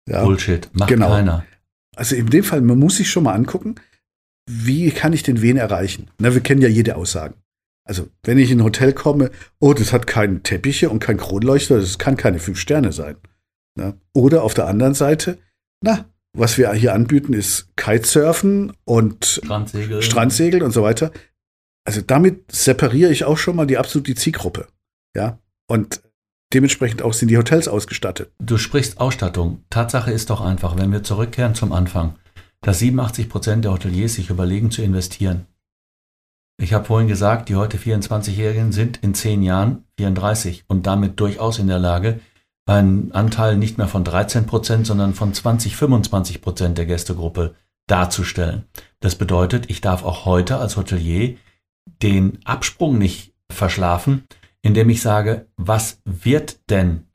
Ja. 0.10 0.24
Bullshit, 0.24 0.70
macht 0.74 0.90
Genau. 0.90 1.10
keiner. 1.10 1.46
Also 1.96 2.16
in 2.16 2.28
dem 2.28 2.44
Fall, 2.46 2.62
man 2.62 2.80
muss 2.80 2.98
sich 2.98 3.10
schon 3.10 3.24
mal 3.24 3.34
angucken, 3.34 3.76
wie 4.50 4.92
kann 4.92 5.12
ich 5.12 5.24
den 5.24 5.42
wen 5.42 5.58
erreichen? 5.58 6.10
Na, 6.20 6.34
wir 6.34 6.42
kennen 6.42 6.62
ja 6.62 6.70
jede 6.70 6.96
Aussage. 6.96 7.34
Also, 7.84 8.08
wenn 8.24 8.38
ich 8.38 8.52
in 8.52 8.60
ein 8.60 8.64
Hotel 8.64 8.94
komme, 8.94 9.32
oh, 9.60 9.74
das 9.74 9.92
hat 9.92 10.08
keinen 10.08 10.44
Teppiche 10.44 10.90
und 10.90 11.00
kein 11.00 11.18
Kronleuchter, 11.18 11.78
das 11.80 11.98
kann 11.98 12.16
keine 12.18 12.40
fünf 12.40 12.60
Sterne 12.60 12.92
sein. 12.94 13.16
Na? 13.76 13.94
Oder 14.14 14.44
auf 14.44 14.54
der 14.54 14.68
anderen 14.68 14.94
Seite, 14.94 15.38
na, 15.82 16.06
was 16.34 16.58
wir 16.58 16.72
hier 16.74 16.94
anbieten, 16.94 17.34
ist 17.34 17.70
Kitesurfen 17.76 18.74
und 18.86 19.26
Strandsegel. 19.26 20.02
Strandsegeln 20.02 20.64
und 20.64 20.72
so 20.72 20.84
weiter. 20.84 21.12
Also 21.88 22.02
damit 22.02 22.52
separiere 22.52 23.14
ich 23.14 23.24
auch 23.24 23.38
schon 23.38 23.56
mal 23.56 23.66
die 23.66 23.78
absolute 23.78 24.14
Zielgruppe. 24.14 24.68
Ja. 25.16 25.40
Und 25.70 26.02
dementsprechend 26.54 27.02
auch 27.02 27.14
sind 27.14 27.30
die 27.30 27.38
Hotels 27.38 27.70
ausgestattet. 27.70 28.30
Du 28.40 28.58
sprichst 28.58 29.00
Ausstattung. 29.00 29.64
Tatsache 29.70 30.12
ist 30.12 30.30
doch 30.30 30.42
einfach, 30.42 30.76
wenn 30.78 30.92
wir 30.92 31.04
zurückkehren 31.04 31.56
zum 31.56 31.72
Anfang, 31.72 32.16
dass 32.60 32.80
87 32.80 33.30
Prozent 33.30 33.64
der 33.64 33.72
Hoteliers 33.72 34.16
sich 34.16 34.30
überlegen 34.30 34.70
zu 34.70 34.82
investieren. 34.82 35.46
Ich 36.60 36.74
habe 36.74 36.84
vorhin 36.84 37.08
gesagt, 37.08 37.48
die 37.48 37.56
heute 37.56 37.78
24-Jährigen 37.78 38.74
sind 38.74 38.98
in 38.98 39.14
zehn 39.14 39.42
Jahren 39.42 39.86
34 39.98 40.66
und 40.68 40.86
damit 40.88 41.22
durchaus 41.22 41.58
in 41.58 41.68
der 41.68 41.80
Lage, 41.80 42.20
einen 42.66 43.14
Anteil 43.14 43.56
nicht 43.56 43.78
mehr 43.78 43.88
von 43.88 44.04
13 44.04 44.46
Prozent, 44.46 44.88
sondern 44.88 45.14
von 45.14 45.34
20, 45.34 45.78
25 45.78 46.42
Prozent 46.42 46.78
der 46.78 46.86
Gästegruppe 46.86 47.56
darzustellen. 47.88 48.66
Das 49.00 49.16
bedeutet, 49.16 49.70
ich 49.70 49.80
darf 49.80 50.04
auch 50.04 50.26
heute 50.26 50.58
als 50.58 50.76
Hotelier 50.76 51.38
den 52.02 52.40
Absprung 52.46 52.98
nicht 52.98 53.34
verschlafen, 53.52 54.24
indem 54.62 54.90
ich 54.90 55.02
sage, 55.02 55.48
was 55.56 56.02
wird 56.06 56.70
denn 56.70 57.08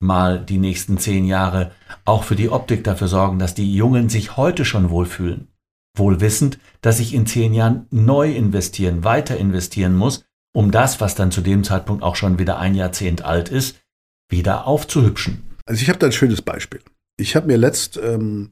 mal 0.00 0.44
die 0.44 0.58
nächsten 0.58 0.98
zehn 0.98 1.24
Jahre 1.24 1.72
auch 2.04 2.24
für 2.24 2.36
die 2.36 2.50
Optik 2.50 2.84
dafür 2.84 3.08
sorgen, 3.08 3.38
dass 3.38 3.54
die 3.54 3.74
Jungen 3.74 4.08
sich 4.08 4.36
heute 4.36 4.64
schon 4.64 4.90
wohlfühlen. 4.90 5.48
Wohl 5.96 6.20
wissend, 6.20 6.58
dass 6.82 7.00
ich 7.00 7.14
in 7.14 7.26
zehn 7.26 7.54
Jahren 7.54 7.86
neu 7.90 8.32
investieren, 8.32 9.04
weiter 9.04 9.36
investieren 9.36 9.96
muss, 9.96 10.24
um 10.52 10.70
das, 10.70 11.00
was 11.00 11.14
dann 11.14 11.30
zu 11.30 11.40
dem 11.40 11.64
Zeitpunkt 11.64 12.02
auch 12.02 12.16
schon 12.16 12.38
wieder 12.38 12.58
ein 12.58 12.74
Jahrzehnt 12.74 13.24
alt 13.24 13.48
ist, 13.48 13.80
wieder 14.28 14.66
aufzuhübschen. 14.66 15.42
Also 15.66 15.82
ich 15.82 15.88
habe 15.88 15.98
da 15.98 16.06
ein 16.06 16.12
schönes 16.12 16.42
Beispiel. 16.42 16.80
Ich 17.16 17.36
habe 17.36 17.46
mir 17.46 17.56
letzt 17.56 17.96
ähm, 17.96 18.50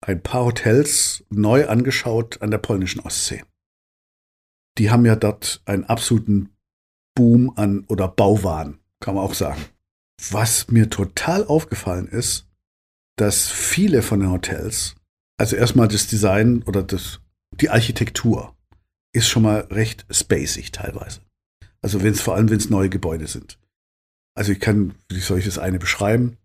ein 0.00 0.22
paar 0.22 0.44
Hotels 0.44 1.24
neu 1.30 1.66
angeschaut 1.68 2.40
an 2.42 2.50
der 2.50 2.58
polnischen 2.58 3.00
Ostsee. 3.00 3.42
Die 4.78 4.90
haben 4.90 5.04
ja 5.04 5.16
dort 5.16 5.60
einen 5.64 5.84
absoluten 5.84 6.50
Boom 7.14 7.52
an 7.56 7.84
oder 7.88 8.08
Bauwahn, 8.08 8.78
kann 9.00 9.16
man 9.16 9.24
auch 9.24 9.34
sagen. 9.34 9.64
Was 10.30 10.68
mir 10.68 10.88
total 10.88 11.44
aufgefallen 11.46 12.06
ist, 12.06 12.48
dass 13.16 13.48
viele 13.48 14.02
von 14.02 14.20
den 14.20 14.30
Hotels, 14.30 14.94
also 15.36 15.56
erstmal 15.56 15.88
das 15.88 16.06
Design 16.06 16.62
oder 16.62 16.82
das, 16.82 17.20
die 17.52 17.70
Architektur, 17.70 18.56
ist 19.12 19.28
schon 19.28 19.42
mal 19.42 19.60
recht 19.70 20.06
spacig 20.10 20.70
teilweise. 20.70 21.20
Also 21.82 22.02
wenn 22.02 22.12
es 22.12 22.20
vor 22.20 22.34
allem, 22.34 22.50
wenn 22.50 22.58
es 22.58 22.70
neue 22.70 22.88
Gebäude 22.88 23.26
sind. 23.26 23.58
Also 24.36 24.52
ich 24.52 24.60
kann, 24.60 24.94
wie 25.08 25.20
soll 25.20 25.38
ich 25.38 25.44
das 25.44 25.58
eine 25.58 25.78
beschreiben? 25.78 26.36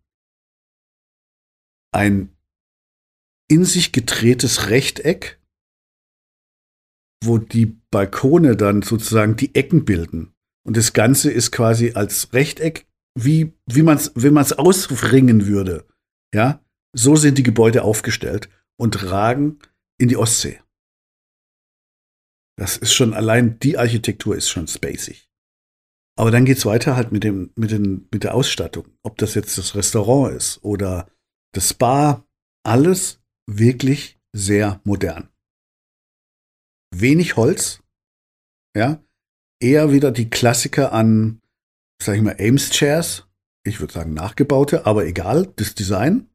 Ein 1.91 2.35
in 3.47 3.65
sich 3.65 3.91
gedrehtes 3.91 4.69
Rechteck, 4.69 5.39
wo 7.25 7.37
die 7.37 7.65
Balkone 7.91 8.55
dann 8.55 8.81
sozusagen 8.81 9.35
die 9.35 9.53
Ecken 9.55 9.85
bilden. 9.85 10.33
Und 10.65 10.77
das 10.77 10.93
Ganze 10.93 11.31
ist 11.31 11.51
quasi 11.51 11.93
als 11.93 12.33
Rechteck, 12.33 12.87
wie, 13.15 13.53
wie 13.65 13.83
man 13.83 13.97
es, 13.97 14.11
wenn 14.15 14.33
man 14.33 14.43
es 14.43 14.53
ausringen 14.53 15.45
würde. 15.45 15.85
Ja, 16.33 16.63
so 16.95 17.15
sind 17.15 17.37
die 17.37 17.43
Gebäude 17.43 17.83
aufgestellt 17.83 18.49
und 18.77 19.11
ragen 19.11 19.59
in 19.99 20.07
die 20.07 20.17
Ostsee. 20.17 20.59
Das 22.57 22.77
ist 22.77 22.93
schon 22.93 23.13
allein 23.13 23.59
die 23.59 23.77
Architektur 23.77 24.35
ist 24.35 24.49
schon 24.49 24.67
spacig. 24.67 25.29
Aber 26.15 26.29
dann 26.29 26.45
geht's 26.45 26.65
weiter 26.65 26.95
halt 26.95 27.11
mit 27.11 27.23
dem 27.23 27.51
mit 27.55 27.71
den 27.71 28.07
mit 28.11 28.23
der 28.23 28.35
Ausstattung, 28.35 28.85
ob 29.01 29.17
das 29.17 29.33
jetzt 29.33 29.57
das 29.57 29.75
Restaurant 29.75 30.35
ist 30.35 30.63
oder 30.63 31.09
das 31.53 31.69
Spa, 31.69 32.25
alles 32.63 33.19
wirklich 33.47 34.19
sehr 34.31 34.79
modern. 34.83 35.29
Wenig 37.01 37.35
Holz, 37.35 37.81
ja, 38.75 39.03
eher 39.59 39.91
wieder 39.91 40.11
die 40.11 40.29
Klassiker 40.29 40.91
an, 40.93 41.41
sag 42.01 42.15
ich 42.15 42.21
mal, 42.21 42.35
Ames 42.39 42.69
Chairs, 42.71 43.27
ich 43.63 43.79
würde 43.79 43.93
sagen 43.93 44.13
nachgebaute, 44.13 44.85
aber 44.85 45.05
egal, 45.05 45.51
das 45.55 45.75
Design, 45.75 46.29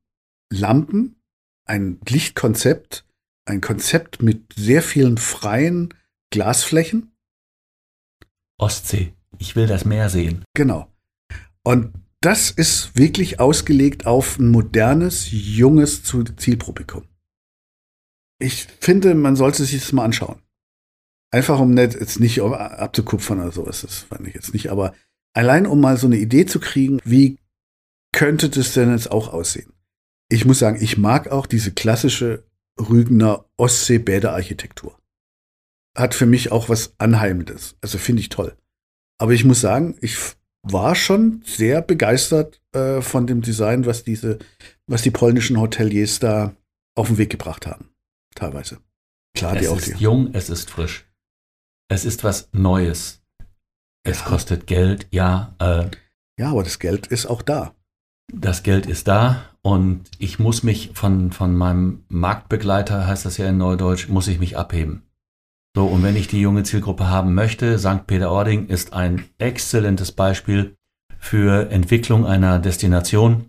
Lampen, 0.51 1.17
ein 1.67 2.01
Lichtkonzept, 2.09 3.05
ein 3.45 3.61
Konzept 3.61 4.23
mit 4.23 4.55
sehr 4.55 4.83
vielen 4.83 5.19
freien 5.19 5.95
Glasflächen. 6.31 7.13
Ostsee. 8.59 9.15
Ich 9.39 9.57
will 9.57 9.67
das 9.67 9.85
Meer 9.85 10.11
sehen. 10.11 10.45
Genau. 10.55 10.93
Und 11.63 11.93
das 12.21 12.51
ist 12.51 12.97
wirklich 12.97 13.39
ausgelegt 13.39 14.07
auf 14.07 14.39
ein 14.39 14.49
modernes, 14.49 15.29
junges 15.31 16.03
Zielpublikum. 16.03 17.05
Ich 18.41 18.65
finde, 18.81 19.15
man 19.15 19.37
sollte 19.37 19.65
sich 19.65 19.81
das 19.81 19.93
mal 19.93 20.05
anschauen. 20.05 20.43
Einfach 21.31 21.61
um 21.61 21.73
nicht, 21.73 21.95
jetzt 21.95 22.21
nicht 22.21 22.41
abzukupfern 22.41 23.41
oder 23.41 23.53
sowas, 23.53 23.83
das 23.83 23.99
fand 23.99 24.27
ich 24.27 24.35
jetzt 24.35 24.55
nicht, 24.55 24.71
aber 24.71 24.95
allein 25.35 25.67
um 25.67 25.81
mal 25.81 25.97
so 25.97 26.07
eine 26.07 26.17
Idee 26.17 26.47
zu 26.47 26.59
kriegen, 26.59 27.01
wie 27.05 27.39
könnte 28.13 28.49
das 28.49 28.73
denn 28.73 28.91
jetzt 28.91 29.11
auch 29.11 29.33
aussehen? 29.33 29.73
Ich 30.31 30.45
muss 30.45 30.59
sagen, 30.59 30.79
ich 30.81 30.99
mag 30.99 31.29
auch 31.29 31.47
diese 31.47 31.73
klassische 31.73 32.45
Rügener 32.79 33.45
Ostsee-Bäderarchitektur. 33.57 34.99
Hat 35.97 36.15
für 36.15 36.27
mich 36.27 36.53
auch 36.53 36.69
was 36.69 36.95
Anheimendes. 36.99 37.77
Also 37.81 37.99
finde 37.99 38.21
ich 38.21 38.29
toll. 38.29 38.57
Aber 39.19 39.33
ich 39.33 39.45
muss 39.45 39.61
sagen, 39.61 39.97
ich 40.01 40.17
war 40.63 40.95
schon 40.95 41.43
sehr 41.45 41.83
begeistert 41.83 42.61
äh, 42.73 43.01
von 43.01 43.27
dem 43.27 43.43
Design, 43.43 43.87
was 43.87 44.05
diese, 44.05 44.39
was 44.87 45.03
die 45.03 45.11
polnischen 45.11 45.59
Hoteliers 45.61 46.21
da 46.21 46.55
auf 46.95 47.09
den 47.09 47.19
Weg 47.19 47.31
gebracht 47.31 47.67
haben. 47.67 47.91
Teilweise. 48.35 48.79
Klar, 49.35 49.55
es 49.55 49.61
die 49.61 49.69
auch. 49.69 49.79
Es 49.79 49.89
ist 49.89 50.01
jung, 50.01 50.31
es 50.35 50.51
ist 50.51 50.71
frisch. 50.71 51.08
Es 51.91 52.05
ist 52.05 52.23
was 52.23 52.51
Neues. 52.53 53.23
Es 54.05 54.21
ja. 54.21 54.27
kostet 54.27 54.67
Geld, 54.67 55.09
ja. 55.11 55.55
Äh, 55.59 55.87
ja, 56.39 56.51
aber 56.51 56.63
das 56.63 56.79
Geld 56.79 57.07
ist 57.07 57.27
auch 57.27 57.43
da. 57.43 57.75
Das 58.33 58.63
Geld 58.63 58.85
ist 58.87 59.09
da 59.09 59.43
und 59.63 60.05
ich 60.19 60.39
muss 60.39 60.63
mich 60.63 60.91
von, 60.93 61.33
von 61.33 61.57
meinem 61.57 62.05
Marktbegleiter, 62.09 63.07
heißt 63.07 63.25
das 63.25 63.39
ja 63.39 63.49
in 63.49 63.57
Neudeutsch, 63.57 64.09
muss 64.09 64.29
ich 64.29 64.39
mich 64.39 64.59
abheben. 64.59 65.03
So, 65.75 65.87
und 65.87 66.03
wenn 66.03 66.17
ich 66.17 66.29
die 66.29 66.41
junge 66.41 66.63
Zielgruppe 66.63 67.09
haben 67.09 67.35
möchte, 67.35 67.79
St. 67.79 68.07
Peter-Ording 68.07 68.67
ist 68.67 68.93
ein 68.93 69.25
exzellentes 69.39 70.13
Beispiel 70.13 70.77
für 71.19 71.71
Entwicklung 71.71 72.27
einer 72.27 72.59
Destination 72.59 73.49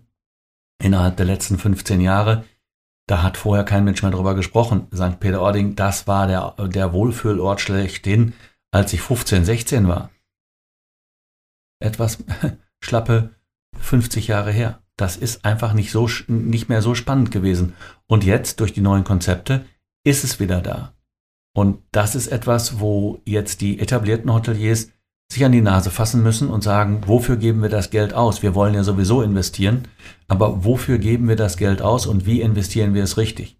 innerhalb 0.82 1.16
der 1.18 1.26
letzten 1.26 1.58
15 1.58 2.00
Jahre. 2.00 2.44
Da 3.10 3.24
hat 3.24 3.36
vorher 3.36 3.64
kein 3.64 3.82
Mensch 3.82 4.02
mehr 4.04 4.12
drüber 4.12 4.36
gesprochen. 4.36 4.86
St. 4.94 5.18
Peter-Ording, 5.18 5.74
das 5.74 6.06
war 6.06 6.28
der, 6.28 6.54
der 6.68 6.92
Wohlfühlort 6.92 7.60
schlechthin, 7.60 8.34
als 8.70 8.92
ich 8.92 9.00
15, 9.00 9.44
16 9.44 9.88
war. 9.88 10.10
Etwas 11.80 12.22
schlappe 12.80 13.34
50 13.76 14.28
Jahre 14.28 14.52
her. 14.52 14.80
Das 14.96 15.16
ist 15.16 15.44
einfach 15.44 15.72
nicht 15.72 15.90
so, 15.90 16.08
nicht 16.28 16.68
mehr 16.68 16.82
so 16.82 16.94
spannend 16.94 17.32
gewesen. 17.32 17.74
Und 18.06 18.22
jetzt, 18.22 18.60
durch 18.60 18.74
die 18.74 18.80
neuen 18.80 19.02
Konzepte, 19.02 19.66
ist 20.04 20.22
es 20.22 20.38
wieder 20.38 20.60
da. 20.60 20.94
Und 21.52 21.82
das 21.90 22.14
ist 22.14 22.28
etwas, 22.28 22.78
wo 22.78 23.22
jetzt 23.24 23.60
die 23.60 23.80
etablierten 23.80 24.32
Hoteliers 24.32 24.92
sich 25.32 25.44
an 25.44 25.52
die 25.52 25.60
Nase 25.60 25.90
fassen 25.90 26.22
müssen 26.22 26.48
und 26.48 26.62
sagen, 26.62 27.02
wofür 27.06 27.36
geben 27.36 27.62
wir 27.62 27.68
das 27.68 27.90
Geld 27.90 28.14
aus? 28.14 28.42
Wir 28.42 28.54
wollen 28.54 28.74
ja 28.74 28.82
sowieso 28.82 29.22
investieren, 29.22 29.88
aber 30.28 30.64
wofür 30.64 30.98
geben 30.98 31.28
wir 31.28 31.36
das 31.36 31.56
Geld 31.56 31.82
aus 31.82 32.06
und 32.06 32.26
wie 32.26 32.40
investieren 32.40 32.94
wir 32.94 33.04
es 33.04 33.16
richtig? 33.16 33.56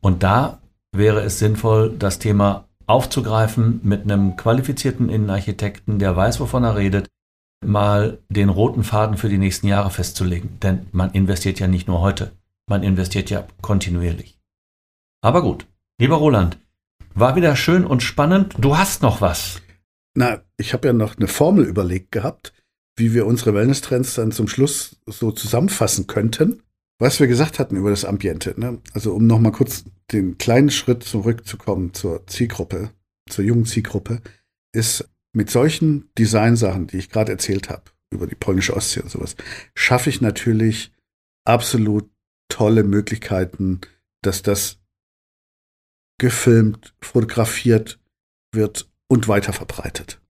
Und 0.00 0.22
da 0.22 0.58
wäre 0.92 1.22
es 1.22 1.38
sinnvoll, 1.38 1.94
das 1.98 2.18
Thema 2.18 2.66
aufzugreifen 2.86 3.80
mit 3.82 4.02
einem 4.02 4.36
qualifizierten 4.36 5.08
Innenarchitekten, 5.08 5.98
der 5.98 6.14
weiß, 6.14 6.40
wovon 6.40 6.64
er 6.64 6.76
redet, 6.76 7.08
mal 7.64 8.18
den 8.28 8.50
roten 8.50 8.84
Faden 8.84 9.16
für 9.16 9.30
die 9.30 9.38
nächsten 9.38 9.66
Jahre 9.66 9.88
festzulegen. 9.90 10.60
Denn 10.60 10.86
man 10.92 11.10
investiert 11.12 11.58
ja 11.58 11.66
nicht 11.66 11.88
nur 11.88 12.00
heute, 12.00 12.32
man 12.68 12.82
investiert 12.82 13.30
ja 13.30 13.46
kontinuierlich. 13.62 14.38
Aber 15.22 15.40
gut, 15.40 15.66
lieber 15.98 16.16
Roland, 16.16 16.58
war 17.14 17.34
wieder 17.36 17.56
schön 17.56 17.86
und 17.86 18.02
spannend. 18.02 18.54
Du 18.58 18.76
hast 18.76 19.00
noch 19.00 19.22
was. 19.22 19.62
Na, 20.16 20.44
ich 20.56 20.72
habe 20.72 20.88
ja 20.88 20.92
noch 20.92 21.16
eine 21.16 21.28
Formel 21.28 21.66
überlegt 21.66 22.12
gehabt, 22.12 22.52
wie 22.96 23.12
wir 23.12 23.26
unsere 23.26 23.54
Wellness-Trends 23.54 24.14
dann 24.14 24.32
zum 24.32 24.48
Schluss 24.48 25.00
so 25.06 25.32
zusammenfassen 25.32 26.06
könnten. 26.06 26.62
Was 27.00 27.18
wir 27.18 27.26
gesagt 27.26 27.58
hatten 27.58 27.76
über 27.76 27.90
das 27.90 28.04
Ambiente. 28.04 28.54
Ne? 28.56 28.80
Also 28.92 29.14
um 29.14 29.26
nochmal 29.26 29.50
kurz 29.50 29.84
den 30.12 30.38
kleinen 30.38 30.70
Schritt 30.70 31.02
zurückzukommen 31.02 31.92
zur 31.92 32.24
Zielgruppe, 32.28 32.90
zur 33.28 33.44
jungen 33.44 33.66
Zielgruppe, 33.66 34.22
ist 34.72 35.08
mit 35.32 35.50
solchen 35.50 36.08
Designsachen, 36.16 36.86
die 36.86 36.98
ich 36.98 37.10
gerade 37.10 37.32
erzählt 37.32 37.68
habe, 37.68 37.82
über 38.12 38.28
die 38.28 38.36
polnische 38.36 38.76
Ostsee 38.76 39.00
und 39.00 39.10
sowas, 39.10 39.34
schaffe 39.74 40.08
ich 40.08 40.20
natürlich 40.20 40.92
absolut 41.44 42.08
tolle 42.48 42.84
Möglichkeiten, 42.84 43.80
dass 44.22 44.42
das 44.42 44.78
gefilmt, 46.18 46.94
fotografiert 47.00 47.98
wird 48.52 48.88
und 49.14 49.28
weiter 49.28 49.52
verbreitet. 49.52 50.20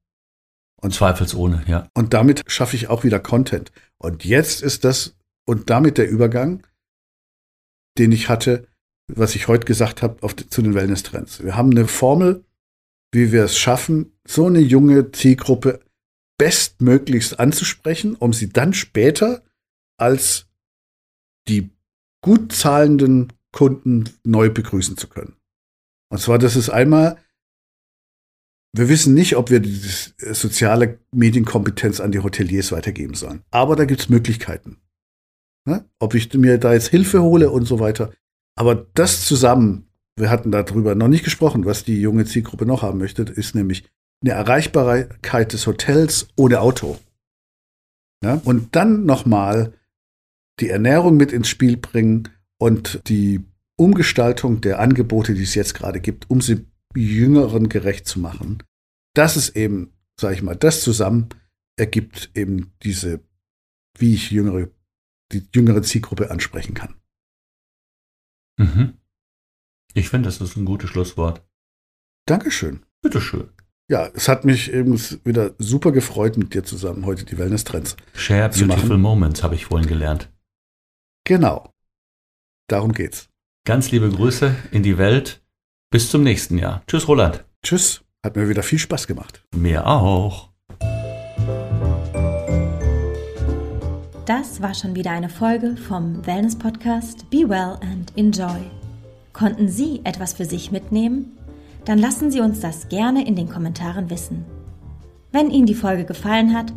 Und 0.81 0.93
zweifelsohne, 0.93 1.65
ja. 1.67 1.89
Und 1.95 2.13
damit 2.13 2.43
schaffe 2.47 2.77
ich 2.77 2.89
auch 2.89 3.03
wieder 3.03 3.19
Content. 3.19 3.73
Und 3.97 4.25
jetzt 4.25 4.63
ist 4.63 4.85
das 4.85 5.17
und 5.47 5.71
damit 5.71 5.97
der 5.97 6.11
Übergang, 6.11 6.67
den 7.97 8.13
ich 8.13 8.29
hatte, 8.29 8.69
was 9.09 9.35
ich 9.35 9.49
heute 9.49 9.65
gesagt 9.65 10.03
habe, 10.03 10.23
auf, 10.23 10.37
zu 10.37 10.61
den 10.61 10.75
Wellness-Trends. 10.75 11.43
Wir 11.43 11.57
haben 11.57 11.71
eine 11.71 11.89
Formel, 11.89 12.45
wie 13.13 13.33
wir 13.33 13.45
es 13.45 13.57
schaffen, 13.57 14.13
so 14.27 14.47
eine 14.47 14.61
junge 14.61 15.11
Zielgruppe 15.13 15.81
bestmöglichst 16.39 17.41
anzusprechen, 17.41 18.17
um 18.17 18.35
sie 18.35 18.51
dann 18.51 18.75
später 18.75 19.43
als 19.99 20.47
die 21.49 21.71
gut 22.23 22.53
zahlenden 22.53 23.33
Kunden 23.53 24.11
neu 24.25 24.51
begrüßen 24.51 24.99
zu 24.99 25.09
können. 25.09 25.37
Und 26.11 26.19
zwar, 26.19 26.39
das 26.39 26.57
ist 26.57 26.69
einmal, 26.69 27.19
wir 28.77 28.89
wissen 28.89 29.15
nicht, 29.15 29.37
ob 29.37 29.51
wir 29.51 29.61
die 29.61 29.81
soziale 30.33 30.99
Medienkompetenz 31.13 32.01
an 32.01 32.11
die 32.11 32.19
Hoteliers 32.19 32.73
weitergeben 32.73 33.15
sollen. 33.15 33.43
Aber 33.53 33.77
da 33.77 33.85
gibt 33.85 34.01
es 34.01 34.09
Möglichkeiten. 34.09 34.79
Ne? 35.65 35.85
Ob 36.01 36.15
ich 36.15 36.35
mir 36.35 36.59
da 36.59 36.73
jetzt 36.73 36.89
Hilfe 36.89 37.23
hole 37.23 37.51
und 37.51 37.67
so 37.67 37.79
weiter. 37.79 38.13
Aber 38.57 38.75
das 38.95 39.25
zusammen, 39.25 39.87
wir 40.17 40.29
hatten 40.29 40.51
darüber 40.51 40.97
noch 40.97 41.07
nicht 41.07 41.23
gesprochen, 41.23 41.65
was 41.65 41.85
die 41.85 42.01
junge 42.01 42.25
Zielgruppe 42.25 42.67
noch 42.67 42.83
haben 42.83 42.99
möchte, 42.99 43.23
ist 43.23 43.55
nämlich 43.55 43.85
eine 44.23 44.33
Erreichbarkeit 44.33 45.53
des 45.53 45.69
Hotels 45.69 46.29
ohne 46.35 46.61
Auto. 46.61 46.99
Ja? 48.25 48.41
Und 48.45 48.75
dann 48.75 49.07
nochmal 49.07 49.73
die 50.59 50.69
Ernährung 50.69 51.17
mit 51.17 51.31
ins 51.31 51.49
Spiel 51.49 51.77
bringen 51.77 52.29
und 52.59 53.01
die 53.07 53.45
Umgestaltung 53.77 54.61
der 54.61 54.81
Angebote, 54.81 55.35
die 55.35 55.43
es 55.45 55.55
jetzt 55.55 55.75
gerade 55.75 56.01
gibt, 56.01 56.29
um 56.29 56.41
sie 56.41 56.67
Jüngeren 57.03 57.69
gerecht 57.69 58.07
zu 58.07 58.21
machen. 58.21 58.63
Das 59.15 59.37
ist 59.37 59.57
eben, 59.57 59.93
sage 60.19 60.35
ich 60.35 60.43
mal, 60.43 60.57
das 60.57 60.83
zusammen 60.83 61.29
ergibt 61.77 62.31
eben 62.35 62.73
diese, 62.83 63.21
wie 63.99 64.15
ich 64.15 64.31
jüngere, 64.31 64.69
die 65.33 65.47
jüngere 65.55 65.83
Zielgruppe 65.83 66.31
ansprechen 66.31 66.75
kann. 66.75 66.95
Mhm. 68.57 68.95
Ich 69.95 70.09
finde, 70.09 70.29
das 70.29 70.41
ist 70.41 70.57
ein 70.57 70.65
gutes 70.65 70.91
Schlusswort. 70.91 71.45
Dankeschön. 72.27 72.85
Bitteschön. 73.03 73.51
ja, 73.89 74.07
es 74.15 74.29
hat 74.29 74.45
mich 74.45 74.73
eben 74.73 74.99
wieder 75.25 75.55
super 75.59 75.93
gefreut, 75.93 76.37
mit 76.39 76.55
dir 76.55 76.65
zusammen 76.65 77.05
heute 77.05 77.25
die 77.25 77.37
Wellness-Trends. 77.37 77.97
Share 78.15 78.51
zu 78.51 78.67
beautiful 78.67 78.91
machen. 78.91 79.03
moments, 79.03 79.43
habe 79.43 79.55
ich 79.55 79.67
vorhin 79.67 79.89
gelernt. 79.89 80.33
Genau. 81.25 81.71
Darum 82.69 82.93
geht's. 82.93 83.29
Ganz 83.67 83.91
liebe 83.91 84.09
Grüße 84.11 84.55
in 84.71 84.83
die 84.83 84.99
Welt. 84.99 85.44
Bis 85.95 86.11
zum 86.11 86.25
nächsten 86.25 86.59
Jahr. 86.59 86.83
Tschüss, 86.89 87.07
Roland. 87.07 87.45
Tschüss. 87.63 88.03
Hat 88.25 88.35
mir 88.35 88.49
wieder 88.49 88.65
viel 88.65 88.81
Spaß 88.81 89.07
gemacht. 89.07 89.45
Mir 89.55 89.87
auch. 89.87 90.51
Das 94.27 94.61
war 94.61 94.75
schon 94.75 94.97
wieder 94.97 95.13
eine 95.13 95.29
Folge 95.29 95.77
vom 95.77 96.27
Wellness 96.27 96.57
Podcast 96.57 97.31
Be 97.31 97.49
Well 97.49 97.79
and 97.81 98.13
Enjoy. 98.17 98.59
Konnten 99.33 99.69
Sie 99.69 100.01
etwas 100.03 100.33
für 100.33 100.47
sich 100.47 100.73
mitnehmen? 100.73 101.39
Dann 101.85 102.01
lassen 102.01 102.33
Sie 102.33 102.41
uns 102.41 102.59
das 102.59 102.89
gerne 102.89 103.25
in 103.25 103.37
den 103.37 103.49
Kommentaren 103.49 104.11
wissen. 104.11 104.45
Wenn 105.31 105.53
Ihnen 105.53 105.67
die 105.67 105.77
Folge 105.77 106.05
gefallen 106.05 106.53
hat, 106.53 106.73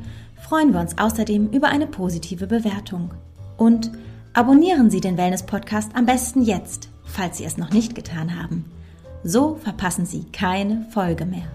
freuen 0.48 0.74
wir 0.74 0.80
uns 0.80 0.96
außerdem 0.96 1.50
über 1.50 1.70
eine 1.70 1.88
positive 1.88 2.46
Bewertung. 2.46 3.16
Und 3.58 3.90
abonnieren 4.34 4.92
Sie 4.92 5.02
den 5.02 5.18
Wellness 5.18 5.44
Podcast 5.44 5.96
am 5.96 6.06
besten 6.06 6.44
jetzt, 6.44 6.90
falls 7.04 7.40
Sie 7.40 7.46
es 7.46 7.58
noch 7.58 7.72
nicht 7.72 7.96
getan 7.96 8.40
haben. 8.40 8.77
So 9.30 9.56
verpassen 9.62 10.06
Sie 10.06 10.24
keine 10.32 10.86
Folge 10.94 11.26
mehr. 11.26 11.48